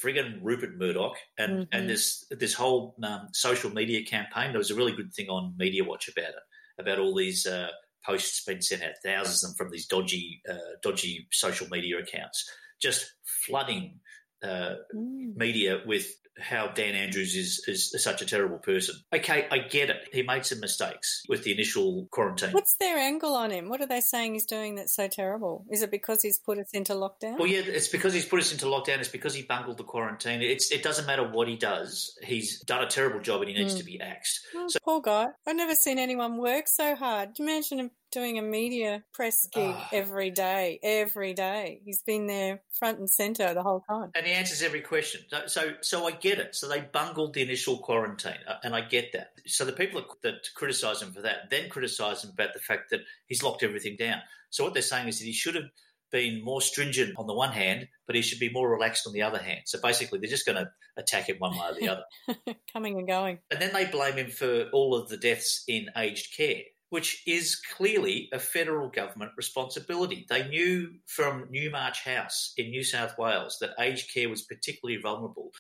friggin' 0.03 0.39
Rupert 0.43 0.77
Murdoch 0.77 1.17
and, 1.39 1.61
Mhm. 1.61 1.69
and 1.73 1.91
this 1.91 2.25
this 2.31 2.55
whole 2.55 2.95
um, 3.03 3.29
social 3.33 3.71
media 3.71 4.05
campaign. 4.05 4.51
There 4.51 4.59
was 4.59 4.71
a 4.71 4.75
really 4.75 4.93
good 4.93 5.13
thing 5.13 5.29
on 5.29 5.57
Media 5.57 5.83
Watch 5.85 6.09
about 6.09 6.31
it, 6.31 6.45
about 6.79 6.99
all 6.99 7.15
these 7.15 7.47
uh, 7.47 7.71
posts 8.05 8.45
being 8.45 8.61
sent 8.61 8.83
out, 8.83 8.93
thousands 9.05 9.45
of 9.45 9.51
them 9.51 9.57
from 9.57 9.71
these 9.73 9.87
dodgy 9.87 10.43
uh, 10.51 10.77
dodgy 10.83 11.29
social 11.33 11.69
media 11.71 11.99
accounts, 11.99 12.51
just 12.81 13.13
flooding 13.47 14.01
uh, 14.43 14.75
Mm. 14.95 15.37
media 15.37 15.83
with 15.87 16.07
how 16.39 16.69
Dan 16.69 16.95
Andrews 16.95 17.35
is, 17.35 17.63
is 17.67 18.03
such 18.03 18.23
a 18.23 18.27
terrible 18.27 18.59
person. 18.59 18.95
Okay, 19.15 19.47
I 19.51 19.59
get 19.59 19.91
it. 19.91 20.09
He 20.13 20.23
made 20.23 20.47
some 20.47 20.61
mistakes 20.61 21.23
with 21.29 21.45
the 21.45 21.53
initial 21.53 22.07
quarantine. 22.11 22.51
What's 22.53 22.77
their 22.77 22.97
angle 22.97 23.35
on 23.35 23.51
him? 23.51 23.69
What 23.69 23.81
are 23.81 23.87
they 23.87 24.01
saying 24.01 24.35
he's 24.35 24.47
doing 24.47 24.75
that's 24.77 24.95
so 24.95 25.09
terrible? 25.09 25.65
Is 25.71 25.83
it 25.83 25.91
because 25.91 26.23
he's 26.23 26.39
put 26.39 26.59
us 26.59 26.71
into 26.73 26.95
lockdown? 26.95 27.39
Well, 27.39 27.47
yeah, 27.47 27.63
it's 27.65 27.89
because 27.89 28.15
he's 28.15 28.25
put 28.25 28.41
us 28.41 28.53
into 28.53 28.67
lockdown. 28.67 28.99
It's 28.99 29.09
because 29.09 29.35
he 29.35 29.43
bungled 29.43 29.77
the 29.79 29.85
quarantine. 29.85 30.41
It's, 30.43 30.71
it 30.73 30.83
doesn't 30.83 31.07
matter 31.07 31.29
what 31.29 31.49
he 31.49 31.57
does. 31.57 32.17
He's 32.23 32.61
done 32.63 32.83
a 32.83 32.89
terrible 32.89 33.21
job 33.21 33.43
and 33.43 33.51
he 33.51 33.57
needs 33.57 33.75
Mm. 33.75 33.79
to 33.79 33.85
be 33.85 34.01
axed. 34.01 34.41
Oh, 34.55 34.69
So 34.69 34.79
poor 34.83 35.01
guy. 35.01 35.27
I've 35.47 35.57
never 35.57 35.75
seen 35.75 35.99
anyone 35.99 36.39
work 36.39 36.65
so 36.69 36.95
hard. 36.97 37.31
Imagine 37.39 37.81
him 37.81 37.91
doing 38.13 38.39
a 38.39 38.43
media 38.43 39.03
press 39.13 39.47
gig 39.53 39.75
Ah. 39.77 39.89
every 39.93 40.31
day, 40.31 40.79
every 40.83 41.33
day. 41.35 41.81
He's 41.85 42.03
been 42.03 42.27
there 42.27 42.63
front 42.79 42.99
and 42.99 43.09
centre 43.09 43.53
the 43.55 43.63
whole 43.63 43.81
time. 43.89 44.11
and 44.15 44.27
he 44.27 44.33
answers 44.33 44.63
every 44.63 44.81
question. 44.81 45.21
So, 45.31 45.47
so, 45.47 45.75
so 45.81 46.07
I 46.07 46.13
get 46.13 46.39
it. 46.39 46.55
So 46.55 46.69
they 46.69 46.81
bungled 46.81 47.35
the 47.35 47.43
initial 47.43 47.79
quarantine, 47.79 48.39
uh, 48.49 48.57
and 48.65 48.75
I 48.75 48.81
get 48.83 49.13
that. 49.13 49.33
So 49.47 49.65
the 49.65 49.73
people 49.73 50.03
that 50.23 50.49
criticise 50.55 51.03
him 51.03 51.13
for 51.13 51.23
that 51.23 51.51
then 51.51 51.69
criticise 51.69 52.25
him 52.25 52.31
about 52.31 52.53
the 52.55 52.61
fact 52.61 52.91
that 52.91 53.01
he's 53.27 53.43
locked 53.43 53.63
everything 53.63 53.97
down. 53.97 54.21
So 54.51 54.65
what 54.65 54.73
they're 54.75 54.83
saying 54.83 55.09
is 55.09 55.19
that 55.19 55.25
he 55.27 55.33
should 55.33 55.55
have 55.55 55.71
been 56.11 56.43
more 56.43 56.61
stringent 56.61 57.15
on 57.17 57.29
the 57.29 57.35
one 57.35 57.53
hand, 57.53 57.87
but 58.07 58.17
he 58.17 58.23
should 58.23 58.41
be 58.41 58.51
more 58.51 58.69
relaxed 58.69 59.07
on 59.07 59.13
the 59.13 59.23
other 59.23 59.39
hand. 59.39 59.61
So 59.67 59.79
basically, 59.81 60.19
they're 60.19 60.29
just 60.29 60.45
going 60.45 60.59
to 60.59 60.69
attack 60.97 61.29
him 61.29 61.37
one 61.39 61.53
way 61.57 61.67
or 61.69 61.75
the 61.75 61.89
other. 62.49 62.57
Coming 62.73 62.99
and 62.99 63.07
going. 63.07 63.39
And 63.53 63.63
then 63.63 63.73
they 63.73 63.85
blame 63.85 64.15
him 64.17 64.31
for 64.31 64.65
all 64.73 64.97
of 64.97 65.09
the 65.09 65.17
deaths 65.17 65.63
in 65.69 65.87
aged 65.97 66.37
care, 66.37 66.63
which 66.91 67.23
is 67.27 67.61
clearly 67.77 68.29
a 68.33 68.39
federal 68.39 68.89
government 68.89 69.31
responsibility. 69.37 70.27
They 70.29 70.49
knew 70.49 70.91
from 71.07 71.47
Newmarch 71.51 72.05
House 72.05 72.53
in 72.57 72.71
New 72.71 72.83
South 72.83 73.17
Wales 73.17 73.59
that 73.61 73.71
aged 73.79 74.13
care 74.13 74.29
was 74.29 74.43
particularly 74.43 75.01
vulnerable. 75.01 75.53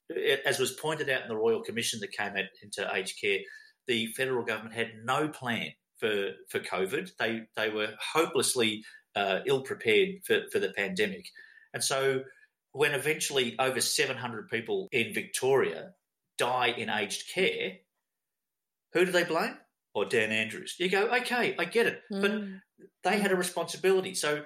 As 0.45 0.59
was 0.59 0.73
pointed 0.73 1.09
out 1.09 1.23
in 1.23 1.29
the 1.29 1.37
Royal 1.37 1.63
Commission 1.63 2.01
that 2.01 2.13
came 2.13 2.35
into 2.63 2.95
aged 2.95 3.21
care, 3.21 3.39
the 3.87 4.09
federal 4.09 4.45
government 4.45 4.75
had 4.75 4.91
no 5.05 5.29
plan 5.29 5.71
for, 5.99 6.31
for 6.49 6.59
COVID. 6.59 7.11
They, 7.19 7.43
they 7.57 7.71
were 7.71 7.91
hopelessly 8.13 8.85
uh, 9.15 9.41
ill 9.47 9.63
prepared 9.63 10.25
for, 10.25 10.43
for 10.53 10.59
the 10.59 10.73
pandemic. 10.77 11.27
And 11.73 11.83
so 11.83 12.23
when 12.73 12.93
eventually 12.93 13.57
over 13.59 13.81
700 13.81 14.49
people 14.49 14.89
in 14.91 15.15
Victoria 15.15 15.91
die 16.39 16.75
in 16.77 16.91
aged 16.91 17.33
care, 17.33 17.73
who 18.93 19.05
do 19.05 19.13
they 19.13 19.25
blame? 19.25 19.57
Or 19.95 20.05
Dan 20.05 20.31
Andrews. 20.31 20.77
You 20.79 20.89
go, 20.89 21.09
okay, 21.09 21.57
I 21.59 21.65
get 21.65 21.87
it. 21.87 22.01
But 22.11 22.31
hmm. 22.31 22.55
they 23.03 23.19
had 23.19 23.33
a 23.33 23.35
hmm. 23.35 23.41
responsibility. 23.41 24.15
So 24.15 24.45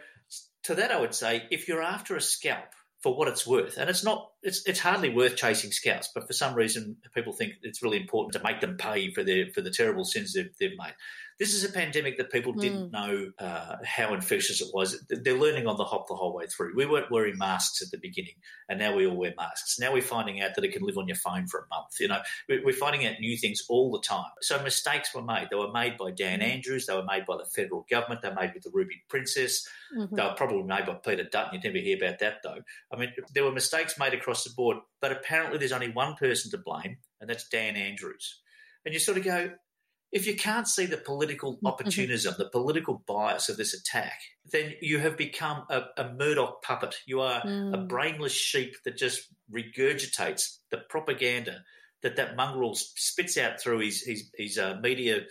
to 0.64 0.74
that, 0.76 0.90
I 0.90 1.00
would 1.00 1.14
say, 1.14 1.42
if 1.50 1.68
you're 1.68 1.82
after 1.82 2.16
a 2.16 2.20
scalp 2.20 2.68
for 3.02 3.14
what 3.14 3.28
it's 3.28 3.46
worth, 3.46 3.76
and 3.76 3.90
it's 3.90 4.02
not, 4.02 4.30
it's 4.42 4.66
it's 4.66 4.80
hardly 4.80 5.10
worth 5.10 5.36
chasing 5.36 5.70
scalps, 5.70 6.10
but 6.14 6.26
for 6.26 6.32
some 6.32 6.54
reason, 6.54 6.96
people 7.14 7.34
think 7.34 7.52
it's 7.62 7.82
really 7.82 7.98
important 8.00 8.32
to 8.32 8.42
make 8.42 8.60
them 8.60 8.78
pay 8.78 9.12
for 9.12 9.22
their 9.22 9.46
for 9.54 9.60
the 9.60 9.70
terrible 9.70 10.04
sins 10.04 10.32
they've, 10.32 10.50
they've 10.58 10.78
made. 10.78 10.94
This 11.38 11.52
is 11.52 11.64
a 11.64 11.68
pandemic 11.72 12.16
that 12.18 12.30
people 12.30 12.52
didn't 12.52 12.92
know 12.92 13.32
uh, 13.38 13.76
how 13.84 14.14
infectious 14.14 14.60
it 14.60 14.68
was. 14.72 15.04
They're 15.08 15.36
learning 15.36 15.66
on 15.66 15.76
the 15.76 15.84
hop 15.84 16.06
the 16.06 16.14
whole 16.14 16.32
way 16.34 16.46
through. 16.46 16.74
We 16.76 16.86
weren't 16.86 17.10
wearing 17.10 17.36
masks 17.38 17.82
at 17.82 17.90
the 17.90 17.98
beginning, 17.98 18.34
and 18.68 18.78
now 18.78 18.94
we 18.94 19.06
all 19.06 19.16
wear 19.16 19.34
masks. 19.36 19.78
Now 19.80 19.92
we're 19.92 20.00
finding 20.02 20.40
out 20.40 20.54
that 20.54 20.64
it 20.64 20.72
can 20.72 20.82
live 20.84 20.96
on 20.96 21.08
your 21.08 21.16
phone 21.16 21.46
for 21.48 21.60
a 21.60 21.66
month. 21.74 21.98
You 21.98 22.08
know, 22.08 22.20
We- 22.48 22.60
we're 22.64 22.72
finding 22.72 23.04
out 23.06 23.18
new 23.20 23.36
things 23.36 23.62
all 23.68 23.90
the 23.90 24.00
time. 24.00 24.30
So 24.42 24.62
mistakes 24.62 25.12
were 25.14 25.22
made. 25.22 25.48
They 25.50 25.56
were 25.56 25.72
made 25.72 25.96
by 25.96 26.12
Dan 26.12 26.40
Andrews. 26.40 26.86
They 26.86 26.94
were 26.94 27.04
made 27.04 27.26
by 27.26 27.36
the 27.36 27.46
federal 27.46 27.84
government. 27.90 28.22
They 28.22 28.28
were 28.28 28.34
made 28.36 28.54
with 28.54 28.62
the 28.62 28.70
Ruby 28.72 29.02
Princess. 29.08 29.68
Mhm. 29.94 30.16
They 30.16 30.22
were 30.22 30.34
probably 30.34 30.62
made 30.62 30.86
by 30.86 30.94
Peter 30.94 31.24
Dutton. 31.24 31.54
You'd 31.54 31.64
never 31.64 31.78
hear 31.78 31.96
about 31.96 32.20
that 32.20 32.42
though. 32.42 32.62
I 32.92 32.96
mean, 32.96 33.12
there 33.32 33.44
were 33.44 33.52
mistakes 33.52 33.98
made 33.98 34.14
across 34.14 34.44
the 34.44 34.50
board, 34.50 34.78
but 35.00 35.10
apparently 35.12 35.58
there's 35.58 35.72
only 35.72 35.90
one 35.90 36.14
person 36.14 36.50
to 36.52 36.58
blame, 36.58 36.98
and 37.20 37.28
that's 37.28 37.48
Dan 37.48 37.76
Andrews. 37.76 38.40
And 38.84 38.92
you 38.92 39.00
sort 39.00 39.16
of 39.18 39.24
go, 39.24 39.52
if 40.14 40.26
you 40.28 40.36
can't 40.36 40.68
see 40.68 40.86
the 40.86 40.96
political 40.96 41.58
opportunism, 41.64 42.34
the 42.38 42.48
political 42.48 43.02
bias 43.06 43.48
of 43.48 43.56
this 43.56 43.74
attack, 43.74 44.20
then 44.52 44.72
you 44.80 45.00
have 45.00 45.16
become 45.16 45.66
a, 45.68 45.82
a 45.96 46.12
Murdoch 46.14 46.62
puppet. 46.62 46.94
You 47.04 47.20
are 47.20 47.40
a 47.42 47.46
Mm. 47.48 47.88
brainless 47.88 48.32
sheep 48.32 48.76
that 48.84 48.96
just 48.96 49.28
regurgitates 49.52 50.58
the 50.70 50.78
propaganda 50.88 51.64
that 52.02 52.16
that 52.16 52.36
mongrel 52.36 52.74
spits 52.74 53.36
out 53.36 53.60
through 53.60 53.80
his 53.80 54.02
his, 54.02 54.30
his 54.36 54.56
uh, 54.58 54.76
media 54.80 55.22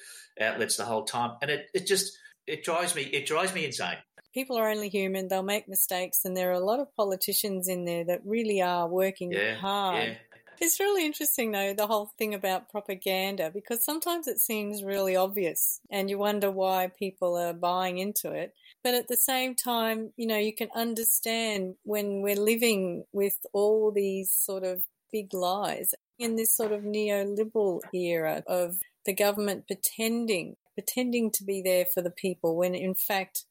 outlets 0.41 0.75
the 0.77 0.85
whole 0.85 1.05
time, 1.05 1.37
and 1.41 1.49
it, 1.49 1.67
it 1.73 1.87
just 1.87 2.17
it 2.45 2.63
drives 2.63 2.93
me 2.95 3.03
it 3.03 3.25
drives 3.25 3.53
me 3.53 3.65
insane. 3.65 3.97
People 4.33 4.57
are 4.57 4.69
only 4.69 4.89
human. 4.89 5.27
They'll 5.27 5.43
make 5.43 5.67
mistakes, 5.69 6.25
and 6.25 6.35
there 6.35 6.49
are 6.49 6.53
a 6.53 6.65
lot 6.71 6.79
of 6.79 6.93
politicians 6.97 7.67
in 7.69 7.85
there 7.85 8.03
that 8.05 8.21
really 8.25 8.61
are 8.61 8.87
working 8.89 9.31
Yeah, 9.31 9.55
hard. 9.55 10.07
yeah. 10.09 10.15
It's 10.59 10.79
really 10.79 11.05
interesting, 11.05 11.51
though, 11.51 11.73
the 11.73 11.87
whole 11.87 12.11
thing 12.17 12.33
about 12.33 12.69
propaganda, 12.69 13.51
because 13.53 13.83
sometimes 13.83 14.27
it 14.27 14.39
seems 14.39 14.83
really 14.83 15.15
obvious 15.15 15.81
and 15.89 16.09
you 16.09 16.17
wonder 16.17 16.49
why 16.49 16.91
people 16.97 17.35
are 17.37 17.53
buying 17.53 17.97
into 17.97 18.31
it. 18.31 18.53
But 18.83 18.93
at 18.93 19.07
the 19.07 19.17
same 19.17 19.55
time, 19.55 20.13
you 20.15 20.27
know, 20.27 20.37
you 20.37 20.53
can 20.53 20.69
understand 20.75 21.75
when 21.83 22.21
we're 22.21 22.39
living 22.39 23.05
with 23.11 23.45
all 23.53 23.91
these 23.91 24.31
sort 24.31 24.63
of 24.63 24.83
big 25.11 25.33
lies 25.33 25.93
in 26.17 26.35
this 26.35 26.55
sort 26.55 26.71
of 26.71 26.81
neoliberal 26.81 27.81
era 27.93 28.43
of 28.47 28.79
the 29.05 29.13
government 29.13 29.67
pretending, 29.67 30.55
pretending 30.75 31.31
to 31.31 31.43
be 31.43 31.61
there 31.61 31.85
for 31.85 32.01
the 32.01 32.09
people 32.09 32.55
when 32.55 32.73
in 32.73 32.95
fact 32.95 33.45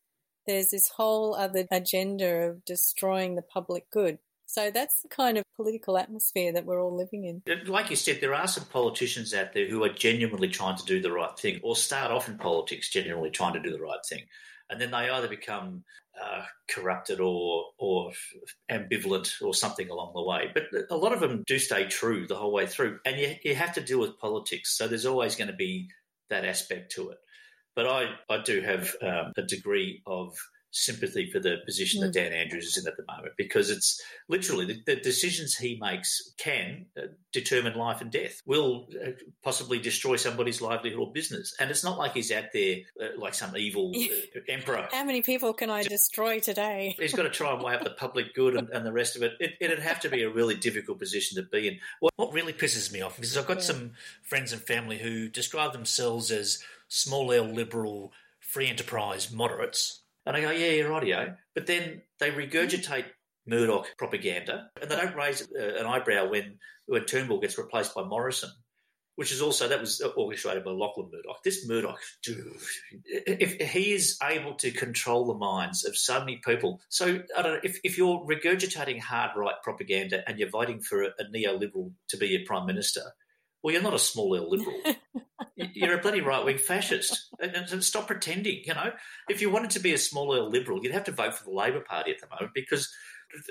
there's 0.47 0.71
this 0.71 0.89
whole 0.97 1.35
other 1.35 1.67
agenda 1.71 2.49
of 2.49 2.65
destroying 2.65 3.37
the 3.37 3.43
public 3.43 3.91
good. 3.91 4.19
So 4.53 4.71
that's 4.71 5.01
the 5.01 5.09
kind 5.09 5.39
of 5.39 5.45
political 5.57 5.97
atmosphere 5.97 6.53
that 6.53 6.67
we're 6.67 6.83
all 6.83 6.95
living 6.95 7.25
in. 7.25 7.43
Like 7.67 7.89
you 7.89 7.97
said, 7.97 8.19
there 8.21 8.35
are 8.35 8.47
some 8.47 8.67
politicians 8.67 9.33
out 9.33 9.55
there 9.55 9.67
who 9.67 9.83
are 9.83 9.89
genuinely 9.89 10.49
trying 10.49 10.77
to 10.77 10.85
do 10.85 11.01
the 11.01 11.11
right 11.11 11.39
thing, 11.39 11.59
or 11.63 11.75
start 11.75 12.11
off 12.11 12.29
in 12.29 12.37
politics 12.37 12.91
genuinely 12.91 13.31
trying 13.31 13.55
to 13.55 13.63
do 13.63 13.71
the 13.71 13.81
right 13.81 14.05
thing, 14.07 14.25
and 14.69 14.79
then 14.79 14.91
they 14.91 15.09
either 15.09 15.27
become 15.27 15.85
uh, 16.23 16.45
corrupted 16.69 17.19
or 17.19 17.65
or 17.79 18.13
ambivalent 18.71 19.41
or 19.41 19.55
something 19.55 19.89
along 19.89 20.13
the 20.15 20.23
way. 20.23 20.51
But 20.53 20.65
a 20.91 20.97
lot 20.99 21.15
of 21.15 21.21
them 21.21 21.45
do 21.47 21.59
stay 21.59 21.87
true 21.87 22.27
the 22.27 22.37
whole 22.37 22.53
way 22.53 22.67
through, 22.67 22.99
and 23.07 23.19
you 23.19 23.35
you 23.43 23.55
have 23.55 23.73
to 23.77 23.81
deal 23.81 24.01
with 24.01 24.19
politics, 24.19 24.77
so 24.77 24.87
there's 24.87 25.07
always 25.07 25.35
going 25.35 25.51
to 25.51 25.57
be 25.57 25.89
that 26.29 26.45
aspect 26.45 26.93
to 26.93 27.09
it. 27.09 27.19
But 27.75 27.87
I 27.87 28.11
I 28.29 28.43
do 28.43 28.61
have 28.61 28.95
um, 29.01 29.33
a 29.35 29.43
degree 29.43 30.03
of 30.07 30.37
sympathy 30.73 31.31
for 31.31 31.39
the 31.39 31.59
position 31.65 32.01
that 32.01 32.13
Mm. 32.13 32.13
Dan 32.13 32.33
Andrews 32.33 32.67
is 32.67 32.77
in 32.77 32.87
at 32.87 32.97
the 32.97 33.05
moment 33.07 33.35
because 33.37 33.71
it's 33.71 34.01
literally 34.29 34.67
the, 34.67 34.83
the 34.87 34.97
decisions 34.97 35.57
he 35.57 35.79
makes 35.81 36.33
can 36.37 36.87
uh, 36.97 37.03
determine 37.33 37.75
life 37.75 38.01
and 38.01 38.11
death, 38.11 38.43
will 38.47 38.89
uh, 39.03 39.11
possibly 39.43 39.79
destroy 39.79 40.17
somebody's 40.17 40.61
livelihood 40.61 40.99
or 40.99 41.13
business. 41.13 41.55
And 41.59 41.71
it's 41.71 41.85
not 41.85 41.99
like 41.99 42.13
he's 42.13 42.31
out 42.31 42.53
there 42.53 42.79
uh, 43.01 43.19
like 43.19 43.35
some 43.35 43.57
evil 43.57 43.93
uh, 43.97 44.41
emperor. 44.49 44.89
How 44.93 45.05
many 45.05 45.23
people 45.23 45.53
can 45.53 45.71
I 45.71 45.83
destroy 45.83 46.41
today? 46.41 46.95
He's 46.99 47.15
got 47.15 47.23
to 47.23 47.31
try 47.31 47.53
and 47.53 47.63
weigh 47.63 47.75
up 47.75 47.85
the 47.85 47.91
public 47.91 48.35
good 48.35 48.55
and, 48.57 48.69
and 48.71 48.85
the 48.85 48.93
rest 48.93 49.17
of 49.17 49.23
it. 49.23 49.33
it. 49.41 49.55
It'd 49.61 49.79
have 49.79 50.01
to 50.01 50.09
be 50.09 50.23
a 50.23 50.31
really 50.31 50.55
difficult 50.55 50.99
position 50.99 51.43
to 51.43 51.49
be 51.49 51.69
in. 51.69 51.79
What, 52.01 52.13
what 52.17 52.33
really 52.33 52.53
pisses 52.53 52.93
me 52.93 53.01
off 53.01 53.19
is 53.19 53.37
I've 53.37 53.47
got 53.47 53.63
some 53.63 53.93
friends 54.23 54.53
and 54.53 54.63
family 54.63 54.99
who 54.99 55.29
describe 55.29 55.73
themselves 55.73 56.31
as 56.31 56.63
small 56.89 57.33
L 57.33 57.45
liberal, 57.45 58.13
free 58.41 58.69
enterprise 58.69 59.33
moderates. 59.33 60.02
And 60.27 60.37
I 60.37 60.41
go, 60.41 60.51
yeah, 60.51 60.71
you're. 60.71 61.37
But 61.55 61.67
then 61.67 62.03
they 62.21 62.31
regurgitate 62.31 63.07
Murdoch 63.47 63.89
propaganda 63.99 64.71
and 64.81 64.91
they 64.91 64.97
don't 64.97 65.17
raise 65.17 65.43
uh, 65.43 65.75
an 65.79 65.87
eyebrow 65.87 66.31
when, 66.31 66.59
when 66.87 67.05
Turnbull 67.05 67.41
gets 67.41 67.59
replaced 67.59 67.95
by 67.95 68.05
Morrison. 68.05 68.51
Which 69.17 69.31
is 69.31 69.43
also 69.43 69.69
that 69.69 69.79
was 69.79 70.01
orchestrated 70.01 70.65
by 70.65 70.71
Lachlan 70.71 71.11
Murdoch. 71.13 71.43
This 71.45 71.69
Murdoch, 71.69 71.99
dude, 72.23 72.57
if 73.05 73.61
he 73.71 73.93
is 73.93 74.17
able 74.23 74.55
to 74.55 74.71
control 74.71 75.27
the 75.27 75.35
minds 75.35 75.85
of 75.85 75.99
so 75.99 76.19
many 76.21 76.39
people, 76.39 76.81
so 76.89 77.21
I 77.37 77.43
don't 77.43 77.53
know 77.53 77.61
if, 77.63 77.79
if 77.85 77.99
you're 77.99 78.25
regurgitating 78.27 79.01
hard 79.01 79.33
right 79.37 79.55
propaganda 79.63 80.27
and 80.27 80.39
you're 80.39 80.49
voting 80.49 80.81
for 80.81 81.03
a, 81.03 81.09
a 81.19 81.25
neoliberal 81.25 81.93
to 82.09 82.17
be 82.17 82.29
your 82.29 82.41
prime 82.47 82.65
minister, 82.67 83.03
well, 83.63 83.73
you're 83.73 83.83
not 83.83 83.95
a 83.95 83.99
small 83.99 84.35
L 84.35 84.51
liberal. 84.51 84.81
you're 85.57 85.99
a 85.99 86.03
bloody 86.03 86.21
right 86.21 86.45
wing 86.45 86.59
fascist. 86.59 87.29
And, 87.41 87.55
and 87.55 87.85
stop 87.85 88.07
pretending. 88.07 88.63
You 88.65 88.75
know, 88.75 88.93
if 89.29 89.41
you 89.41 89.51
wanted 89.51 89.71
to 89.71 89.81
be 89.81 89.93
a 89.93 89.99
small 89.99 90.35
L 90.35 90.51
liberal, 90.51 90.81
you'd 90.83 90.93
have 90.93 91.05
to 91.05 91.13
vote 91.13 91.35
for 91.35 91.45
the 91.45 91.53
Labor 91.53 91.81
Party 91.81 92.11
at 92.11 92.21
the 92.21 92.29
moment 92.29 92.53
because 92.55 92.93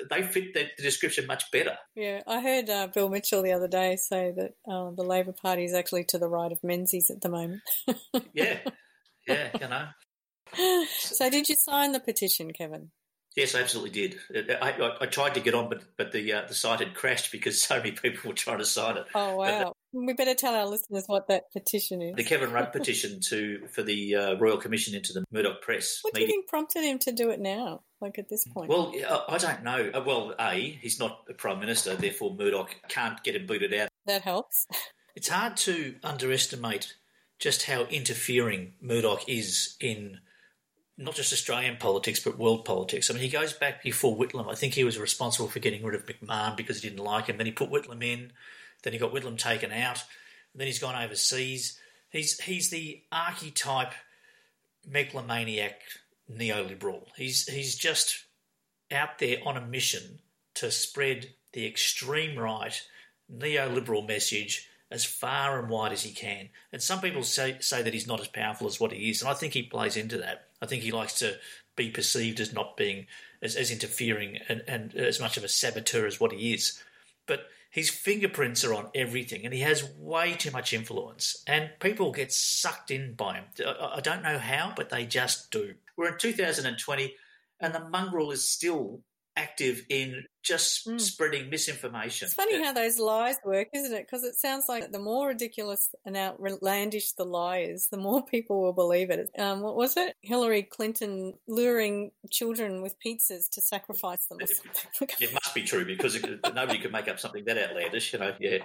they 0.09 0.21
fit 0.21 0.53
the, 0.53 0.67
the 0.77 0.83
description 0.83 1.25
much 1.25 1.49
better. 1.51 1.77
Yeah, 1.95 2.21
I 2.27 2.41
heard 2.41 2.69
uh, 2.69 2.87
Bill 2.87 3.09
Mitchell 3.09 3.41
the 3.41 3.53
other 3.53 3.67
day 3.67 3.95
say 3.95 4.31
that 4.35 4.53
uh, 4.71 4.91
the 4.91 5.03
Labor 5.03 5.33
Party 5.33 5.63
is 5.63 5.73
actually 5.73 6.03
to 6.05 6.17
the 6.17 6.29
right 6.29 6.51
of 6.51 6.63
Menzies 6.63 7.09
at 7.09 7.21
the 7.21 7.29
moment. 7.29 7.61
Yeah, 8.33 8.59
yeah, 9.27 9.49
you 9.59 9.67
know. 9.67 9.87
so, 10.99 11.29
did 11.29 11.47
you 11.47 11.55
sign 11.55 11.91
the 11.91 11.99
petition, 11.99 12.51
Kevin? 12.51 12.91
Yes, 13.35 13.55
I 13.55 13.61
absolutely 13.61 13.91
did. 13.91 14.17
I, 14.61 14.71
I, 14.71 14.97
I 15.01 15.05
tried 15.05 15.35
to 15.35 15.39
get 15.39 15.53
on, 15.53 15.69
but 15.69 15.83
but 15.97 16.11
the 16.11 16.33
uh, 16.33 16.41
the 16.47 16.53
site 16.53 16.79
had 16.79 16.93
crashed 16.93 17.31
because 17.31 17.61
so 17.67 17.77
many 17.77 17.91
people 17.91 18.29
were 18.29 18.35
trying 18.35 18.57
to 18.57 18.65
sign 18.65 18.97
it. 18.97 19.05
Oh, 19.15 19.35
wow. 19.35 19.73
We 19.93 20.13
better 20.13 20.35
tell 20.35 20.53
our 20.53 20.65
listeners 20.65 21.03
what 21.07 21.27
that 21.27 21.51
petition 21.51 22.01
is. 22.01 22.15
The 22.15 22.23
Kevin 22.23 22.51
Rudd 22.51 22.71
petition 22.73 23.19
to 23.29 23.67
for 23.67 23.83
the 23.83 24.15
uh, 24.15 24.35
Royal 24.37 24.57
Commission 24.57 24.95
into 24.95 25.13
the 25.13 25.23
Murdoch 25.31 25.61
Press 25.61 25.99
What 26.01 26.13
do 26.13 26.21
you 26.21 26.27
think 26.27 26.47
prompted 26.47 26.83
him 26.83 26.99
to 26.99 27.11
do 27.11 27.29
it 27.29 27.39
now, 27.39 27.81
like 28.01 28.17
at 28.19 28.29
this 28.29 28.45
point? 28.47 28.69
Well, 28.69 28.93
I 29.27 29.37
don't 29.37 29.63
know. 29.63 29.91
Uh, 29.93 30.03
Well, 30.05 30.33
a 30.39 30.53
he's 30.81 30.99
not 30.99 31.25
a 31.29 31.33
prime 31.33 31.59
minister, 31.59 31.95
therefore 31.95 32.35
Murdoch 32.37 32.75
can't 32.89 33.21
get 33.23 33.35
him 33.35 33.45
booted 33.45 33.73
out. 33.73 33.89
that 34.05 34.21
helps. 34.23 34.67
It's 35.13 35.27
hard 35.27 35.57
to 35.57 35.95
underestimate 36.03 36.95
just 37.37 37.63
how 37.63 37.81
interfering 37.83 38.75
Murdoch 38.81 39.27
is 39.27 39.75
in 39.81 40.19
not 41.01 41.15
just 41.15 41.33
Australian 41.33 41.77
politics 41.77 42.19
but 42.19 42.37
world 42.37 42.65
politics. 42.65 43.09
I 43.09 43.13
mean, 43.13 43.23
he 43.23 43.29
goes 43.29 43.53
back 43.53 43.83
before 43.83 44.15
Whitlam. 44.15 44.49
I 44.49 44.55
think 44.55 44.73
he 44.73 44.83
was 44.83 44.99
responsible 44.99 45.49
for 45.49 45.59
getting 45.59 45.83
rid 45.83 45.95
of 45.95 46.05
McMahon 46.05 46.55
because 46.55 46.81
he 46.81 46.89
didn't 46.89 47.03
like 47.03 47.27
him. 47.27 47.37
Then 47.37 47.45
he 47.45 47.51
put 47.51 47.71
Whitlam 47.71 48.03
in. 48.03 48.31
Then 48.83 48.93
he 48.93 48.99
got 48.99 49.13
Whitlam 49.13 49.37
taken 49.37 49.71
out. 49.71 50.03
Then 50.55 50.67
he's 50.67 50.79
gone 50.79 51.01
overseas. 51.01 51.79
He's 52.09 52.39
he's 52.41 52.69
the 52.69 53.01
archetype 53.11 53.93
megalomaniac 54.87 55.79
neoliberal. 56.31 57.03
He's 57.15 57.47
he's 57.47 57.75
just 57.75 58.25
out 58.91 59.19
there 59.19 59.37
on 59.45 59.57
a 59.57 59.65
mission 59.65 60.19
to 60.55 60.71
spread 60.71 61.33
the 61.53 61.65
extreme 61.65 62.37
right 62.37 62.81
neoliberal 63.33 64.05
message 64.05 64.67
as 64.89 65.05
far 65.05 65.57
and 65.57 65.69
wide 65.69 65.93
as 65.93 66.03
he 66.03 66.11
can. 66.11 66.49
And 66.73 66.81
some 66.81 66.99
people 66.99 67.23
say 67.23 67.57
say 67.59 67.81
that 67.81 67.93
he's 67.93 68.07
not 68.07 68.19
as 68.19 68.27
powerful 68.27 68.67
as 68.67 68.79
what 68.79 68.91
he 68.91 69.09
is, 69.09 69.21
and 69.21 69.31
I 69.31 69.33
think 69.33 69.53
he 69.53 69.63
plays 69.63 69.95
into 69.95 70.17
that. 70.17 70.47
I 70.61 70.65
think 70.65 70.83
he 70.83 70.91
likes 70.91 71.19
to 71.19 71.37
be 71.75 71.89
perceived 71.89 72.39
as 72.39 72.53
not 72.53 72.77
being 72.77 73.07
as, 73.41 73.55
as 73.55 73.71
interfering 73.71 74.39
and, 74.47 74.63
and 74.67 74.93
as 74.95 75.19
much 75.19 75.37
of 75.37 75.43
a 75.43 75.49
saboteur 75.49 76.05
as 76.05 76.19
what 76.19 76.31
he 76.31 76.53
is. 76.53 76.81
But 77.25 77.47
his 77.71 77.89
fingerprints 77.89 78.65
are 78.65 78.73
on 78.73 78.89
everything, 78.93 79.45
and 79.45 79.53
he 79.53 79.61
has 79.61 79.89
way 79.97 80.33
too 80.33 80.51
much 80.51 80.73
influence. 80.73 81.41
And 81.47 81.71
people 81.79 82.11
get 82.11 82.33
sucked 82.33 82.91
in 82.91 83.13
by 83.13 83.35
him. 83.35 83.45
I, 83.65 83.93
I 83.95 83.99
don't 84.01 84.23
know 84.23 84.37
how, 84.37 84.73
but 84.75 84.89
they 84.89 85.05
just 85.05 85.51
do. 85.51 85.75
We're 85.95 86.09
in 86.09 86.17
2020, 86.17 87.15
and 87.59 87.73
the 87.73 87.87
mongrel 87.89 88.31
is 88.31 88.47
still 88.47 89.01
active 89.37 89.85
in 89.89 90.25
just 90.41 90.99
spreading 90.99 91.49
misinformation. 91.49 92.25
It's 92.25 92.33
funny 92.33 92.63
how 92.63 92.73
those 92.73 92.99
lies 92.99 93.37
work, 93.45 93.69
isn't 93.73 93.93
it? 93.93 94.07
Because 94.07 94.23
it 94.23 94.35
sounds 94.35 94.65
like 94.67 94.91
the 94.91 94.99
more 94.99 95.27
ridiculous 95.27 95.93
and 96.05 96.17
outlandish 96.17 97.13
the 97.13 97.25
lie 97.25 97.59
is, 97.59 97.87
the 97.87 97.97
more 97.97 98.25
people 98.31 98.61
will 98.61 98.73
believe 98.73 99.09
it. 99.09 99.29
Um, 99.37 99.61
what 99.61 99.75
was 99.75 99.97
it? 99.97 100.15
Hillary 100.21 100.63
Clinton 100.63 101.33
luring 101.47 102.11
children 102.29 102.81
with 102.81 102.95
pizzas 102.99 103.49
to 103.51 103.61
sacrifice 103.61 104.25
them 104.27 104.39
something. 104.39 105.09
It 105.19 105.33
must 105.33 105.53
be 105.53 105.63
true 105.63 105.85
because 105.85 106.15
it, 106.15 106.39
nobody 106.53 106.79
could 106.79 106.91
make 106.91 107.07
up 107.07 107.19
something 107.19 107.43
that 107.45 107.57
outlandish, 107.57 108.13
you 108.13 108.19
know. 108.19 108.33
Yeah. 108.39 108.59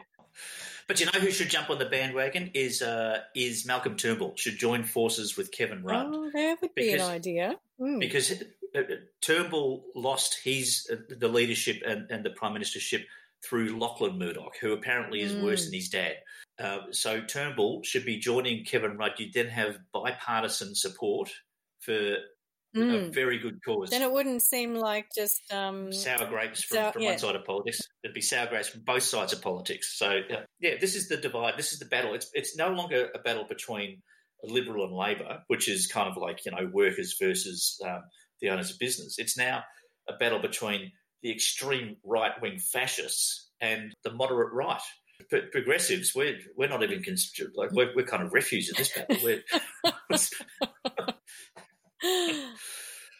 But 0.86 1.00
you 1.00 1.06
know 1.06 1.18
who 1.18 1.30
should 1.30 1.50
jump 1.50 1.70
on 1.70 1.78
the 1.78 1.86
bandwagon 1.86 2.50
is 2.54 2.80
uh, 2.80 3.22
is 3.34 3.66
Malcolm 3.66 3.96
Turnbull. 3.96 4.34
Should 4.36 4.56
join 4.56 4.84
forces 4.84 5.36
with 5.36 5.50
Kevin 5.50 5.82
Rudd 5.82 6.06
Oh, 6.10 6.30
that 6.32 6.58
would 6.62 6.74
be 6.74 6.92
an 6.92 7.00
idea. 7.00 7.56
Mm. 7.78 8.00
because 8.00 8.42
Turnbull 9.22 9.84
lost 9.94 10.38
his 10.42 10.86
uh, 10.92 10.96
the 11.08 11.28
leadership 11.28 11.82
and, 11.86 12.10
and 12.10 12.24
the 12.24 12.30
prime 12.30 12.54
ministership 12.54 13.04
through 13.44 13.78
Lachlan 13.78 14.18
Murdoch, 14.18 14.54
who 14.60 14.72
apparently 14.72 15.20
is 15.20 15.34
worse 15.36 15.62
Mm. 15.62 15.64
than 15.66 15.74
his 15.74 15.88
dad. 15.90 16.14
Uh, 16.58 16.78
so 16.90 17.20
Turnbull 17.20 17.82
should 17.82 18.04
be 18.04 18.18
joining 18.18 18.64
Kevin 18.64 18.96
Rudd. 18.96 19.12
You'd 19.18 19.34
then 19.34 19.48
have 19.48 19.78
bipartisan 19.92 20.74
support 20.74 21.30
for 21.80 21.92
a 21.94 22.78
Mm. 22.78 23.12
very 23.14 23.38
good 23.38 23.58
cause. 23.64 23.90
Then 23.90 24.02
it 24.02 24.10
wouldn't 24.12 24.42
seem 24.42 24.74
like 24.74 25.06
just 25.14 25.50
um, 25.52 25.92
sour 25.92 26.26
grapes 26.26 26.62
from, 26.62 26.76
sour- 26.76 26.92
from 26.92 27.02
yeah. 27.02 27.10
one 27.10 27.18
side 27.18 27.36
of 27.36 27.44
politics. 27.44 27.80
It'd 28.02 28.14
be 28.14 28.20
sour 28.20 28.46
grapes 28.48 28.68
from 28.68 28.82
both 28.82 29.02
sides 29.02 29.32
of 29.32 29.40
politics. 29.40 29.96
So 29.98 30.20
yeah, 30.28 30.42
yeah, 30.60 30.74
this 30.80 30.94
is 30.94 31.08
the 31.08 31.16
divide. 31.16 31.56
This 31.56 31.72
is 31.72 31.78
the 31.78 31.86
battle. 31.86 32.14
It's 32.14 32.28
it's 32.34 32.56
no 32.56 32.68
longer 32.70 33.10
a 33.14 33.18
battle 33.18 33.44
between 33.48 34.02
Liberal 34.42 34.84
and 34.84 34.94
Labor, 34.94 35.42
which 35.46 35.68
is 35.68 35.86
kind 35.86 36.08
of 36.10 36.16
like 36.18 36.44
you 36.44 36.52
know 36.52 36.68
workers 36.72 37.16
versus 37.20 37.80
um, 37.86 38.02
the 38.40 38.50
owners 38.50 38.70
of 38.70 38.78
business. 38.78 39.16
It's 39.18 39.36
now 39.38 39.62
a 40.08 40.14
battle 40.14 40.38
between 40.40 40.92
the 41.22 41.30
extreme 41.32 41.96
right 42.04 42.32
wing 42.40 42.58
fascists 42.58 43.50
and 43.60 43.92
the 44.04 44.12
moderate 44.12 44.52
right. 44.52 44.80
But 45.30 45.50
progressives, 45.50 46.12
we're 46.14 46.38
we're 46.56 46.68
not 46.68 46.82
even 46.82 47.02
const- 47.02 47.40
like 47.54 47.72
we're, 47.72 47.92
we're 47.96 48.04
kind 48.04 48.22
of 48.22 48.32
refuse 48.34 48.68
in 48.68 48.74
this 48.76 48.92
battle. 48.92 49.16
We're, 49.24 49.42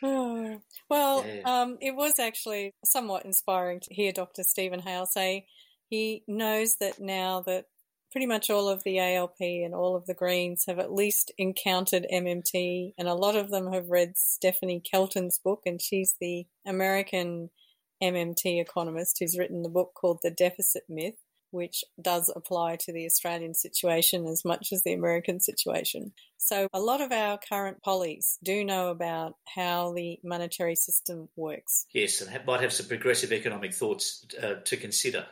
Oh, 0.03 0.61
well, 0.91 1.25
Yeah. 1.27 1.41
um, 1.45 1.79
it 1.81 1.95
was 1.95 2.19
actually 2.19 2.75
somewhat 2.85 3.25
inspiring 3.25 3.81
to 3.81 3.95
hear 3.95 4.13
Dr. 4.13 4.43
Steven 4.43 4.81
Hail 4.81 5.07
say 5.07 5.47
he 5.89 6.23
knows 6.29 6.77
that 6.81 7.01
now 7.01 7.41
that 7.47 7.65
pretty 8.11 8.27
much 8.27 8.51
all 8.51 8.69
of 8.69 8.83
the 8.85 8.99
ALP 8.99 9.41
and 9.41 9.75
all 9.75 9.97
of 9.97 10.07
the 10.07 10.15
Greens 10.15 10.65
have 10.67 10.79
at 10.79 10.93
least 10.93 11.33
encountered 11.39 12.07
MMT, 12.13 12.95
and 12.99 13.09
a 13.09 13.15
lot 13.15 13.37
of 13.37 13.51
them 13.51 13.73
have 13.73 13.91
read 13.91 14.17
Stephanie 14.17 14.81
Kelton's 14.81 15.39
book, 15.39 15.63
and 15.67 15.81
she's 15.81 16.17
the 16.21 16.47
American 16.67 17.51
MMT 18.03 18.61
economist 18.61 19.19
who's 19.19 19.39
written 19.39 19.63
the 19.63 19.69
book 19.69 19.93
called 19.95 20.21
The 20.23 20.31
Deficit 20.31 20.85
Myth. 20.89 21.15
Which 21.53 21.85
does 22.03 22.31
apply 22.35 22.77
to 22.81 22.93
the 22.93 23.07
Australian 23.07 23.55
situation 23.55 24.27
as 24.27 24.45
much 24.45 24.73
as 24.73 24.83
the 24.83 24.93
American 24.93 25.41
situation. 25.41 26.13
So, 26.37 26.69
a 26.75 26.81
lot 26.81 27.01
of 27.01 27.13
our 27.13 27.39
current 27.39 27.83
pollies 27.83 28.37
do 28.43 28.65
know 28.65 28.89
about 28.89 29.37
how 29.55 29.95
the 29.95 30.19
monetary 30.23 30.75
system 30.75 31.29
works. 31.37 31.87
Yes, 31.95 32.21
and 32.21 32.45
might 32.45 32.61
have 32.61 32.73
some 32.73 32.89
progressive 32.89 33.33
economic 33.33 33.73
thoughts 33.73 34.27
uh, 34.43 34.57
to 34.65 34.77
consider. 34.77 35.25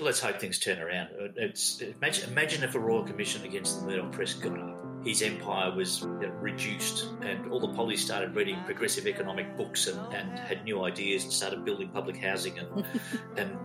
Let's 0.00 0.20
hope 0.20 0.38
things 0.38 0.58
turn 0.58 0.78
around. 0.78 1.08
Uh, 1.18 1.28
It's 1.36 1.80
imagine, 1.80 2.30
imagine 2.30 2.62
if 2.62 2.74
a 2.74 2.78
royal 2.78 3.02
commission 3.02 3.44
against 3.44 3.80
the 3.80 3.86
Murdoch 3.86 4.12
press 4.12 4.34
got 4.34 4.58
up. 4.58 4.76
His 5.04 5.22
empire 5.22 5.74
was 5.74 6.02
reduced, 6.02 7.06
and 7.22 7.50
all 7.50 7.60
the 7.60 7.72
pollies 7.72 8.04
started 8.04 8.34
reading 8.34 8.58
progressive 8.66 9.06
economic 9.06 9.56
books 9.56 9.86
and, 9.86 9.98
and 10.14 10.38
had 10.38 10.64
new 10.64 10.84
ideas 10.84 11.24
and 11.24 11.32
started 11.32 11.64
building 11.64 11.88
public 11.88 12.18
housing. 12.18 12.58
And 12.58 12.84
and 13.38 13.58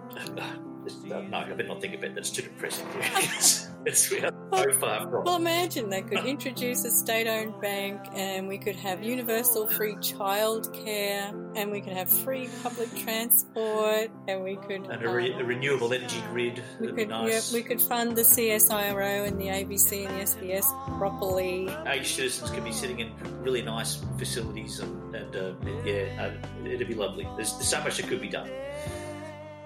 uh, 0.87 1.21
no, 1.21 1.37
I 1.37 1.49
better 1.49 1.67
not 1.67 1.81
think 1.81 1.95
about 1.95 2.15
that. 2.15 2.19
It's 2.19 2.29
too 2.29 2.43
depressing. 2.43 2.87
it's, 2.95 3.67
it's 3.85 4.09
we 4.11 4.19
are 4.21 4.31
so 4.53 4.71
far 4.73 5.01
from. 5.01 5.23
Well, 5.23 5.35
imagine 5.35 5.89
they 5.89 6.01
could 6.01 6.25
introduce 6.25 6.83
a 6.85 6.91
state 6.91 7.27
owned 7.27 7.59
bank 7.61 8.01
and 8.13 8.47
we 8.47 8.57
could 8.57 8.75
have 8.75 9.03
universal 9.03 9.67
free 9.67 9.95
childcare 9.95 11.33
and 11.55 11.71
we 11.71 11.81
could 11.81 11.93
have 11.93 12.09
free 12.09 12.49
public 12.63 12.93
transport 12.97 14.09
and 14.27 14.43
we 14.43 14.55
could. 14.57 14.85
and 14.87 15.03
a, 15.03 15.09
re- 15.09 15.33
um, 15.33 15.41
a 15.41 15.43
renewable 15.43 15.93
energy 15.93 16.21
grid. 16.29 16.63
we 16.79 16.91
could, 16.91 17.09
nice. 17.09 17.51
yeah, 17.51 17.57
we 17.57 17.63
could 17.63 17.81
fund 17.81 18.15
the 18.15 18.23
CSIRO 18.23 19.27
and 19.27 19.39
the 19.39 19.47
ABC 19.47 20.07
and 20.07 20.19
the 20.19 20.23
SBS 20.23 20.97
properly. 20.97 21.69
Age 21.87 22.13
citizens 22.13 22.51
could 22.51 22.63
be 22.63 22.71
sitting 22.71 22.99
in 22.99 23.11
really 23.41 23.61
nice 23.61 24.03
facilities, 24.17 24.79
and, 24.79 25.15
and 25.15 25.35
uh, 25.35 25.53
yeah, 25.85 26.31
uh, 26.31 26.67
it'd 26.67 26.87
be 26.87 26.95
lovely. 26.95 27.27
There's, 27.35 27.53
there's 27.53 27.67
so 27.67 27.81
much 27.81 27.97
that 27.97 28.07
could 28.07 28.21
be 28.21 28.29
done. 28.29 28.49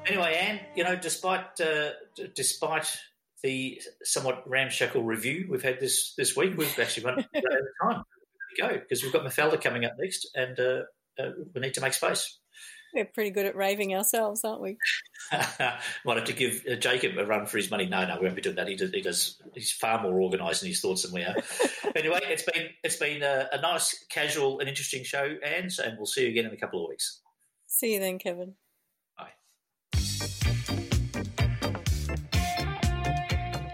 Anyway, 0.07 0.35
Anne, 0.39 0.59
you 0.75 0.83
know, 0.83 0.95
despite 0.95 1.59
uh, 1.61 1.91
d- 2.15 2.29
despite 2.35 2.97
the 3.43 3.81
somewhat 4.03 4.43
ramshackle 4.49 5.03
review 5.03 5.47
we've 5.49 5.61
had 5.61 5.79
this 5.79 6.13
this 6.17 6.35
week, 6.35 6.57
we've 6.57 6.79
actually 6.79 7.05
run 7.05 7.19
out 7.19 7.25
of 7.35 7.43
time. 7.83 8.03
Go 8.57 8.79
because 8.79 9.03
we've 9.03 9.13
got 9.13 9.23
Mafalda 9.23 9.61
coming 9.61 9.85
up 9.85 9.93
next, 9.99 10.29
and 10.35 10.59
uh, 10.59 10.81
uh, 11.19 11.31
we 11.53 11.61
need 11.61 11.75
to 11.75 11.81
make 11.81 11.93
space. 11.93 12.39
We're 12.93 13.05
pretty 13.05 13.29
good 13.29 13.45
at 13.45 13.55
raving 13.55 13.93
ourselves, 13.93 14.43
aren't 14.43 14.61
we? 14.61 14.77
Might 15.31 16.17
have 16.17 16.23
to 16.25 16.33
give 16.33 16.63
uh, 16.69 16.75
Jacob 16.75 17.17
a 17.17 17.25
run 17.25 17.45
for 17.45 17.57
his 17.57 17.69
money. 17.69 17.85
No, 17.85 18.05
no, 18.05 18.17
we 18.17 18.23
won't 18.23 18.35
be 18.35 18.41
doing 18.41 18.55
that. 18.55 18.67
He 18.67 18.75
does. 18.75 18.91
He 18.91 19.01
does 19.01 19.39
he's 19.53 19.71
far 19.71 20.01
more 20.01 20.19
organised 20.21 20.63
in 20.63 20.69
his 20.69 20.81
thoughts 20.81 21.03
than 21.03 21.13
we 21.13 21.23
are. 21.23 21.35
anyway, 21.95 22.19
it's 22.23 22.43
been 22.43 22.69
it's 22.83 22.95
been 22.95 23.21
a, 23.21 23.49
a 23.53 23.61
nice, 23.61 24.05
casual, 24.09 24.59
and 24.59 24.67
interesting 24.67 25.03
show, 25.03 25.35
Anne. 25.45 25.69
And 25.83 25.97
we'll 25.97 26.07
see 26.07 26.23
you 26.23 26.29
again 26.29 26.45
in 26.45 26.53
a 26.53 26.57
couple 26.57 26.83
of 26.83 26.89
weeks. 26.89 27.21
See 27.67 27.93
you 27.93 27.99
then, 27.99 28.17
Kevin. 28.17 28.55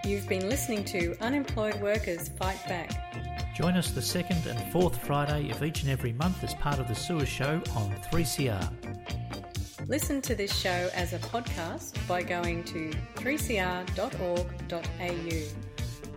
You've 0.06 0.28
been 0.30 0.50
listening 0.50 0.84
to 0.86 1.16
Unemployed 1.22 1.82
Workers 1.82 2.30
Fight 2.30 2.60
Back. 2.68 3.56
Join 3.56 3.76
us 3.76 3.92
the 3.92 4.02
second 4.02 4.46
and 4.48 4.72
fourth 4.72 4.98
Friday 5.06 5.50
of 5.50 5.64
each 5.64 5.82
and 5.82 5.90
every 5.90 6.14
month 6.14 6.44
as 6.44 6.54
part 6.56 6.78
of 6.80 6.88
the 6.88 6.96
Sewer 6.96 7.26
Show 7.26 7.62
on 7.76 7.96
3CR. 8.12 9.88
Listen 9.88 10.22
to 10.22 10.36
this 10.36 10.56
show 10.56 10.90
as 10.94 11.14
a 11.14 11.20
podcast 11.20 11.96
by 12.08 12.22
going 12.24 12.64
to 12.66 12.92
3cr.org.au. 13.16 13.86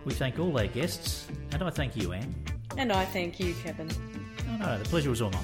We 0.05 0.13
thank 0.13 0.39
all 0.39 0.57
our 0.57 0.67
guests, 0.67 1.27
and 1.51 1.63
I 1.63 1.69
thank 1.69 1.95
you, 1.95 2.13
Anne. 2.13 2.35
And 2.77 2.91
I 2.91 3.05
thank 3.05 3.39
you, 3.39 3.53
Kevin. 3.63 3.89
Oh 4.49 4.57
no, 4.57 4.77
the 4.79 4.85
pleasure 4.85 5.09
was 5.09 5.21
all 5.21 5.31
mine. 5.31 5.43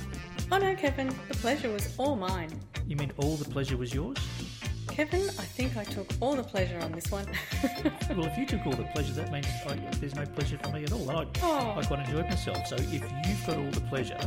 Oh 0.52 0.58
no, 0.58 0.76
Kevin, 0.76 1.14
the 1.28 1.36
pleasure 1.36 1.72
was 1.72 1.94
all 1.98 2.16
mine. 2.16 2.50
You 2.88 2.96
mean 2.96 3.12
all 3.18 3.36
the 3.36 3.50
pleasure 3.50 3.78
was 3.78 3.94
yours? 3.94 4.18
Kevin, 4.88 5.24
I 5.24 5.44
think 5.44 5.76
I 5.78 5.84
took 5.84 6.08
all 6.22 6.36
the 6.36 6.44
pleasure 6.44 6.80
on 6.80 6.92
this 6.94 7.12
one. 7.12 7.26
Well, 8.16 8.28
if 8.28 8.38
you 8.38 8.46
took 8.46 8.66
all 8.66 8.72
the 8.74 8.84
pleasure, 8.94 9.12
that 9.14 9.32
means 9.32 9.46
oh, 9.68 9.72
I, 9.72 9.76
there's 10.00 10.16
no 10.16 10.26
pleasure 10.26 10.58
for 10.62 10.70
me 10.70 10.84
at 10.84 10.92
all. 10.94 11.10
And 11.10 11.20
I, 11.20 11.26
Oh. 11.44 11.76
I 11.78 11.84
quite 11.84 12.00
enjoyed 12.08 12.26
myself. 12.26 12.66
So 12.68 12.76
if 12.78 12.94
you've 12.94 13.02
got 13.46 13.58
all 13.58 13.72
the 13.72 13.82
pleasure, 13.82 14.18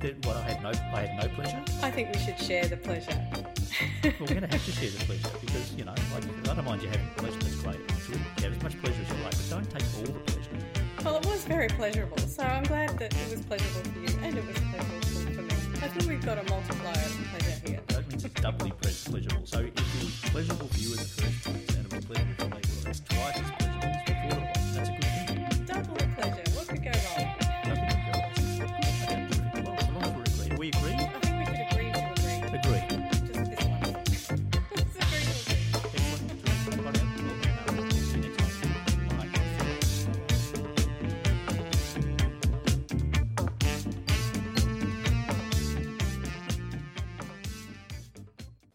then 0.00 0.16
what 0.24 0.36
I 0.36 0.42
had 0.42 0.62
no, 0.62 0.68
I 0.92 1.00
had 1.06 1.22
no 1.22 1.34
pleasure. 1.34 1.62
I 1.82 1.90
think 1.90 2.12
we 2.14 2.20
should 2.20 2.38
share 2.38 2.66
the 2.66 2.76
pleasure. 2.76 3.16
Well, 3.32 4.12
we're 4.20 4.26
going 4.26 4.40
to 4.48 4.48
have 4.48 4.64
to 4.64 4.72
share 4.72 4.90
the 4.90 5.04
pleasure 5.06 5.28
because 5.40 5.72
you 5.74 5.84
know, 5.84 5.94
like, 6.12 6.24
I 6.50 6.54
don't 6.54 6.64
mind 6.64 6.82
you 6.82 6.88
having 6.88 7.08
pleasure. 7.16 7.38
That's 7.38 7.56
great. 7.62 7.78
Good. 8.06 8.44
Have 8.44 8.56
as 8.56 8.62
much 8.62 8.78
pleasure 8.82 9.00
as 9.02 9.08
you 9.16 9.24
like, 9.24 9.32
but 9.32 9.46
don't 9.50 9.70
take 9.70 9.84
all 9.96 10.12
the 10.12 10.20
pleasure. 10.20 10.50
Well, 11.04 11.16
it 11.16 11.26
was 11.26 11.44
very 11.44 11.68
pleasurable, 11.68 12.18
so 12.18 12.42
I'm 12.42 12.64
glad 12.64 12.98
that 12.98 13.14
it 13.14 13.30
was 13.30 13.40
pleasurable 13.46 13.90
for 13.90 13.98
you 14.00 14.18
and 14.22 14.36
it 14.38 14.46
was 14.46 14.56
pleasurable 14.58 15.34
for 15.34 15.42
me. 15.42 15.43
I 15.84 15.88
think 15.88 16.08
we've 16.08 16.24
got 16.24 16.38
a 16.38 16.50
multiplier 16.50 16.92
of 16.92 17.26
pleasure 17.30 17.60
here. 17.66 17.80
That 17.88 18.08
means 18.08 18.24
it's 18.24 18.40
doubly 18.40 18.72
pleasurable. 18.80 19.44
So 19.44 19.58
if 19.58 19.66
it 19.66 20.04
was 20.04 20.30
pleasurable 20.30 20.68
for 20.68 20.78
you 20.78 20.92
in 20.92 20.96
the 20.96 21.04
first 21.04 21.42
place, 21.42 21.76
and 21.76 21.84
it 21.84 21.94
was 21.94 22.04
pleasurable 22.06 22.34
for 22.38 22.48
me, 22.48 22.50
well, 22.50 22.84
that's 22.84 23.00
twice 23.00 23.36
as 23.36 23.50
pleasurable 23.58 23.93